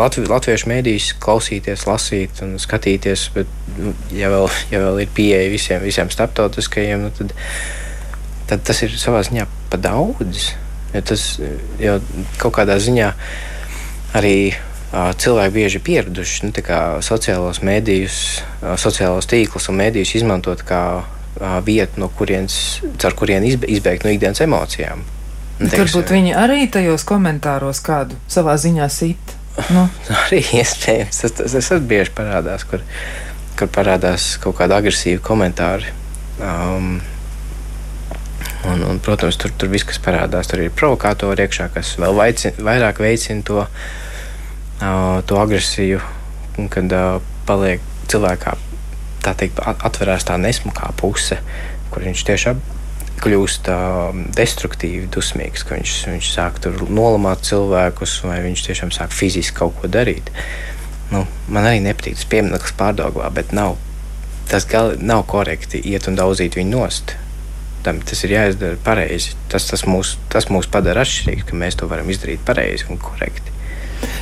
Latvi, 0.00 0.24
latviešu 0.30 0.70
mēdījus 0.70 1.10
klausīties, 1.20 1.84
lasīt 1.88 2.40
un 2.46 2.54
skatīties, 2.62 3.26
bet, 3.34 3.50
nu, 3.76 3.92
ja 4.14 4.30
vēl, 4.32 4.46
ja 4.70 4.82
vēl 4.84 5.00
ir 5.02 5.12
pieeja 5.16 5.50
visiem, 5.52 5.82
visiem 5.82 6.12
starptautiskajiem, 6.14 7.02
nu, 7.04 7.10
tad, 7.18 7.34
tad 8.50 8.66
tas 8.66 8.82
ir 8.82 8.96
savā 8.98 9.22
ziņā 9.26 9.46
pa 9.70 9.78
daudz. 9.80 10.50
Jo 10.90 11.04
tas 11.06 11.24
jo 11.78 12.00
kaut 12.40 12.56
kādā 12.58 12.80
ziņā 12.82 13.12
arī 14.18 14.50
uh, 14.50 15.12
cilvēki 15.14 15.54
bieži 15.54 15.82
pieraduši 15.86 16.48
nu, 16.48 16.64
sociālos 17.06 17.62
mēdījus, 17.66 18.18
uh, 18.42 18.74
sociālos 18.80 19.30
tīklus 19.30 19.70
un 19.70 19.78
mēdījus 19.78 20.16
izmantot 20.18 20.64
kā 20.66 20.82
uh, 21.00 21.56
vietu, 21.66 22.02
no 22.02 22.10
kurienes, 22.18 22.80
caur 22.98 23.14
kurien 23.18 23.46
izbeigt 23.46 24.06
no 24.06 24.10
ikdienas 24.10 24.42
emocijām. 24.42 25.06
Nu, 25.60 25.68
Bet 25.68 25.76
varbūt 25.76 26.10
viņi 26.14 26.34
arī 26.40 26.64
tajos 26.72 27.04
komentāros 27.06 27.82
kādu 27.84 28.16
savā 28.32 28.56
ziņā 28.58 28.88
sit. 28.90 29.36
Nu, 29.70 29.86
Arī 30.24 30.40
iespējams 30.56 31.22
tas, 31.22 31.36
tas, 31.36 31.54
tas 31.54 31.86
bieži 31.86 32.14
parādās, 32.16 32.64
kur, 32.66 32.82
kur 33.60 33.70
parādās 33.70 34.32
kaut 34.42 34.58
kādi 34.58 34.74
agresīvi 34.78 35.22
komentāri. 35.22 35.92
Um, 36.40 36.94
un, 38.68 38.82
un, 38.84 38.98
protams, 39.00 39.38
tur, 39.40 39.52
tur 39.56 39.70
viss, 39.72 39.86
kas 39.88 40.00
parādās, 40.02 40.50
tur 40.50 40.64
ir 40.64 40.74
provokātori 40.76 41.46
iekšā, 41.46 41.70
kas 41.74 41.94
vēl 42.00 42.16
vaicina, 42.18 42.66
vairāk 42.66 43.00
veicina 43.02 43.44
to, 43.46 43.62
uh, 43.64 45.20
to 45.26 45.38
agresiju, 45.40 46.00
kad 46.72 46.92
uh, 46.96 47.22
paliek 47.48 47.84
cilvēkā 48.10 48.56
tā 49.24 49.34
teikt, 49.36 49.60
atverās 49.60 50.26
tā 50.28 50.36
nesmukā 50.40 50.92
puse, 51.00 51.40
kur 51.92 52.04
viņš 52.06 52.26
tiešām 52.28 52.60
kļūst 53.20 53.68
uh, 53.68 54.16
destruktīvi, 54.36 55.08
dusmīgs, 55.12 55.64
ka 55.66 55.76
viņš, 55.76 55.96
viņš 56.14 56.32
sāk 56.32 56.60
nolamāt 56.88 57.44
cilvēkus, 57.48 58.20
vai 58.24 58.40
viņš 58.46 58.66
tiešām 58.68 58.92
sāk 58.96 59.12
fiziski 59.12 59.58
kaut 59.60 59.76
ko 59.80 59.90
darīt. 59.92 60.32
Nu, 61.10 61.24
man 61.50 61.66
arī 61.66 61.82
nepatīk 61.84 62.16
tas 62.16 62.28
piemineklis 62.30 62.76
pārdagvā, 62.78 63.28
bet 63.34 63.52
nav, 63.56 63.76
tas 64.48 64.64
gal, 64.70 64.94
nav 65.02 65.26
korekti 65.28 65.82
iet 65.92 66.08
un 66.08 66.16
daudzīt 66.16 66.56
viņu 66.56 66.76
nost. 66.78 67.16
Tam, 67.84 68.00
tas 68.04 68.20
ir 68.26 68.34
jāizdara 68.34 68.76
pareizi. 68.84 69.36
Tas, 69.52 69.68
tas, 69.70 69.86
mūs, 69.88 70.16
tas 70.32 70.50
mūs 70.52 70.68
padara 70.72 71.04
atšķirīgus, 71.06 71.46
ka 71.48 71.60
mēs 71.62 71.78
to 71.80 71.88
varam 71.90 72.10
izdarīt 72.12 72.44
pareizi 72.46 72.90
un 72.92 73.00
korekti. 73.00 73.49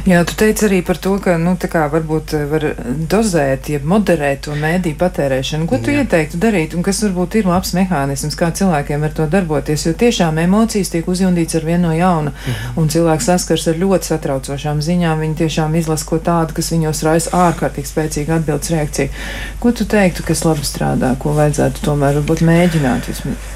Jā, 0.09 0.23
tu 0.25 0.33
teici 0.39 0.65
arī 0.65 0.79
par 0.87 0.97
to, 1.03 1.15
ka, 1.21 1.35
nu, 1.41 1.53
varbūt 1.59 2.33
eh, 2.39 2.45
var 2.49 2.65
dozēt, 3.11 3.69
ja 3.73 3.81
moderēt 3.85 4.47
to 4.47 4.55
mēdī 4.57 4.95
patērēšanu. 4.99 5.67
Ko 5.69 5.81
tu 5.83 5.93
Jā. 5.93 6.05
ieteiktu 6.05 6.41
darīt 6.41 6.77
un 6.77 6.85
kas 6.87 7.03
varbūt 7.05 7.39
ir 7.41 7.49
labs 7.51 7.75
mehānisms, 7.77 8.37
kā 8.39 8.49
cilvēkiem 8.55 9.05
ar 9.05 9.13
to 9.17 9.27
darboties? 9.31 9.85
Jo 9.87 9.93
tiešām 9.99 10.39
emocijas 10.41 10.93
tiek 10.95 11.09
uzjundīts 11.09 11.59
ar 11.59 11.67
vienu 11.67 11.89
no 11.89 11.95
jauna, 11.97 12.33
mhm. 12.33 12.79
un 12.81 12.89
cilvēks 12.93 13.29
saskars 13.31 13.67
ar 13.69 13.81
ļoti 13.83 14.13
satraucošām 14.13 14.81
ziņām. 14.85 15.25
Viņi 15.25 15.39
tiešām 15.43 15.77
izlasa 15.81 16.09
ko 16.09 16.21
tādu, 16.23 16.57
kas 16.57 16.73
viņos 16.73 17.03
raisa 17.07 17.35
ārkārtīgi 17.49 17.93
spēcīgu 17.93 18.37
atbildes 18.39 18.73
reakciju. 18.75 19.27
Ko 19.61 19.75
tu 19.77 19.85
teiktu, 19.89 20.25
kas 20.27 20.47
labi 20.47 20.65
strādā, 20.67 21.13
ko 21.21 21.35
vajadzētu 21.37 21.85
tomēr 21.85 22.21
varbūt 22.21 22.47
mēģināt? 22.49 23.11
Vismaz? 23.13 23.53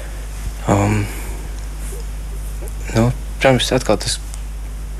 Um, 0.69 1.01
nu, 2.93 3.09
protams, 3.39 3.71
atkal 3.75 3.97
tas 3.99 4.19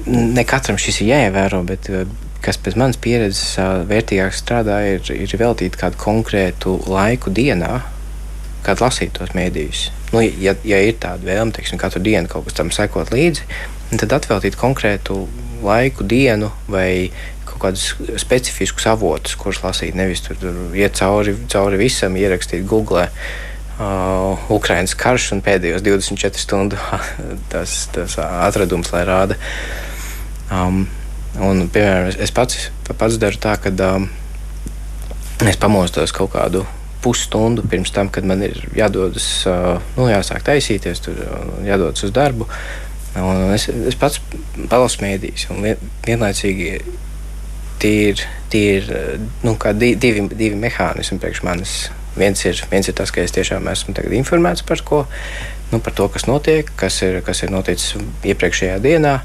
ne 0.06 0.44
katram 0.48 0.78
šis 0.82 1.02
ir 1.02 1.14
jāievēro, 1.14 1.64
bet 1.68 1.90
eh, 1.90 2.08
kas 2.44 2.60
pēc 2.60 2.78
manas 2.80 3.00
pieredzes 3.00 3.56
vērtīgāk 3.90 4.36
strādā, 4.36 4.82
ir, 4.96 5.12
ir 5.16 5.36
veltīt 5.40 5.78
kādu 5.80 6.00
konkrētu 6.02 6.76
laiku 6.92 7.32
dienā, 7.32 7.78
kad 8.64 8.84
lasīt 8.84 9.16
tos 9.18 9.32
mēdījus. 9.36 9.86
Nu, 10.14 10.22
ja, 10.24 10.56
ja 10.68 10.80
ir 10.84 10.98
tāda 11.02 11.24
vēlme, 11.28 11.56
teiksim, 11.56 11.80
katru 11.82 12.04
dienu 12.04 12.32
kaut 12.32 12.48
kas 12.48 12.60
tam 12.60 12.72
sekot 12.76 13.14
līdzi, 13.16 13.48
tad 14.02 14.18
atvēlēt 14.20 14.60
konkrētu 14.60 15.24
laiku, 15.64 16.04
dienu 16.08 16.52
vai 16.68 17.12
kaut 17.48 17.62
kādus 17.64 17.94
specifiskus 18.20 18.88
avotus, 18.92 19.38
kurus 19.40 19.64
lasīt. 19.64 19.96
Nevis 19.96 20.24
tur, 20.26 20.40
tur 20.40 20.76
iet 20.76 21.00
cauri, 21.00 21.38
cauri 21.52 21.80
visam, 21.80 22.20
ierakstīt 22.20 22.68
Google. 22.68 23.08
Uh, 23.74 24.38
Ukraiņas 24.54 24.94
karš 25.00 25.32
un 25.34 25.40
pēdējos 25.42 25.82
24 25.82 26.38
stundu 26.38 26.78
tas, 27.52 27.88
tas 27.96 28.20
atradums, 28.22 28.92
lai 28.94 29.02
rāda. 29.08 29.40
Uh, 29.40 29.93
Um, 30.54 30.86
un, 31.42 31.66
piemēram, 31.74 32.12
es, 32.22 32.32
pats, 32.36 32.70
pats 33.00 33.18
daru 33.22 33.40
tā, 33.42 33.56
ka 33.62 33.74
um, 33.88 34.08
es 35.48 35.58
pamostos 35.60 36.14
kaut 36.16 36.34
kādu 36.36 36.66
pusstundu 37.04 37.66
pirms 37.68 37.92
tam, 37.92 38.12
kad 38.14 38.28
man 38.28 38.44
ir 38.46 38.60
jādodas, 38.78 39.28
uh, 39.50 39.80
nu, 39.98 40.08
jāsāk 40.12 40.46
taisīties, 40.48 41.02
tur 41.04 41.18
uh, 41.26 41.48
jādodas 41.68 42.06
uz 42.06 42.14
darbu. 42.16 42.48
Un 43.20 43.52
es, 43.54 43.68
es 43.70 43.98
pats 44.00 44.22
palasu 44.72 45.04
mēdīs, 45.04 45.46
un 45.54 45.62
vien, 45.66 45.82
vienlaicīgi 46.06 46.80
tie 47.84 48.14
ir 48.78 48.88
nu, 49.44 49.58
divi, 49.76 50.24
divi 50.32 50.56
mehānismi 50.56 51.20
priekš 51.22 51.44
manis. 51.46 51.76
Viens 52.16 52.44
ir, 52.46 52.60
viens 52.70 52.88
ir 52.88 52.96
tas, 52.98 53.12
ka 53.12 53.24
es 53.26 53.34
tiešām 53.34 53.68
esmu 53.72 53.96
informēts 54.20 54.64
par, 54.66 54.82
ko, 54.86 55.04
nu, 55.72 55.80
par 55.82 55.96
to, 55.98 56.08
kas 56.14 56.28
notiek, 56.30 56.70
kas 56.80 57.02
ir, 57.06 57.20
kas 57.26 57.44
ir 57.44 57.52
noticis 57.54 57.98
iepriekšējā 58.30 58.78
dienā. 58.84 59.18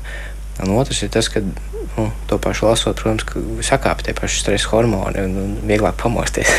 Un 0.65 0.75
otrs 0.75 1.03
ir 1.07 1.11
tas, 1.15 1.29
ka 1.31 1.43
nu, 1.43 2.09
to 2.31 2.39
pašu 2.43 2.67
lasot, 2.67 2.99
protams, 2.99 3.27
sakāp 3.67 4.03
tie 4.03 4.15
paši 4.17 4.43
stresa 4.43 4.71
hormoni 4.73 5.23
un, 5.23 5.37
un 5.43 5.57
vieglāk 5.69 5.99
pamosties. 6.01 6.51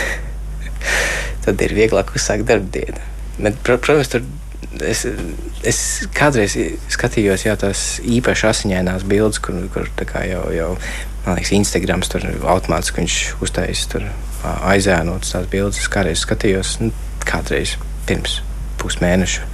Tad 1.45 1.63
ir 1.65 1.75
vieglāk 1.75 2.13
uzsākt 2.15 2.47
darbdienu. 2.47 3.01
Bet, 3.39 3.59
protams, 3.63 4.11
tur 4.11 4.23
es, 4.85 5.05
es 5.67 5.79
kādreiz 6.15 6.55
skatījos 6.91 7.45
jā, 7.47 7.55
tās 7.59 7.83
īpaši 8.05 8.47
asiņainās 8.51 9.05
bildes, 9.09 9.41
kur, 9.43 9.57
kur 9.73 9.89
jau, 10.27 10.43
jau 10.53 10.71
liekas, 11.27 11.53
Instagram 11.55 12.03
tur 12.05 12.25
automātiski 12.53 13.03
tur 13.91 14.05
aizēnotas 14.43 15.35
tās 15.35 15.49
bildes. 15.51 15.81
Es 15.81 15.91
kādreiz 15.91 16.23
skatījos, 16.23 16.77
nu, 16.83 16.93
kādreiz 17.27 17.75
pirms 18.07 18.39
pusmēneša. 18.79 19.47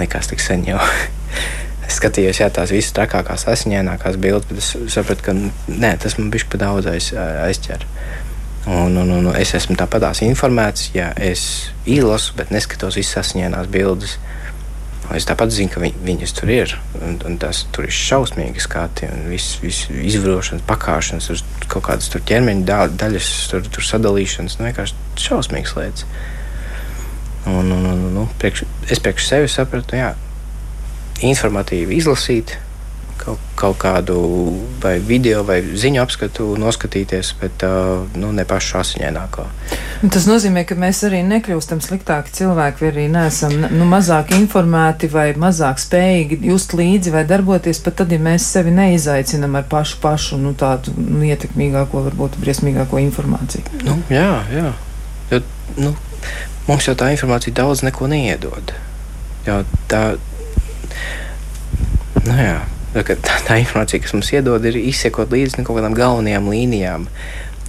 Likās 0.00 0.32
tik 0.32 0.42
sen 0.42 0.66
jau. 0.68 0.80
Es 1.86 2.00
skatījos, 2.00 2.40
jā, 2.42 2.48
tās 2.50 2.72
visas 2.74 2.94
trakākās, 2.96 3.46
asiņainākās 3.50 4.18
bildes, 4.18 4.48
bet 4.50 4.58
es 4.58 4.94
sapratu, 4.94 5.28
ka 5.28 5.34
nē, 5.36 5.92
tas 6.02 6.18
man 6.18 6.32
bija 6.34 6.48
pa 6.50 6.58
daudz 6.64 6.88
aiz, 6.90 7.12
aizķer. 7.14 7.86
Un, 8.66 8.96
un, 8.98 9.12
un 9.14 9.28
es 9.38 9.52
esmu 9.54 9.76
tāpatās 9.78 10.24
informēts, 10.26 10.90
ja 10.96 11.12
es 11.22 11.70
izlasu, 11.86 12.34
bet 12.38 12.50
neskatos 12.50 12.98
visas 12.98 13.20
asiņainās 13.22 13.70
bildes. 13.70 14.16
Es 15.14 15.22
tāpat 15.28 15.52
zinu, 15.54 15.70
ka 15.70 15.78
viņ, 15.78 16.00
viņas 16.02 16.32
tur 16.34 16.50
ir. 16.50 16.72
Un, 16.98 17.14
un 17.28 17.36
tas 17.38 17.62
tur 17.70 17.86
ir 17.86 17.94
šausmīgi 17.94 18.64
skati 18.64 19.06
un 19.06 19.28
viss 19.30 19.60
vis 19.62 19.84
izvarošanas, 19.86 20.66
pakāpšanas, 20.66 21.44
kaut 21.70 21.86
kādas 21.86 22.10
ķermeņa 22.10 22.66
da, 22.66 22.80
daļas, 22.90 23.30
tur, 23.52 23.70
tur 23.70 23.86
sadalīšanas. 23.86 24.58
Nu, 24.58 24.66
vienkārši 24.66 24.98
šausmīgas 25.28 25.76
lietas. 25.78 26.08
Un, 27.46 27.70
un, 27.70 27.86
un, 27.86 28.06
nu, 28.16 28.26
priekš, 28.42 28.64
es 28.90 28.98
priekš 28.98 29.30
sevi 29.30 29.52
sapratu, 29.52 29.94
jā, 29.94 30.10
informatīvi 31.24 31.96
izlasīt, 31.96 32.56
kaut, 33.26 33.38
kaut 33.54 33.76
kādu 33.80 34.16
vai 34.82 34.96
video 35.02 35.42
vai 35.46 35.58
ziņu 35.64 36.00
apskatu 36.02 36.46
noskatīties, 36.60 37.32
bet 37.40 37.64
nu, 38.18 38.30
ne 38.36 38.44
pašu 38.48 38.78
asiņaināko. 38.80 39.46
Tas 40.12 40.28
nozīmē, 40.28 40.66
ka 40.68 40.76
mēs 40.78 41.02
arī 41.08 41.22
nekļūstam 41.26 41.80
sliktāki 41.84 42.34
cilvēki, 42.36 42.84
vai 42.84 42.90
arī 42.92 43.06
neesam 43.12 43.54
nu, 43.64 43.88
mazāk 43.88 44.34
informēti 44.36 45.10
vai 45.12 45.28
mazāk 45.40 45.80
spējīgi 45.82 46.40
just 46.50 46.76
līdzi 46.76 47.14
vai 47.14 47.24
darboties, 47.28 47.80
pat 47.84 47.98
tad, 48.02 48.14
ja 48.14 48.20
mēs 48.22 48.46
sevi 48.56 48.74
neizaicinam 48.76 49.58
ar 49.58 49.66
pašu 49.70 50.00
pašu 50.04 50.40
nu, 50.42 50.54
tādu 50.58 50.94
nu, 51.00 51.24
ietekmīgāko, 51.26 52.04
varbūt 52.10 52.38
briesmīgāko 52.42 53.00
informāciju. 53.08 53.82
Nu, 53.86 53.98
jā, 54.12 54.30
jā. 54.52 54.72
Jo, 55.32 55.42
nu, 55.80 55.96
mums 56.68 56.86
jau 56.86 56.94
tā 56.98 57.10
informācija 57.14 57.56
daudz 57.64 57.82
neko 57.86 58.06
neiedod. 58.12 58.74
Jo 59.46 59.62
tā, 59.90 60.02
Nu, 62.26 62.34
jā, 62.34 62.60
tā, 62.94 63.36
tā 63.46 63.58
informācija, 63.62 64.02
kas 64.02 64.14
mums 64.16 64.32
iedod, 64.34 64.64
ir 64.66 64.78
izsekot 64.80 65.34
līdzi 65.34 65.62
kaut 65.62 65.78
kādām 65.78 65.96
galvenajām 65.96 66.48
līnijām. 66.52 67.10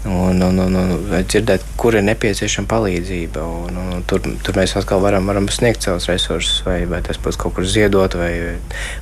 Un, 0.07 0.39
un, 0.45 0.59
un, 0.61 0.75
un 0.77 0.91
dzirdēt, 1.27 1.65
kur 1.75 1.97
ir 1.97 2.05
nepieciešama 2.07 2.69
palīdzība. 2.71 3.43
Un, 3.67 3.79
un, 3.81 4.03
tur, 4.07 4.23
tur 4.45 4.55
mēs 4.55 4.77
atkal 4.79 5.01
varam, 5.03 5.27
varam 5.27 5.49
sniegt 5.51 5.83
savus 5.83 6.07
resursus, 6.07 6.61
vai, 6.63 6.79
vai 6.87 7.01
tas 7.03 7.19
pats 7.19 7.39
kaut 7.39 7.57
kur 7.57 7.67
ziedot, 7.67 8.15
vai 8.15 8.31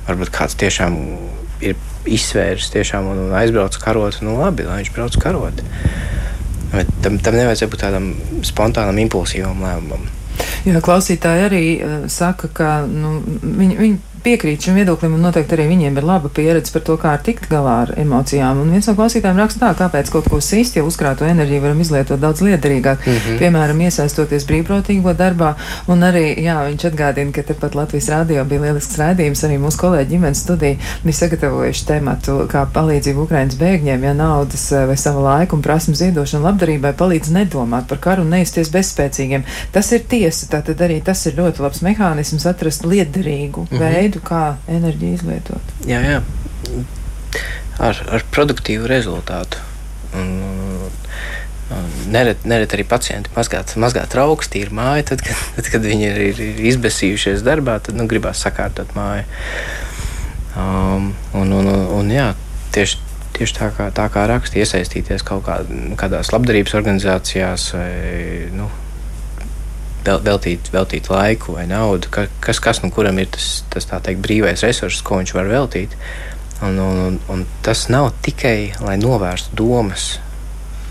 varbūt 0.08 0.32
kāds 0.34 0.58
tiešām 0.58 0.96
ir 1.64 1.76
izsvērs 2.10 2.70
tiešām 2.74 3.06
un, 3.12 3.22
un 3.28 3.36
aizbraucis 3.38 3.82
karot. 3.82 4.18
Nu, 4.24 4.38
labi, 4.40 4.66
lai 4.66 4.80
viņš 4.82 4.92
brauc 4.96 5.18
karot. 5.22 5.62
Bet 6.72 6.90
tam, 7.04 7.20
tam 7.22 7.38
nevajadzētu 7.38 7.72
būt 7.72 7.84
tādam 7.84 8.10
spontānam, 8.46 8.98
impulsīvam 9.06 9.62
lēmumam. 9.62 10.08
Jā, 10.66 10.82
klausītāji 10.84 11.46
arī 11.46 11.64
uh, 11.78 11.96
saka, 12.12 12.50
ka 12.52 12.70
nu, 12.90 13.20
viņi, 13.42 13.78
viņi 13.78 14.15
piekrīt 14.26 14.66
šim 14.66 14.80
viedoklim, 14.80 15.14
un 15.14 15.22
noteikti 15.28 15.54
arī 15.54 15.68
viņiem 15.70 16.00
ir 16.00 16.06
laba 16.06 16.30
pieredze 16.34 16.72
par 16.74 16.82
to, 16.86 16.96
kā 16.98 17.14
tikt 17.22 17.46
galā 17.50 17.74
ar 17.84 17.92
emocijām. 18.00 18.58
Un 18.62 18.72
viens 18.74 18.88
no 18.90 18.96
klausītājiem 18.98 19.38
raksta 19.38 19.62
tā, 19.62 19.72
kāpēc 19.78 20.10
kaut 20.10 20.26
ko 20.32 20.40
sīst, 20.42 20.78
ja 20.78 20.84
uzkrāto 20.86 21.26
enerģiju 21.28 21.62
varam 21.62 21.82
izlietot 21.84 22.22
daudz 22.22 22.42
liederīgāk, 22.42 23.06
mm 23.06 23.18
-hmm. 23.18 23.38
piemēram, 23.42 23.82
iesaistoties 23.86 24.46
brīvprātīgo 24.48 25.14
darbā. 25.14 25.54
Un 25.86 26.02
arī, 26.02 26.24
jā, 26.42 26.56
viņš 26.66 26.86
atgādina, 26.90 27.32
ka 27.32 27.42
tepat 27.42 27.74
Latvijas 27.78 28.08
rādio 28.10 28.44
bija 28.44 28.60
lielisks 28.66 28.98
raidījums, 28.98 29.44
arī 29.46 29.60
mūsu 29.62 29.80
kolēģi 29.84 30.10
ģimenes 30.10 30.42
studija 30.42 30.76
bija 31.04 31.20
sagatavojuši 31.20 31.86
tematu, 31.86 32.36
kā 32.50 32.66
palīdzību 32.74 33.22
Ukrainas 33.28 33.58
bēgņiem, 33.60 34.04
ja 34.04 34.14
naudas 34.14 34.72
eh, 34.72 34.86
vai 34.86 34.96
sava 34.96 35.20
laika 35.20 35.56
un 35.56 35.62
prasmu 35.62 35.94
ziedošana 35.94 36.50
labdarībai 36.50 36.92
palīdz 36.98 37.30
nedomāt 37.30 37.86
par 37.86 37.98
karu 37.98 38.26
un 38.26 38.34
neizties 38.34 38.72
bezspēcīgiem. 38.74 39.46
Tas 39.72 39.92
ir 39.92 40.02
tiesa, 40.08 40.50
tātad 40.56 40.82
arī 40.82 41.00
tas 41.04 41.26
ir 41.26 41.38
ļoti 41.38 41.62
labs 41.62 41.82
mehānisms 41.86 42.46
atrast 42.46 42.84
liederīgu 42.84 43.66
mm 43.66 43.70
-hmm. 43.70 43.78
veidu 43.78 44.15
veidu, 44.16 44.24
kā 44.24 44.56
enerģiju 44.68 45.14
izlietot. 45.14 45.62
Jā, 45.86 46.00
jā. 46.00 46.22
Ar, 47.78 47.96
ar 48.08 48.24
produktīvu 48.32 48.86
rezultātu. 48.86 49.58
Un, 50.14 50.42
Neret, 52.06 52.44
neret 52.46 52.70
arī 52.76 52.84
pacienti 52.86 53.28
mazgāt, 53.34 53.72
mazgāt 53.74 54.12
trauks, 54.12 54.46
tīri 54.46 54.70
māju, 54.70 55.02
tad, 55.08 55.24
kad, 55.26 55.34
tad, 55.56 55.66
kad 55.72 55.82
viņi 55.82 56.06
ir, 56.06 56.20
ir 56.30 56.60
izbēsījušies 56.70 57.42
darbā, 57.42 57.80
tad 57.82 57.98
nu, 57.98 58.06
gribās 58.06 58.38
sakārtot 58.38 58.94
māju. 58.94 59.24
Um, 60.54 61.10
un, 61.34 61.50
un, 61.50 61.66
un, 61.66 61.82
un, 61.98 62.12
jā, 62.14 62.28
tieši, 62.70 63.00
tieši 63.34 63.58
tā 63.58 63.72
kā, 63.74 63.88
tā 63.90 64.06
kā 64.14 64.28
raksta, 64.30 64.62
iesaistīties 64.62 65.26
kaut 65.26 65.42
kā, 65.48 65.58
kādās 65.98 66.30
labdarības 66.30 66.76
organizācijās 66.78 67.72
vai 67.74 67.90
nu, 68.54 68.70
veltīt, 70.26 70.70
veltīt 70.74 71.10
laiku 71.12 71.56
vai 71.56 71.66
naudu, 71.70 72.10
ka, 72.12 72.26
kas, 72.44 72.60
kas 72.62 72.82
nu 72.84 72.92
kuram 72.94 73.18
ir 73.22 73.30
tas, 73.34 73.64
tas 73.72 73.88
teikt, 73.90 74.22
brīvais 74.24 74.64
resurss, 74.66 75.04
ko 75.06 75.20
viņš 75.20 75.34
var 75.36 75.50
veltīt. 75.50 75.96
Un, 76.64 76.78
un, 76.80 77.02
un, 77.06 77.18
un 77.32 77.42
tas 77.64 77.88
nav 77.92 78.14
tikai, 78.24 78.72
lai 78.80 78.96
novērstu 79.00 79.58
domas 79.58 80.14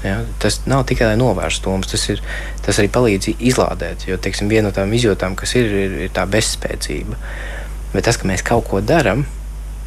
Ja? 0.05 0.19
Tas 0.39 0.59
nav 0.69 0.83
tikai 0.85 1.07
lai 1.09 1.17
novērstu 1.17 1.65
domas, 1.65 1.89
tas, 1.89 2.03
ir, 2.13 2.21
tas 2.65 2.77
arī 2.81 2.91
palīdz 2.93 3.31
izlādēt. 3.39 4.05
Jo 4.09 4.19
teiksim, 4.21 4.49
viena 4.51 4.69
no 4.69 4.75
tām 4.75 4.93
izjūtām, 4.93 5.37
kas 5.39 5.55
ir, 5.57 5.71
ir, 5.85 5.95
ir 6.05 6.11
tā 6.13 6.27
bezspēcība. 6.29 7.17
Bet 7.95 8.05
tas, 8.05 8.19
ka 8.21 8.29
mēs 8.29 8.45
kaut 8.45 8.67
ko 8.69 8.83
darām, 8.85 9.25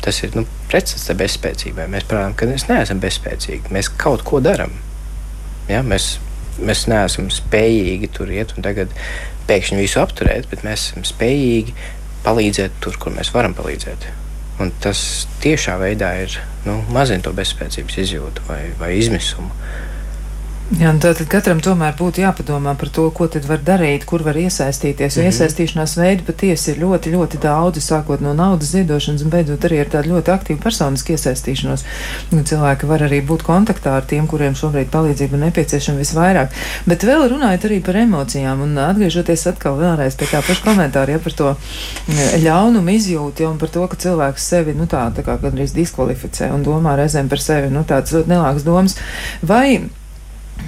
tas 0.03 0.19
ir 0.25 0.35
nu, 0.35 0.43
pretstats 0.71 1.07
bezspēcībai. 1.23 1.87
Mēs 1.93 2.09
parādām, 2.11 2.35
ka 2.39 2.49
mēs 2.51 2.67
neesam 2.71 3.03
bezspēcīgi. 3.03 3.71
Mēs 3.75 3.93
kaut 4.01 4.25
ko 4.27 4.43
darām. 4.43 4.75
Ja? 5.71 5.85
Mēs, 5.87 6.17
mēs 6.59 6.87
neesam 6.91 7.29
spējīgi 7.33 8.11
tur 8.15 8.31
iet 8.35 8.55
un 8.57 8.67
tagad 8.67 8.93
pēkšņi 9.49 9.81
visu 9.81 10.03
apturēt, 10.03 10.49
bet 10.51 10.65
mēs 10.67 10.91
esam 10.91 11.07
spējīgi 11.09 11.75
palīdzēt 12.27 12.81
tur, 12.85 12.99
kur 13.01 13.15
mēs 13.15 13.33
varam 13.35 13.55
palīdzēt. 13.57 14.09
Un 14.63 14.73
tas 14.83 15.01
tiešā 15.43 15.77
veidā 15.79 16.11
ir 16.25 16.35
nu, 16.67 16.81
mazina 16.95 17.23
to 17.25 17.33
bezspēcības 17.37 18.01
izjūtu 18.03 18.49
vai, 18.49 18.63
vai 18.81 18.91
izmisumu. 18.99 19.53
Jā, 20.69 20.91
nu 20.93 21.01
tātad 21.01 21.25
katram 21.33 21.63
tomēr 21.65 21.95
būtu 21.97 22.21
jāpadomā 22.21 22.75
par 22.77 22.91
to, 22.93 23.07
ko 23.17 23.25
tad 23.33 23.47
var 23.49 23.63
darīt, 23.65 24.03
kur 24.05 24.21
var 24.21 24.37
iesaistīties. 24.37 25.15
Jo 25.17 25.23
mm 25.23 25.29
-hmm. 25.29 25.33
iesaistīšanās 25.33 25.95
veidi 25.97 26.23
patiesi 26.27 26.71
ir 26.71 26.81
ļoti, 26.83 27.13
ļoti 27.15 27.39
daudz, 27.41 27.79
sākot 27.81 28.21
no 28.21 28.35
naudas 28.35 28.75
ziedošanas 28.77 29.23
un 29.25 29.31
beidzot 29.33 29.65
arī 29.65 29.81
ar 29.81 29.89
tādu 29.95 30.13
ļoti 30.13 30.33
aktīvu 30.35 30.61
personisku 30.63 31.13
iesaistīšanos. 31.13 31.85
Nu, 32.31 32.43
cilvēki 32.43 32.87
var 32.87 33.01
arī 33.01 33.23
būt 33.27 33.43
kontaktā 33.43 33.97
ar 33.97 34.05
tiem, 34.05 34.27
kuriem 34.27 34.55
šobrīd 34.55 34.91
palīdzība 34.93 35.37
nepieciešama 35.37 35.99
visvairāk. 35.99 36.49
Bet 36.87 37.05
vēl 37.05 37.29
runājot 37.33 37.65
arī 37.65 37.81
par 37.81 37.97
emocijām 37.97 38.61
un 38.61 38.79
atgriežoties 38.79 39.47
atkal 39.47 39.79
vēlreiz 39.81 40.17
pie 40.17 40.27
tā 40.27 40.43
paša 40.43 40.65
komentāra, 40.65 41.13
ja 41.13 41.19
par 41.19 41.33
to 41.33 41.55
mm, 42.09 42.45
ļaunumu 42.45 42.91
izjūti 42.91 43.43
ja, 43.43 43.49
un 43.49 43.59
par 43.59 43.69
to, 43.69 43.87
ka 43.89 43.97
cilvēks 43.97 44.49
sevi, 44.49 44.75
nu 44.75 44.85
tā, 44.85 45.09
tā 45.17 45.25
kā 45.25 45.39
gandrīz 45.41 45.73
diskvalificē 45.73 46.53
un 46.53 46.63
domā 46.63 46.97
reizēm 46.97 47.29
par 47.29 47.41
sevi, 47.41 47.73
nu 47.73 47.85
tāds 47.89 48.13
ļoti 48.13 48.29
nelāks 48.29 48.69
domas. 48.69 48.97
Vai 49.41 49.89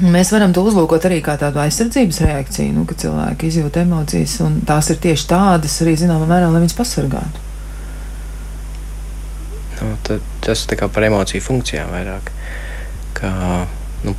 Mēs 0.01 0.31
varam 0.33 0.55
to 0.57 0.63
uzlūkot 0.65 1.05
arī 1.09 1.19
kā 1.25 1.35
tādu 1.41 1.61
aizsardzības 1.61 2.23
reakciju, 2.25 2.73
nu, 2.73 2.87
ka 2.89 2.97
cilvēki 2.97 3.51
izjūt 3.51 3.83
emocijas, 3.83 4.39
un 4.47 4.61
tās 4.69 4.89
ir 4.93 5.01
tieši 5.03 5.27
tādas 5.29 5.75
arī 5.85 5.93
zināmā 6.01 6.29
mērā, 6.31 6.49
lai 6.49 6.63
viņas 6.63 6.77
pasargātu. 6.79 7.43
Nu, 9.81 9.97
tas 10.45 10.65
ir 10.65 10.87
par 10.93 11.07
emociju 11.09 11.45
funkcijām 11.45 11.93
vairāk. 11.93 12.33
Ka, 13.17 13.33
nu, 14.07 14.15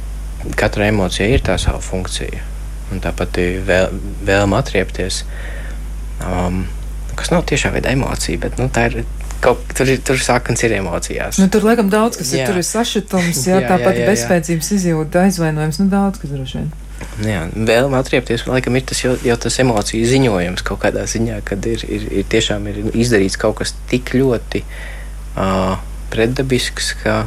katra 0.57 0.89
emocija 0.89 1.29
ir 1.29 1.41
tā 1.45 1.57
sava 1.61 1.81
funkcija. 1.81 2.45
Un 2.91 3.01
tāpat 3.01 3.39
vēl, 3.65 3.97
vēlme 4.27 4.57
atriepties, 4.59 5.23
um, 6.25 6.65
kas 7.17 7.31
nav 7.33 7.45
tiešā 7.49 7.71
veidā 7.73 7.93
emocija, 7.95 8.41
bet 8.41 8.59
nu, 8.59 8.67
tā 8.73 8.89
ir 8.89 9.03
kaut 9.41 9.73
tur, 9.75 9.89
ir, 9.89 10.01
tur 10.05 10.21
saknes 10.21 10.61
ir 10.65 10.75
emocijās. 10.77 11.39
Nu, 11.41 11.49
tur 11.51 11.65
laikam 11.65 11.89
daudz 11.91 12.19
kas 12.19 12.31
jā. 12.33 12.43
ir. 12.43 12.51
Tur 12.51 12.61
ir 12.61 12.67
sašutums, 12.67 13.41
jā, 13.49 13.59
jā, 13.59 13.67
tāpat 13.67 13.97
jā, 13.97 14.05
jā, 14.05 14.11
bezspēcības 14.11 14.71
izjūta, 14.77 15.25
aizvainojums, 15.27 15.81
nu 15.81 15.91
daudz 15.91 16.21
kas 16.21 16.33
droši 16.33 16.61
vien. 16.61 16.71
Jā, 17.25 17.43
vēlme 17.49 17.97
atriepties, 17.97 18.45
laikam, 18.45 18.75
ir 18.77 18.85
tas 18.91 18.99
jau, 19.01 19.15
jau 19.25 19.37
tas 19.41 19.57
emociju 19.63 20.05
ziņojums 20.05 20.63
kaut 20.65 20.83
kādā 20.83 21.07
ziņā, 21.09 21.39
kad 21.47 21.65
ir, 21.69 21.83
ir, 21.89 22.05
ir 22.21 22.27
tiešām 22.29 22.67
ir 22.69 22.81
izdarīts 22.93 23.39
kaut 23.41 23.57
kas 23.61 23.73
tik 23.89 24.13
ļoti 24.13 24.61
uh, 24.61 25.79
pretdabisks, 26.13 26.91
ka, 27.01 27.23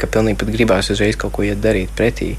ka 0.00 0.10
pilnīgi 0.12 0.42
pat 0.42 0.52
gribās 0.52 0.92
uzreiz 0.92 1.16
kaut 1.20 1.32
ko 1.38 1.46
iet 1.48 1.62
darīt 1.64 1.94
pretī. 1.96 2.34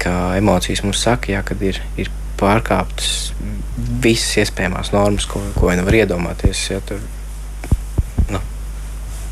Kā 0.00 0.36
emocijas 0.38 0.84
mums 0.84 1.00
saka, 1.02 1.32
jā, 1.32 1.40
kad 1.46 1.62
ir, 1.64 1.80
ir 1.98 2.12
pārkāptas 2.40 3.32
visas 4.04 4.44
iespējamās 4.44 4.92
normas, 4.92 5.26
ko, 5.28 5.40
ko 5.56 5.72
vien 5.72 5.82
var 5.86 5.96
iedomāties. 6.02 6.66
Jā, 6.74 6.82
tur 6.84 7.00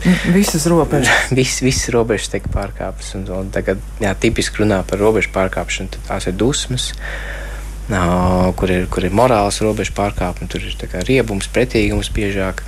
Visas 0.04 0.66
robežas. 0.70 1.10
Vis, 1.38 1.58
visas 1.64 1.90
robežas 1.94 2.30
tiek 2.30 2.46
pārkāptas. 2.54 3.14
Un, 3.18 3.26
un 3.34 3.50
tagad, 3.54 3.82
jā, 4.02 4.14
tipiski 4.14 4.62
runā 4.62 4.84
par 4.86 5.02
robežu 5.02 5.32
pārkāpšanu, 5.34 5.90
tad 5.96 6.08
tās 6.12 6.28
ir 6.30 6.38
dusmas. 6.38 6.92
Uh, 6.92 8.52
kur, 8.56 8.70
ir, 8.70 8.86
kur 8.92 9.04
ir 9.04 9.14
morāls 9.16 9.62
robežu 9.64 9.94
pārkāpums, 9.96 10.50
tur 10.52 10.60
ir 10.60 11.04
riebums, 11.08 11.48
pretīgums 11.48 12.12
biežāk. 12.12 12.62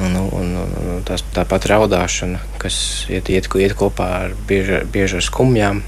Un, 0.00 0.16
un, 0.16 0.52
un, 0.56 1.00
tās, 1.04 1.20
tāpat 1.34 1.66
raudāšana, 1.68 2.38
kas 2.60 3.04
iet, 3.12 3.28
iet, 3.28 3.48
iet 3.60 3.74
kopā 3.76 4.06
ar 4.22 4.36
bieži, 4.48 4.84
bieži 4.88 5.18
ar 5.18 5.26
skumjām. 5.26 5.82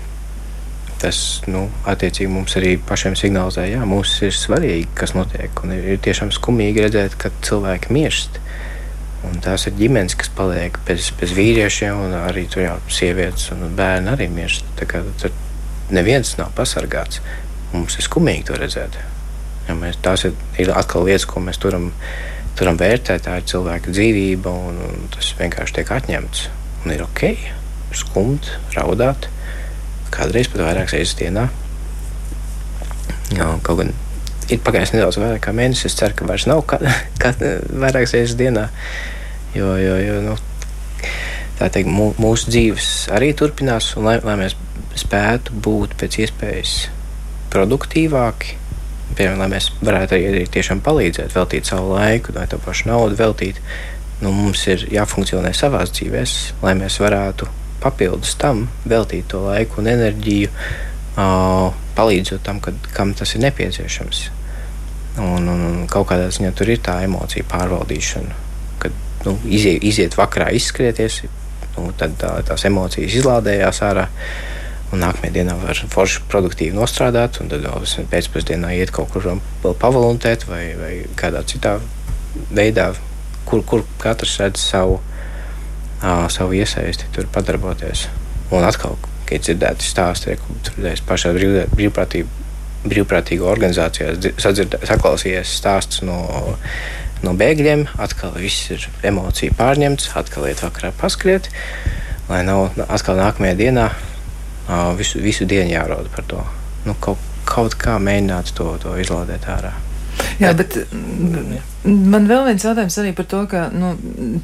Tas 1.00 1.18
nu, 1.48 1.66
attiecīgi 1.88 2.30
mums 2.32 2.56
arī 2.56 2.76
pašiem 2.80 3.16
signalizē, 3.16 3.66
ka 3.72 3.88
mums 3.88 4.12
ir 4.24 4.32
svarīgi, 4.36 4.88
kas 4.96 5.14
notiek. 5.16 5.52
Un 5.64 5.72
ir, 5.76 5.88
ir 5.94 6.02
tiešām 6.04 6.32
skumīgi 6.32 6.84
redzēt, 6.84 7.16
ka 7.20 7.32
cilvēki 7.44 7.96
mirst. 7.96 8.40
Un 9.24 9.40
tās 9.44 9.64
ir 9.68 9.74
ģimenes, 9.78 10.16
kas 10.20 10.30
paliek 10.36 10.76
bez, 10.88 11.08
bez 11.20 11.32
vīriešiem, 11.36 12.02
un 12.06 12.14
arī 12.18 12.44
tur 12.50 12.64
jau 12.64 12.76
sievietes 12.92 13.48
un 13.54 13.64
bērni 13.76 14.12
arī 14.12 14.28
mirst. 14.32 14.68
Tur 14.76 15.32
neviens 15.94 16.34
nav 16.40 16.52
pasargāts. 16.58 17.22
Mums 17.72 17.96
ir 17.98 18.06
skumīgi 18.06 18.48
to 18.50 18.58
redzēt. 18.60 18.98
Ja 19.68 19.76
mēs, 19.78 19.98
tās 20.04 20.26
ir, 20.28 20.36
ir 20.60 20.70
atkal 20.76 21.06
lietas, 21.08 21.26
ko 21.28 21.40
mēs 21.44 21.58
turam, 21.62 21.90
turam 22.58 22.78
vērtēt. 22.80 23.24
Tā 23.26 23.40
ir 23.40 23.48
cilvēka 23.50 23.94
dzīvība, 23.94 24.52
un, 24.68 24.80
un 24.90 25.10
tas 25.14 25.32
vienkārši 25.40 25.80
tiek 25.80 25.92
atņemts. 25.96 26.46
Un 26.84 26.94
ir 26.94 27.04
ok, 27.06 27.26
skumt, 27.96 28.52
raudāt. 28.76 29.30
Kādreiz 30.14 30.52
pat 30.52 30.66
vairākas 30.68 30.98
reizes 30.98 31.18
dienā. 31.18 31.48
Jā, 33.34 33.48
kaut 33.64 33.80
gan 33.80 33.94
ir 34.52 34.62
pagājis 34.64 34.94
nedaudz 34.94 35.18
vairāk 35.20 35.44
kā 35.46 35.54
mēnesis. 35.56 35.92
Es 35.92 35.98
ceru, 36.00 36.16
ka 36.18 36.28
vairs 36.28 36.48
nav 36.50 36.64
kā, 36.68 36.80
kā 37.22 37.34
vairākas 37.38 38.16
reizes 38.16 38.36
dienā. 38.40 38.68
Jo, 39.54 39.74
jo, 39.78 39.94
jo 40.02 40.18
nu, 40.24 40.34
tā 41.60 41.70
teikt, 41.70 41.90
mūsu 41.90 42.50
dzīves 42.50 42.90
arī 43.14 43.30
turpinās, 43.38 43.92
un 43.98 44.08
lai, 44.08 44.18
lai 44.24 44.36
mēs 44.40 44.56
spētu 44.98 45.54
būt 45.62 45.94
pēc 46.00 46.18
iespējas 46.24 46.74
produktīvāki, 47.54 48.56
piemēram, 49.14 49.44
lai 49.44 49.50
mēs 49.54 49.70
varētu 49.84 50.18
arī 50.18 50.46
tiešām 50.50 50.82
palīdzēt, 50.84 51.34
veltīt 51.36 51.70
savu 51.70 51.94
laiku, 51.94 52.34
vai 52.34 52.48
to 52.50 52.58
pašu 52.62 52.90
naudu 52.90 53.18
veltīt, 53.20 53.60
nu, 54.22 54.32
mums 54.34 54.64
ir 54.70 54.86
jāfunkcionē 54.94 55.54
savā 55.54 55.84
dzīvē, 55.86 56.24
lai 56.64 56.74
mēs 56.78 56.98
varētu 57.02 57.46
papildus 57.84 58.34
tam 58.40 58.66
veltīt 58.88 59.28
to 59.30 59.44
laiku 59.44 59.82
un 59.82 59.90
enerģiju, 59.92 60.50
uh, 60.50 61.83
palīdzot 61.96 62.42
tam, 62.46 62.62
kad, 62.64 62.78
kam 62.94 63.12
tas 63.18 63.34
ir 63.34 63.44
nepieciešams. 63.46 64.24
Un, 65.22 65.46
un, 65.46 65.60
un 65.68 65.84
kaut 65.90 66.08
kādā 66.10 66.26
ziņā 66.34 66.50
tur 66.58 66.72
ir 66.74 66.82
tā 66.82 66.98
emocija 67.06 67.46
pārvaldīšana 67.50 68.44
nu, 69.24 69.38
iziet, 69.48 69.82
iziet 69.84 70.16
vakarā, 70.18 70.50
izskrieties, 70.54 71.22
nu, 71.76 71.88
tad 71.98 72.16
tā, 72.20 72.36
tās 72.48 72.66
emocijas 72.68 73.16
izlādējās 73.20 73.80
ārā. 73.86 74.08
Un 74.92 75.00
nākamajā 75.02 75.32
dienā 75.34 75.56
var 75.58 75.80
forši 75.90 76.22
produktīvi 76.30 76.76
nostrādāt, 76.76 77.40
un 77.42 77.48
tad 77.50 77.64
pēcpusdienā 78.12 78.74
iet 78.76 78.92
kaut 78.94 79.10
kur 79.10 79.24
vēl 79.26 79.74
pavalontēt 79.80 80.44
vai, 80.46 80.62
vai 80.78 80.92
kādā 81.18 81.42
citā 81.50 81.78
veidā, 82.54 82.92
kur, 83.48 83.64
kur 83.66 83.82
katrs 84.02 84.36
redz 84.42 84.62
savu, 84.62 85.00
uh, 85.00 86.28
savu 86.30 86.54
iesaisti, 86.60 87.10
tur 87.16 87.26
padarboties. 87.34 88.06
Un 88.54 88.68
atkal, 88.68 88.94
kad 89.28 89.44
dzirdēti 89.44 89.86
stāsti, 89.86 90.38
kur 90.40 90.58
tur 90.66 91.04
pašā 91.08 91.32
brīvprātīgi, 91.36 92.42
brīvprātīgo 92.84 93.48
organizācijās 93.48 94.20
saklausījies 94.44 95.56
stāsts 95.58 96.02
no 96.04 96.20
no 97.24 97.34
bēgļiem, 97.38 97.86
atkal 98.04 98.34
viss 98.36 98.70
ir 98.74 98.84
emocija 99.06 99.54
pārņemts, 99.58 100.10
atkal 100.18 100.48
iet 100.48 100.62
vakarā 100.64 100.92
paskriet, 100.98 101.48
lai 102.28 102.42
nav 102.46 102.74
atkal 102.88 103.18
nākamajā 103.20 103.56
dienā 103.60 103.88
visu, 104.98 105.22
visu 105.24 105.48
dienu 105.48 105.72
jārauda 105.72 106.12
par 106.14 106.28
to. 106.28 106.42
Nu, 106.84 106.96
kaut, 107.00 107.20
kaut 107.48 107.76
kā 107.80 107.96
mēģināt 108.02 108.52
to, 108.58 108.74
to 108.82 108.96
izlādēt 109.00 109.48
ārā. 109.50 109.72
Jā, 110.40 110.52
bet 110.56 110.76
Man 111.84 112.24
vēl 112.24 112.46
viens 112.46 112.64
jautājums 112.64 112.94
arī 112.96 113.10
par 113.12 113.26
to, 113.28 113.42
ka 113.50 113.66
nu, 113.68 113.90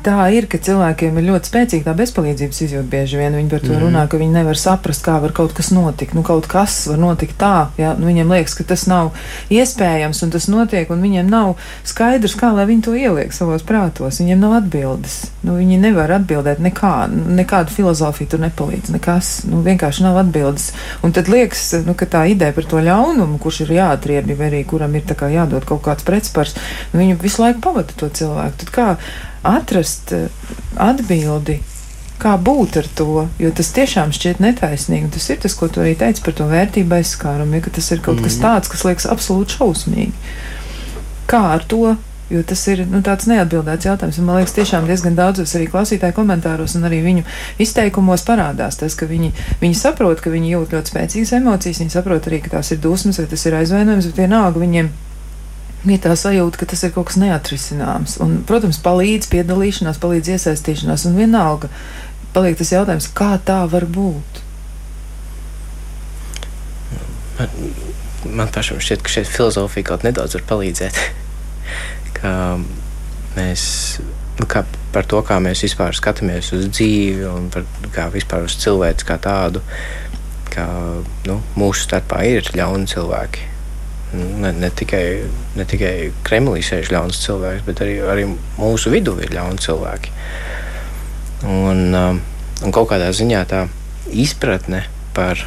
tā 0.04 0.26
ir, 0.36 0.44
ka 0.50 0.58
cilvēkiem 0.60 1.16
ir 1.16 1.24
ļoti 1.30 1.48
spēcīga 1.48 1.86
tā 1.86 1.94
bezpalīdzības 1.96 2.58
izjūta 2.66 2.90
bieži 2.92 3.16
vien. 3.16 3.36
Viņi 3.38 3.48
par 3.48 3.62
to 3.64 3.70
mm. 3.72 3.80
runā, 3.80 4.02
ka 4.12 4.20
viņi 4.20 4.34
nevar 4.34 4.58
saprast, 4.60 5.00
kā 5.06 5.14
var 5.22 5.32
kaut 5.36 5.54
kas 5.56 5.70
notikt. 5.72 6.12
Nu, 6.16 6.20
kaut 6.26 6.44
kas 6.50 6.82
var 6.90 7.00
notikt 7.00 7.38
tā, 7.40 7.70
ja 7.80 7.94
nu, 7.96 8.10
viņiem 8.10 8.34
liekas, 8.34 8.58
ka 8.58 8.66
tas 8.68 8.84
nav 8.90 9.14
iespējams 9.48 10.20
un 10.26 10.34
tas 10.34 10.48
notiek, 10.52 10.92
un 10.92 11.00
viņiem 11.00 11.30
nav 11.32 11.54
skaidrs, 11.88 12.36
kā 12.36 12.50
lai 12.56 12.66
viņi 12.68 12.84
to 12.84 12.96
ieliek 12.98 13.32
savos 13.32 13.64
prātos. 13.64 14.20
Viņiem 14.20 14.44
nav 14.44 14.58
atbildes. 14.58 15.16
Nu, 15.40 15.56
viņi 15.56 15.80
nevar 15.80 16.12
atbildēt 16.18 16.60
nekā, 16.60 16.92
nekāda 17.40 17.72
filozofija 17.72 18.34
tur 18.34 18.44
nepalīdz, 18.44 18.92
nekas. 18.92 19.32
Nu, 19.48 19.62
vienkārši 19.64 20.04
nav 20.04 20.20
atbildes. 20.26 20.74
Un 21.06 21.16
tad 21.16 21.32
liekas, 21.32 21.70
nu, 21.88 21.96
ka 21.96 22.04
tā 22.04 22.26
ideja 22.34 22.52
par 22.52 22.68
to 22.68 22.84
ļaunumu, 22.84 23.40
kurš 23.40 23.64
ir 23.64 23.74
jāatriebj, 23.78 24.36
vai 24.36 24.52
arī 24.52 24.62
kuram 24.68 25.00
ir 25.00 25.08
jādod 25.08 25.64
kaut 25.64 25.80
kāds 25.88 26.04
pretspars, 26.04 26.52
nu, 26.92 27.00
visu 27.30 27.44
laiku 27.44 27.62
pavada 27.62 27.94
to 27.96 28.10
cilvēku. 28.10 28.64
Tad 28.64 28.74
kā 28.74 28.88
atrast 29.46 30.12
eh, 30.16 30.28
atbildi? 30.76 31.60
Kā 32.20 32.34
būt 32.36 32.76
ar 32.82 32.88
to? 32.98 33.24
Jo 33.40 33.48
tas 33.56 33.70
tiešām 33.72 34.12
šķiet 34.12 34.42
netaisnīgi. 34.44 35.08
Tas 35.14 35.30
ir 35.32 35.40
tas, 35.40 35.56
ko 35.56 35.70
tu 35.72 35.80
arī 35.80 35.94
teici 35.96 36.20
par 36.26 36.36
to 36.36 36.50
vērtību 36.50 36.98
aizskārumu, 36.98 37.56
ja 37.56 37.72
tas 37.72 37.88
ir 37.94 38.02
kaut 38.04 38.20
mm 38.20 38.28
kas 38.28 38.36
mhm. 38.36 38.44
tāds, 38.44 38.72
kas 38.74 38.84
liekas 38.84 39.08
absolūti 39.14 39.56
šausmīgi. 39.56 40.36
Kā 41.30 41.44
ar 41.54 41.64
to 41.70 41.96
Jo 42.30 42.44
tas 42.46 42.60
ir 42.70 42.84
nu, 42.86 43.00
tāds 43.02 43.26
neatbildēts 43.26 43.88
jautājums. 43.88 44.20
Un, 44.22 44.28
man 44.28 44.36
liekas, 44.38 44.52
tiešām 44.54 44.84
diezgan 44.86 45.16
daudzos 45.18 45.50
arī 45.58 45.64
klausītāju 45.66 46.14
komentāros 46.14 46.76
un 46.78 46.86
arī 46.86 47.00
viņu 47.02 47.24
izteikumos 47.58 48.22
parādās 48.22 48.78
tas, 48.78 48.94
ka 48.94 49.08
viņi, 49.10 49.32
viņi 49.58 49.74
saprot, 49.74 50.22
ka 50.22 50.30
viņi 50.30 50.52
jūt 50.52 50.76
ļoti 50.76 50.94
spēcīgas 50.94 51.34
emocijas, 51.40 51.82
viņi 51.82 51.96
saprot 51.96 52.30
arī, 52.30 52.38
ka 52.44 52.54
tās 52.54 52.70
ir 52.70 52.78
dusmas 52.84 53.18
vai 53.18 53.26
tas 53.32 53.46
ir 53.50 53.58
aizvainojums, 53.58 54.06
bet 54.12 54.22
vienalga 54.22 54.62
viņiem 54.62 54.92
ir 55.88 56.02
tā 56.02 56.12
sajūta, 56.18 56.60
ka 56.60 56.68
tas 56.68 56.84
ir 56.84 56.92
kaut 56.94 57.08
kas 57.10 57.18
neatrisināms. 57.20 58.18
Un, 58.24 58.40
protams, 58.48 58.80
palīdz 58.84 59.30
piedalīšanās, 59.32 60.00
palīdz 60.02 60.34
iesaistīšanās, 60.36 61.06
un 61.08 61.16
vienalga 61.18 61.70
paliek 62.34 62.58
tas 62.58 62.72
jautājums, 62.74 63.08
kā 63.16 63.32
tā 63.44 63.62
var 63.70 63.86
būt. 63.90 64.42
Man, 67.40 67.56
man 68.42 68.52
pašam 68.52 68.80
šķiet, 68.82 69.02
ka 69.04 69.14
šeit 69.14 69.30
filozofija 69.32 69.92
kaut 69.92 70.04
nedaudz 70.04 70.36
var 70.36 70.46
palīdzēt. 70.52 71.00
ka 72.20 72.32
mēs 73.36 73.64
nu, 74.40 74.48
kā 74.50 74.64
par 74.94 75.06
to, 75.08 75.20
kā 75.26 75.38
mēs 75.42 75.64
vispār 75.64 75.96
skatāmies 75.96 76.52
uz 76.56 76.66
dzīvi 76.68 77.26
un 77.30 77.48
par, 77.52 77.66
kā 77.94 78.08
vispār 78.12 78.46
uz 78.48 78.56
cilvēku 78.60 79.08
kā 79.08 79.16
tādu, 79.22 79.62
ka 80.50 80.66
nu, 81.28 81.40
mūsu 81.58 81.86
starpā 81.86 82.24
ir 82.28 82.50
ļauni 82.56 82.90
cilvēki. 82.90 83.49
Ne, 84.10 84.50
ne, 84.56 84.70
tikai, 84.74 85.04
ne 85.54 85.64
tikai 85.70 86.10
Kremlī 86.26 86.64
sēž 86.66 86.90
ļauns 86.90 87.20
cilvēks, 87.22 87.62
bet 87.68 87.82
arī, 87.84 88.00
arī 88.02 88.24
mūsu 88.58 88.90
vidū 88.90 89.14
ir 89.22 89.30
ļauni 89.36 89.62
cilvēki. 89.62 90.14
Un, 91.46 91.84
um, 91.94 92.18
un 92.66 92.74
kaut 92.74 92.90
kādā 92.90 93.12
ziņā 93.14 93.44
tā 93.52 93.62
izpratne 94.10 94.82
par, 95.14 95.38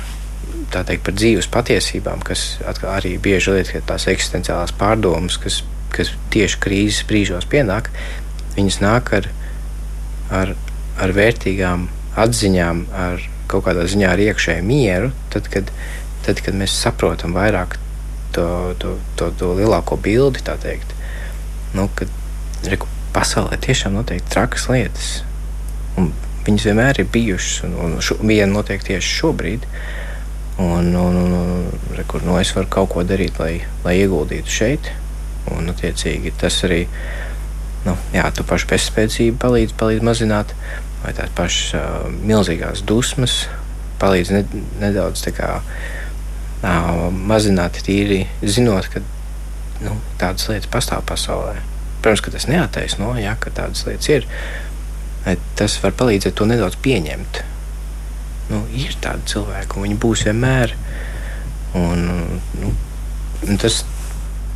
teikt, 0.72 1.04
par 1.04 1.18
dzīves 1.20 1.52
patiesībām, 1.52 2.24
kas 2.24 2.54
arī 2.88 3.18
bieži 3.22 3.58
liek 3.58 3.76
tās 3.90 4.08
eksistenciālās 4.14 4.72
pārdomas, 4.80 5.36
kas 5.44 5.60
kas 5.94 6.12
tieši 6.34 6.60
krīzes 6.64 7.06
brīžos 7.10 7.48
pienāk, 7.50 7.92
viņas 8.58 8.80
nāk 8.84 9.14
ar, 9.20 9.30
ar, 10.34 10.54
ar 11.02 11.16
vērtīgām 11.16 11.88
atziņām, 12.24 12.84
ar 13.06 13.24
kaut 13.52 13.68
kādā 13.68 13.86
ziņā 13.90 14.14
ar 14.14 14.24
iekšēju 14.24 14.66
mieru, 14.66 15.12
tad, 15.34 15.50
kad, 15.54 15.70
tad, 16.26 16.42
kad 16.46 16.58
mēs 16.58 16.76
saprotam 16.86 17.36
vairāk 17.38 17.78
to, 18.36 18.48
to, 18.82 18.96
to, 19.20 19.30
to 19.40 19.52
lielāko 19.60 19.98
bildi, 20.02 20.44
tā 20.46 20.58
teikt, 20.62 20.96
nu, 21.78 21.88
kad 21.98 22.12
reku, 22.70 22.90
pasaulē 23.14 23.60
tiešām 23.62 23.96
notiek 23.98 24.26
trakas 24.34 24.68
lietas. 24.72 25.12
Un 26.00 26.10
viņas 26.48 26.68
vienmēr 26.70 27.04
ir 27.04 27.12
bijušas, 27.14 27.64
un, 27.68 27.78
un 27.86 27.96
šo, 28.04 28.18
viena 28.24 28.52
notiek 28.54 28.84
tieši 28.84 29.20
šobrīd. 29.22 29.70
Un, 30.64 30.92
un, 30.94 31.16
un, 31.18 31.32
un 31.38 31.96
rekur, 31.98 32.26
nu, 32.26 32.36
es 32.42 32.52
varu 32.54 32.70
kaut 32.70 32.92
ko 32.94 33.06
darīt, 33.08 33.40
lai, 33.42 33.56
lai 33.86 33.96
ieguldītu 34.04 34.54
šeit, 34.54 34.92
Un, 35.52 35.68
attiecīgi, 35.74 36.32
tas 36.40 36.62
arī 36.64 36.86
nu, 37.84 37.98
jā, 38.16 38.24
tu 38.36 38.46
pašu 38.48 38.70
bezspēcību 38.70 39.40
palīdz, 39.42 39.74
palīdz 39.80 40.06
mazināt, 40.08 40.54
vai 41.04 41.12
tās 41.18 41.34
pašas 41.36 41.74
uh, 41.76 42.06
milzīgās 42.24 42.84
dusmas 42.88 43.42
palīdz 44.00 44.32
ne, 44.32 44.44
nedaudz 44.80 45.26
kā, 45.36 45.58
uh, 45.60 45.92
mazināt, 46.64 47.82
tīri 47.84 48.24
zinot, 48.42 48.88
ka 48.92 49.02
nu, 49.84 49.98
tādas 50.20 50.48
lietas 50.50 50.70
pastāv 50.72 51.04
pasaulē. 51.10 51.58
Protams, 52.04 52.24
ka 52.24 52.34
tas 52.36 52.48
neataisno, 52.48 53.14
ja, 53.20 53.36
ka 53.40 53.52
tādas 53.56 53.86
lietas 53.88 54.10
ir. 54.12 54.28
Tas 55.56 55.78
var 55.84 55.96
palīdzēt 56.00 56.36
to 56.40 56.48
nedaudz 56.48 56.78
pieņemt. 56.84 57.42
Nu, 58.52 58.64
ir 58.76 58.96
tādi 59.04 59.34
cilvēki, 59.34 59.78
un 59.78 59.88
viņi 59.88 60.00
būs 60.04 60.26
vienmēr. 60.28 60.76
Un, 61.80 62.04
nu, 62.60 62.74
tas, 63.62 63.82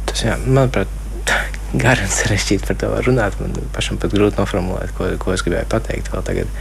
tas, 0.09 0.23
jā, 0.27 0.35
manuprāt, 0.45 0.91
gari 1.75 2.03
un 2.05 2.11
sarežģīti 2.11 2.67
par 2.67 2.79
to 2.83 2.91
runāt. 3.07 3.39
Man 3.41 3.55
pašam 3.75 3.99
pat 4.01 4.13
grūti 4.15 4.39
noformulēt, 4.39 4.93
ko, 4.97 5.09
ko 5.21 5.35
es 5.35 5.43
gribēju 5.45 5.71
pateikt 5.71 6.11
vēl 6.13 6.27
tagad. 6.27 6.51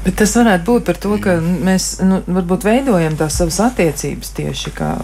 Bet 0.00 0.16
tas 0.16 0.32
varētu 0.32 0.64
būt 0.64 0.84
par 0.88 0.96
to, 0.96 1.12
ka 1.20 1.34
mēs 1.44 1.98
nu, 2.00 2.22
varbūt 2.24 2.64
veidojam 2.64 3.18
tās 3.20 3.34
savas 3.36 3.58
attiecības 3.66 4.30
tieši 4.38 4.72
kā, 4.72 4.94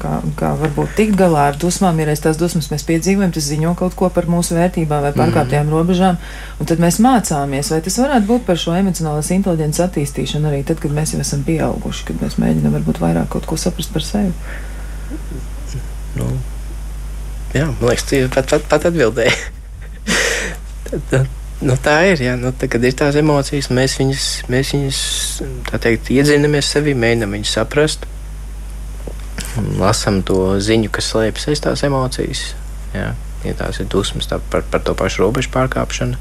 kā, 0.00 0.12
kā 0.38 0.52
varbūt 0.62 0.94
tikt 0.96 1.18
galā 1.20 1.50
ar 1.50 1.58
dusmām. 1.60 2.00
Ja 2.00 2.06
reiz 2.08 2.22
tās 2.24 2.40
dusmas 2.40 2.70
mēs 2.72 2.86
piedzīvojam, 2.88 3.34
tas 3.36 3.44
ziņo 3.44 3.74
kaut 3.76 3.96
ko 3.98 4.08
par 4.14 4.24
mūsu 4.30 4.56
vērtībām 4.56 5.04
vai 5.04 5.12
pārkāptajām 5.16 5.68
mm. 5.68 5.74
robežām, 5.76 6.16
un 6.56 6.70
tad 6.70 6.80
mēs 6.80 6.96
mācāmies. 7.04 7.72
Vai 7.74 7.82
tas 7.84 8.00
varētu 8.00 8.30
būt 8.30 8.48
par 8.48 8.60
šo 8.64 8.76
emocionālās 8.80 9.28
inteliģences 9.36 9.84
attīstīšanu 9.84 10.48
arī 10.48 10.64
tad, 10.70 10.80
kad 10.80 10.96
mēs 10.96 11.12
jau 11.12 11.20
esam 11.20 11.44
pieauguši, 11.44 12.08
kad 12.08 12.24
mēs 12.24 12.40
mēģinām 12.40 12.80
varbūt 12.80 13.04
vairāk 13.04 13.28
kaut 13.36 13.48
ko 13.50 13.60
saprast 13.60 13.92
par 13.92 14.06
sevi? 14.06 14.32
Nu, 16.16 16.32
Jā, 17.52 17.64
man 17.68 17.88
liekas, 17.88 18.04
tu 18.08 18.24
pat, 18.32 18.48
pat, 18.48 18.64
pat 18.68 18.88
atbildēji. 18.90 19.36
nu, 21.64 21.76
tā 21.82 21.96
ir. 22.12 22.22
Jā, 22.22 22.36
nu, 22.40 22.52
tā, 22.56 22.68
kad 22.70 22.84
ir 22.84 22.94
tās 22.98 23.18
emocijas, 23.18 23.70
mēs 23.74 23.96
viņas, 24.00 24.28
mēs 24.52 24.72
viņas 24.76 25.00
teikt, 25.82 26.12
iedzinamies 26.14 26.70
sevi, 26.74 26.96
mēģinām 26.98 27.38
viņus 27.38 27.54
saprast. 27.58 28.06
Lasām 29.78 30.20
to 30.26 30.58
ziņu, 30.62 30.90
kas 30.94 31.10
slēpjas 31.12 31.50
aiz 31.52 31.64
tās 31.64 31.84
emocijas. 31.86 32.44
Jā, 32.94 33.12
ja 33.44 33.56
tās 33.58 33.80
ir 33.82 33.88
dusmas 33.90 34.30
tā, 34.30 34.40
par, 34.52 34.64
par 34.70 34.84
to 34.86 34.94
pašu 34.98 35.24
robežu 35.24 35.52
pārkāpšanu. 35.54 36.18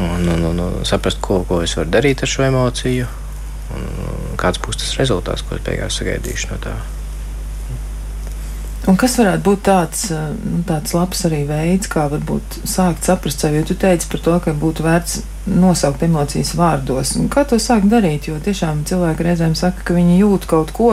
Un, 0.00 0.28
un, 0.28 0.46
un, 0.52 0.62
un 0.64 0.86
saprast, 0.86 1.20
ko, 1.24 1.42
ko 1.48 1.60
es 1.64 1.74
varu 1.76 1.90
darīt 1.92 2.22
ar 2.22 2.30
šo 2.30 2.46
emociju, 2.46 3.08
un 3.74 4.38
kāds 4.40 4.62
būs 4.62 4.80
tas 4.80 4.96
rezultāts, 5.00 5.44
ko 5.44 5.58
es 5.58 5.66
beigās 5.66 5.98
sagaidīšu 5.98 6.52
no 6.52 6.60
tā. 6.62 6.78
Un 8.90 8.96
kas 8.98 9.12
varētu 9.20 9.44
būt 9.46 9.60
tāds, 9.68 10.00
eh, 10.10 10.30
nu, 10.42 10.64
tāds 10.66 10.94
labs 10.96 11.20
arī 11.28 11.44
veids, 11.46 11.86
kā 11.90 12.08
varbūt 12.10 12.56
sākt 12.66 13.06
saprast 13.06 13.42
sevi? 13.44 13.60
Jo 13.60 13.68
tu 13.68 13.76
teici 13.78 14.08
par 14.10 14.22
to, 14.24 14.38
ka 14.42 14.54
būtu 14.64 14.82
vērts 14.82 15.20
nosaukt 15.46 16.02
emocijas 16.02 16.56
vārdos. 16.58 17.12
Un 17.20 17.28
kā 17.30 17.44
to 17.46 17.60
sākt 17.62 17.86
darīt? 17.92 18.26
Jo 18.26 18.40
tiešām 18.42 18.82
cilvēki 18.90 19.26
reizēm 19.28 19.54
saka, 19.54 19.84
ka 19.84 19.94
viņi 19.94 20.18
jūt 20.18 20.48
kaut 20.50 20.72
ko, 20.74 20.88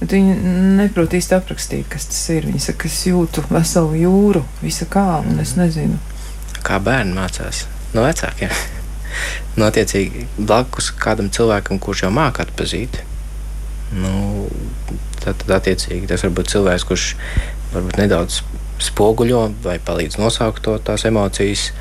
bet 0.00 0.14
viņi 0.16 0.36
neprot 0.78 1.12
īsti 1.12 1.36
aprakstīt, 1.36 1.90
kas 1.92 2.08
tas 2.08 2.22
ir. 2.32 2.48
Viņi 2.48 2.62
saka, 2.68 2.78
ka 2.86 2.88
es 2.88 3.02
jūtu 3.10 3.44
veselu 3.50 4.00
jūru, 4.06 4.44
visa 4.62 4.88
kā, 4.88 5.20
un 5.20 5.42
es 5.44 5.56
nezinu. 5.60 6.00
Kā 6.64 6.80
bērni 6.80 7.18
mācās 7.18 7.66
no 7.92 8.06
vecākiem. 8.06 8.54
Notiecīgi 9.60 10.24
blakus 10.38 10.88
kādam 11.04 11.28
cilvēkam, 11.28 11.82
kurš 11.84 12.06
jau 12.06 12.14
māca 12.16 12.48
atpazīt. 12.48 13.02
Nu, 13.94 14.48
Tad, 15.26 15.40
tad 15.42 15.56
attiecīgi 15.58 16.06
tas 16.06 16.22
var 16.22 16.34
būt 16.38 16.52
cilvēks, 16.52 16.84
kurš 16.86 17.06
varbūt 17.72 17.98
nedaudz 17.98 18.42
spoguļo 18.86 19.40
vai 19.64 19.80
palīdz 19.82 20.20
nosaukt 20.20 20.62
to, 20.62 20.76
tās 20.86 21.06
emocijas. 21.08 21.72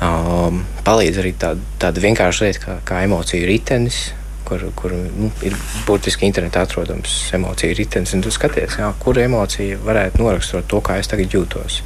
Um, 0.00 0.62
palīdz 0.86 1.18
arī 1.20 1.34
tāda, 1.36 1.60
tāda 1.82 2.04
vienkārša 2.04 2.46
lieta 2.46 2.62
kā, 2.62 2.76
kā 2.86 3.00
emociju 3.04 3.48
ritenis, 3.48 3.98
kur, 4.46 4.62
kur 4.78 4.94
nu, 4.94 5.32
ir 5.44 5.56
burtiski 5.88 6.28
internetā 6.28 6.62
atrodams 6.64 7.16
emociju 7.36 7.74
ritenis. 7.76 8.14
Tu 8.22 8.32
skaties, 8.32 8.78
jā, 8.78 8.92
kur 9.02 9.18
emocija 9.20 9.80
varētu 9.82 10.22
noraksturot 10.22 10.70
to, 10.70 10.80
kā 10.86 11.00
es 11.02 11.10
tagad 11.10 11.34
jūtos. 11.34 11.80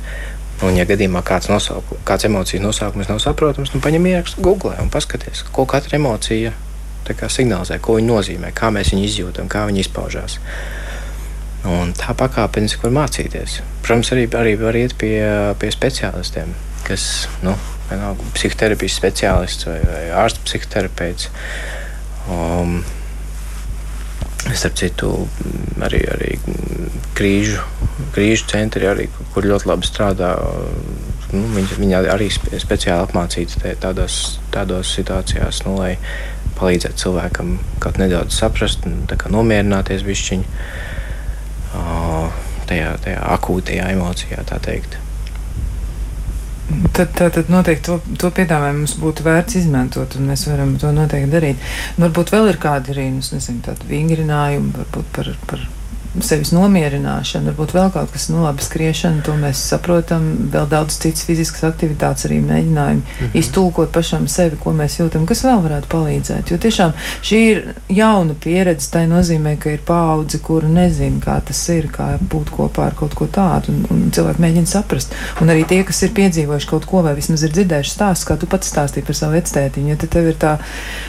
Un, 0.63 0.77
ja 0.77 0.85
gadījumā 0.87 1.25
kāds, 1.27 1.49
nosauku, 1.51 1.99
kāds 2.07 2.29
emocijas 2.29 2.63
nosaukums 2.63 3.09
nav 3.11 3.19
saprotams, 3.25 3.73
nu, 3.75 3.81
paņem 3.83 4.13
ierakstu 4.13 4.45
Google 4.45 4.77
un 4.85 4.93
paskaties, 4.93 5.43
ko 5.57 5.65
katra 5.71 5.99
emocija 5.99 6.53
signalizē, 7.13 7.79
ko 7.81 7.99
viņi 7.99 8.09
nozīmē, 8.09 8.53
kā 8.57 8.71
mēs 8.75 8.93
viņu 8.95 9.05
izjūtam, 9.05 9.49
kā 9.49 9.67
viņi 9.69 9.85
izpaužās. 9.85 10.39
Un 11.65 11.95
tā 11.97 12.13
pakāpeniski 12.13 12.85
var 12.85 12.93
mācīties. 12.93 13.63
Protams, 13.85 14.13
arī, 14.13 14.27
arī 14.37 14.57
var 14.61 14.77
iet 14.77 14.97
pie, 15.01 15.17
pie 15.61 15.71
speciālistiem, 15.73 16.53
kas 16.85 17.27
nu, 17.45 17.55
vienalga, 17.89 18.27
psihoterapijas 18.37 18.99
speciālists 19.01 19.69
vai, 19.69 19.79
vai 19.89 20.05
ārsts 20.25 20.45
psihoterapeits. 20.45 21.31
Um, 22.29 22.83
Starp 24.45 24.75
citu, 24.77 25.09
arī, 25.81 26.03
arī 26.13 26.35
krīžu, 27.17 27.63
krīžu 28.13 28.45
centri, 28.51 28.85
arī, 28.85 29.07
kur 29.33 29.47
ļoti 29.49 29.71
labi 29.71 29.89
strādā. 29.89 30.35
Nu, 31.33 31.47
viņi, 31.55 31.79
viņi 31.81 31.97
arī 32.13 32.29
speciāli 32.29 33.07
apmācīti 33.07 33.73
tādos, 33.81 34.19
tādos 34.53 34.93
situācijās, 34.99 35.63
nu, 35.65 35.79
lai 35.81 35.95
palīdzēt 36.59 37.01
cilvēkam 37.01 37.57
kaut 37.83 38.01
nedaudz 38.01 38.37
saprast, 38.39 38.87
nomierināties 39.31 40.05
bišķiņu 40.07 40.45
tajā, 42.69 42.93
tajā 43.05 43.25
akūtajā 43.37 43.89
emocijā, 43.95 44.45
tā 44.49 44.61
teikt. 44.63 44.99
Tad, 46.97 47.11
tad, 47.13 47.35
tad 47.37 47.51
noteikti 47.53 47.85
to, 47.85 47.99
to 48.21 48.31
piedāvājumu 48.33 48.85
mums 48.85 48.95
būtu 48.97 49.27
vērts 49.27 49.59
izmantot, 49.61 50.17
un 50.17 50.31
mēs 50.31 50.47
varam 50.49 50.77
to 50.81 50.93
noteikti 50.97 51.33
darīt. 51.33 51.67
Varbūt 52.01 52.33
vēl 52.33 52.49
ir 52.55 52.61
kādi 52.63 52.95
arī, 52.95 53.11
nu, 53.13 53.21
nezinu, 53.21 53.61
tādi 53.67 53.91
vingrinājumi, 53.91 54.73
varbūt 54.79 55.11
par, 55.13 55.29
par 55.51 55.67
sevis 56.23 56.53
nomierināšana, 56.55 57.51
varbūt 57.51 57.75
vēl 57.75 57.91
kaut 57.95 58.12
kas, 58.15 58.29
nu, 58.31 58.43
labi, 58.45 58.62
skriešana, 58.62 59.23
to 59.27 59.35
mēs 59.39 59.62
saprotam, 59.71 60.27
vēl 60.53 60.69
daudz 60.71 60.99
citas 61.03 61.25
fiziskas 61.27 61.65
aktivitātes 61.67 62.29
arī 62.29 62.39
mēģinājumi 62.45 63.03
-hmm. 63.03 63.31
iztulkot 63.41 63.91
pašam 63.93 64.29
sevi, 64.29 64.57
ko 64.61 64.73
mēs 64.73 64.99
jūtam, 65.01 65.27
kas 65.27 65.45
vēl 65.45 65.62
varētu 65.65 65.91
palīdzēt. 65.91 66.51
Jo 66.51 66.59
tiešām 66.59 66.93
šī 67.23 67.41
ir 67.51 67.75
jauna 67.89 68.35
pieredze, 68.45 68.91
tai 68.91 69.07
nozīmē, 69.11 69.57
ka 69.59 69.71
ir 69.71 69.83
paudze, 69.87 70.39
kura 70.39 70.69
nezina, 70.69 71.21
kā 71.21 71.41
tas 71.41 71.69
ir, 71.69 71.89
kā 71.91 72.19
būt 72.19 72.51
kopā 72.51 72.87
ar 72.87 72.95
kaut 72.95 73.15
ko 73.15 73.27
tādu, 73.27 73.73
un, 73.73 73.87
un 73.91 74.11
cilvēki 74.11 74.41
mēģina 74.41 74.67
saprast. 74.67 75.15
Un 75.41 75.49
arī 75.49 75.67
tie, 75.67 75.83
kas 75.85 76.03
ir 76.03 76.15
piedzīvojuši 76.15 76.71
kaut 76.71 76.87
ko, 76.87 77.03
vai 77.03 77.15
vismaz 77.15 77.43
ir 77.43 77.51
dzirdējuši 77.51 77.91
stāstus, 77.91 78.29
kā 78.29 78.39
tu 78.39 78.47
pats 78.47 78.71
stāstīji 78.71 79.07
par 79.07 79.19
savu 79.19 79.33
vectētiņu, 79.39 79.89
ja 79.89 79.97
tev 79.97 80.31
ir 80.31 80.39
tā, 80.39 80.59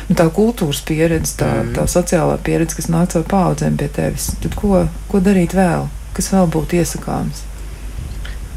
nu, 0.09 0.15
tā 0.15 0.29
kultūras 0.29 0.81
pieredze, 0.81 1.37
tā, 1.37 1.51
-hmm. 1.61 1.73
tā 1.77 1.87
sociālā 1.87 2.37
pieredze, 2.37 2.75
kas 2.75 2.89
nāk 2.89 3.13
caur 3.13 3.23
paudzēm 3.23 3.77
pie 3.77 3.87
tevis, 3.87 4.31
tad 4.41 4.55
ko? 4.55 4.87
Ko 5.11 5.21
darīt 5.23 5.55
vēl? 5.57 5.87
Kas 6.15 6.31
vēl 6.33 6.47
būtu 6.51 6.79
iesakāms? 6.79 7.43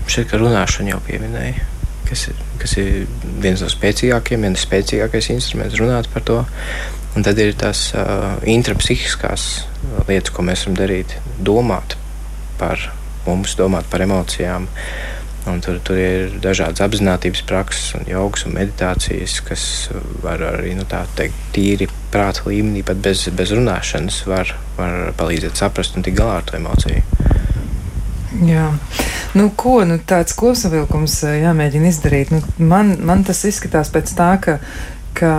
Šeit, 0.09 0.28
ka 0.30 0.41
runāšana 0.41 0.95
jau 0.95 1.01
pieminēja, 1.05 1.64
kas 2.09 2.28
ir, 2.30 2.39
kas 2.62 2.76
ir 2.80 3.09
viens 3.43 3.61
no 3.61 3.68
spēcīgākajiem, 3.72 4.47
viens 4.47 4.64
spēcīgākais 4.64 5.28
instruments 5.34 5.76
runāt 5.80 6.09
par 6.14 6.24
to. 6.28 6.39
Un 7.16 7.24
tad 7.26 7.41
ir 7.43 7.55
tās 7.59 7.89
uh, 7.97 8.39
intrapsihiskās 8.47 9.49
lietas, 10.09 10.32
ko 10.32 10.45
mēs 10.47 10.64
varam 10.64 10.78
darīt. 10.78 11.16
Domāt 11.45 11.97
par 12.61 12.82
mums, 13.26 13.57
domāt 13.59 13.89
par 13.91 14.05
emocijām. 14.05 14.68
Un 15.49 15.62
tur, 15.64 15.78
tur 15.84 15.99
ir 16.01 16.34
dažādas 16.44 16.82
apziņotības 16.84 17.42
prakses, 17.49 17.92
un 17.99 18.09
jogas 18.11 18.44
un 18.49 18.57
meditācijas, 18.59 19.38
kas 19.46 19.64
var 20.24 20.42
arī 20.51 20.74
nu, 20.78 20.84
teikt, 20.88 21.38
tīri 21.57 21.88
prāta 22.12 22.44
līmenī, 22.49 22.84
pat 22.86 23.01
bez, 23.05 23.24
bez 23.36 23.53
runāšanas, 23.57 24.22
var, 24.28 24.53
var 24.78 25.12
palīdzēt 25.18 25.61
saprast 25.61 25.96
un 25.96 26.07
tikt 26.07 26.20
galā 26.20 26.40
ar 26.40 26.49
to 26.49 26.59
emociju. 26.59 27.03
Jā, 28.44 28.66
nu, 29.38 29.49
ko 29.57 29.80
nu, 29.88 29.96
tāds 30.05 30.36
kopsavilkums 30.36 31.22
jāmēģina 31.24 31.92
izdarīt? 31.92 32.32
Nu, 32.34 32.42
man, 32.61 32.99
man 33.09 33.24
tas 33.26 33.40
izskatās 33.49 33.90
pēc 33.94 34.12
tā, 34.18 34.34
ka, 34.44 34.59
ka 35.16 35.32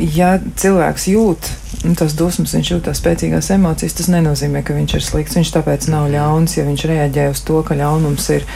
ja 0.00 0.38
cilvēks 0.40 1.10
jūt 1.12 1.52
nu, 1.84 1.94
tās 1.98 2.14
dusmas, 2.18 2.54
viņš 2.56 2.70
jūt 2.72 2.86
tās 2.88 3.00
spēcīgās 3.02 3.50
emocijas, 3.54 3.96
tas 3.98 4.10
nenozīmē, 4.12 4.62
ka 4.66 4.76
viņš 4.76 4.96
ir 4.98 5.06
slikts. 5.06 5.38
Viņš 5.38 5.52
tāpēc 5.56 5.88
nav 5.92 6.08
ļauns, 6.12 6.56
ja 6.58 6.66
viņš 6.68 6.86
reaģē 6.92 7.28
uz 7.32 7.44
to, 7.46 7.60
ka 7.66 7.76
ļaunums 7.78 8.28
ir, 8.36 8.46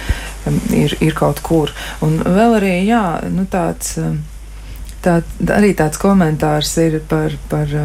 ir, 0.76 0.96
ir 1.04 1.16
kaut 1.18 1.42
kur. 1.46 1.74
Un 2.06 2.20
vēl 2.22 2.58
arī, 2.60 2.74
jā, 2.88 3.04
nu, 3.32 3.46
tāds, 3.50 3.96
tā, 5.04 5.20
arī 5.58 5.72
tāds 5.78 6.02
komentārs 6.02 6.76
ir 6.84 7.00
par. 7.08 7.38
par 7.52 7.80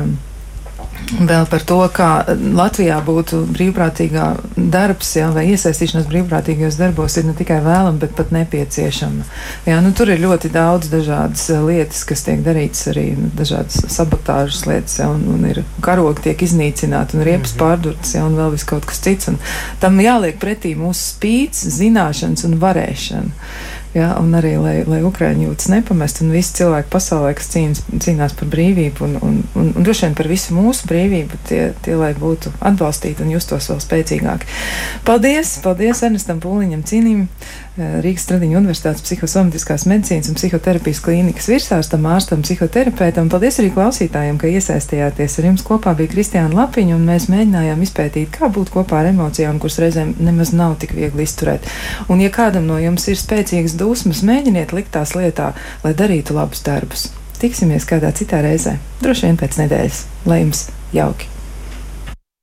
Vēl 1.11 1.43
par 1.51 1.63
to, 1.67 1.77
kā 1.91 2.09
Latvijā 2.55 2.95
būtu 3.03 3.41
brīvprātīgā 3.51 4.27
darbs, 4.71 5.09
jā, 5.17 5.27
vai 5.35 5.43
iesaistīšanās 5.51 6.07
brīvprātīgajos 6.07 6.77
darbos 6.79 7.17
ir 7.19 7.25
ne 7.27 7.33
tikai 7.35 7.57
vēlama, 7.65 7.99
bet 7.99 8.13
pat 8.15 8.31
nepieciešama. 8.31 9.25
Jā, 9.67 9.81
nu, 9.83 9.91
tur 9.97 10.13
ir 10.13 10.21
ļoti 10.23 10.51
daudz 10.53 10.87
dažādas 10.93 11.43
eh, 11.51 11.59
lietas, 11.67 12.05
kas 12.07 12.23
tiek 12.27 12.45
darītas, 12.45 12.85
arī 12.93 13.05
dažādas 13.37 13.81
sabotāžas 13.91 14.63
lietas, 14.69 14.97
jā, 15.01 15.09
un, 15.11 15.27
un 15.35 15.49
ir 15.51 15.63
karogi 15.83 16.29
tiek 16.29 16.45
iznīcināti, 16.47 17.19
un 17.19 17.27
riepas 17.27 17.51
mm 17.51 17.57
-hmm. 17.57 17.65
pārdurtas, 17.65 18.15
jā, 18.15 18.23
un 18.25 18.39
vēl 18.39 18.55
viss 18.55 18.69
kaut 18.71 18.87
kas 18.87 19.03
cits. 19.03 19.27
Un 19.27 19.37
tam 19.83 19.99
jāliek 19.99 20.39
pretī 20.39 20.77
mūsu 20.79 21.11
spīts, 21.11 21.67
zināšanas 21.81 22.47
un 22.47 22.59
varēšana. 22.63 23.35
Ja, 23.91 24.13
un 24.21 24.31
arī, 24.39 24.53
lai, 24.55 24.75
lai 24.87 25.01
Ukrāņi 25.03 25.49
jūtas 25.49 25.67
nepamest, 25.67 26.21
un 26.23 26.29
visi 26.31 26.53
cilvēki 26.61 26.87
pasaulē, 26.93 27.33
kas 27.35 27.49
cīnās, 27.51 27.81
cīnās 27.91 28.35
par 28.39 28.47
brīvību, 28.53 29.03
un, 29.03 29.17
un, 29.19 29.33
un, 29.51 29.71
un 29.75 29.83
droši 29.83 30.05
vien 30.05 30.15
par 30.15 30.29
visu 30.31 30.55
mūsu 30.55 30.87
brīvību, 30.87 31.39
tie, 31.49 31.59
tie 31.83 31.97
lai 31.99 32.13
būtu 32.15 32.53
atbalstīti 32.63 33.25
un 33.25 33.33
justos 33.33 33.67
vēl 33.67 33.81
spēcīgāki. 33.83 34.47
Paldies! 35.07 35.57
Paldies 35.65 36.05
Ernestam 36.07 36.39
Pūliņam 36.39 36.85
Cīnim, 36.87 37.25
eh, 37.27 37.59
Rīgas 38.03 38.25
Stradiņu 38.27 38.59
Universitātes 38.59 39.03
psihosomatiskās 39.05 39.85
medicīnas 39.89 40.29
un 40.31 40.37
psihoterapijas 40.37 41.01
klīnikas 41.05 41.49
virsārstam, 41.51 42.05
ārstam, 42.11 42.43
psihoterapeitam. 42.45 43.29
Paldies 43.31 43.57
arī 43.61 43.71
klausītājiem, 43.75 44.37
ka 44.41 44.51
iesaistījāties. 44.51 45.37
Ar 45.41 45.47
jums 45.49 45.65
kopā 45.67 45.95
bija 45.97 46.11
Kristiāna 46.13 46.53
Lapiņa, 46.59 46.95
un 46.97 47.07
mēs 47.09 47.27
mēģinājām 47.33 47.81
izpētīt, 47.87 48.29
kā 48.37 48.51
būt 48.53 48.73
kopā 48.75 49.01
ar 49.01 49.11
emocijām, 49.11 49.59
kuras 49.61 49.79
reizēm 49.81 50.13
nemaz 50.21 50.53
nav 50.53 50.77
tik 50.83 50.95
viegli 50.97 51.25
izturēt. 51.25 51.67
Un, 52.07 52.21
ja 52.23 52.29
kādam 52.33 52.69
no 52.69 52.77
jums 52.81 53.09
ir 53.11 53.19
spēcīgas 53.19 53.77
dusmas, 53.79 54.23
mēģiniet 54.27 54.75
likt 54.77 54.93
tās 54.95 55.15
lietā, 55.17 55.51
lai 55.85 55.97
darītu 55.97 56.37
labus 56.37 56.63
darbus. 56.67 57.09
Tiksimies 57.41 57.89
kādā 57.89 58.13
citā 58.13 58.43
reizē, 58.45 58.77
droši 59.01 59.29
vien 59.29 59.41
pēc 59.41 59.61
nedēļas. 59.63 60.07
Lai 60.29 60.43
jums 60.43 60.67
jauki! 60.93 61.40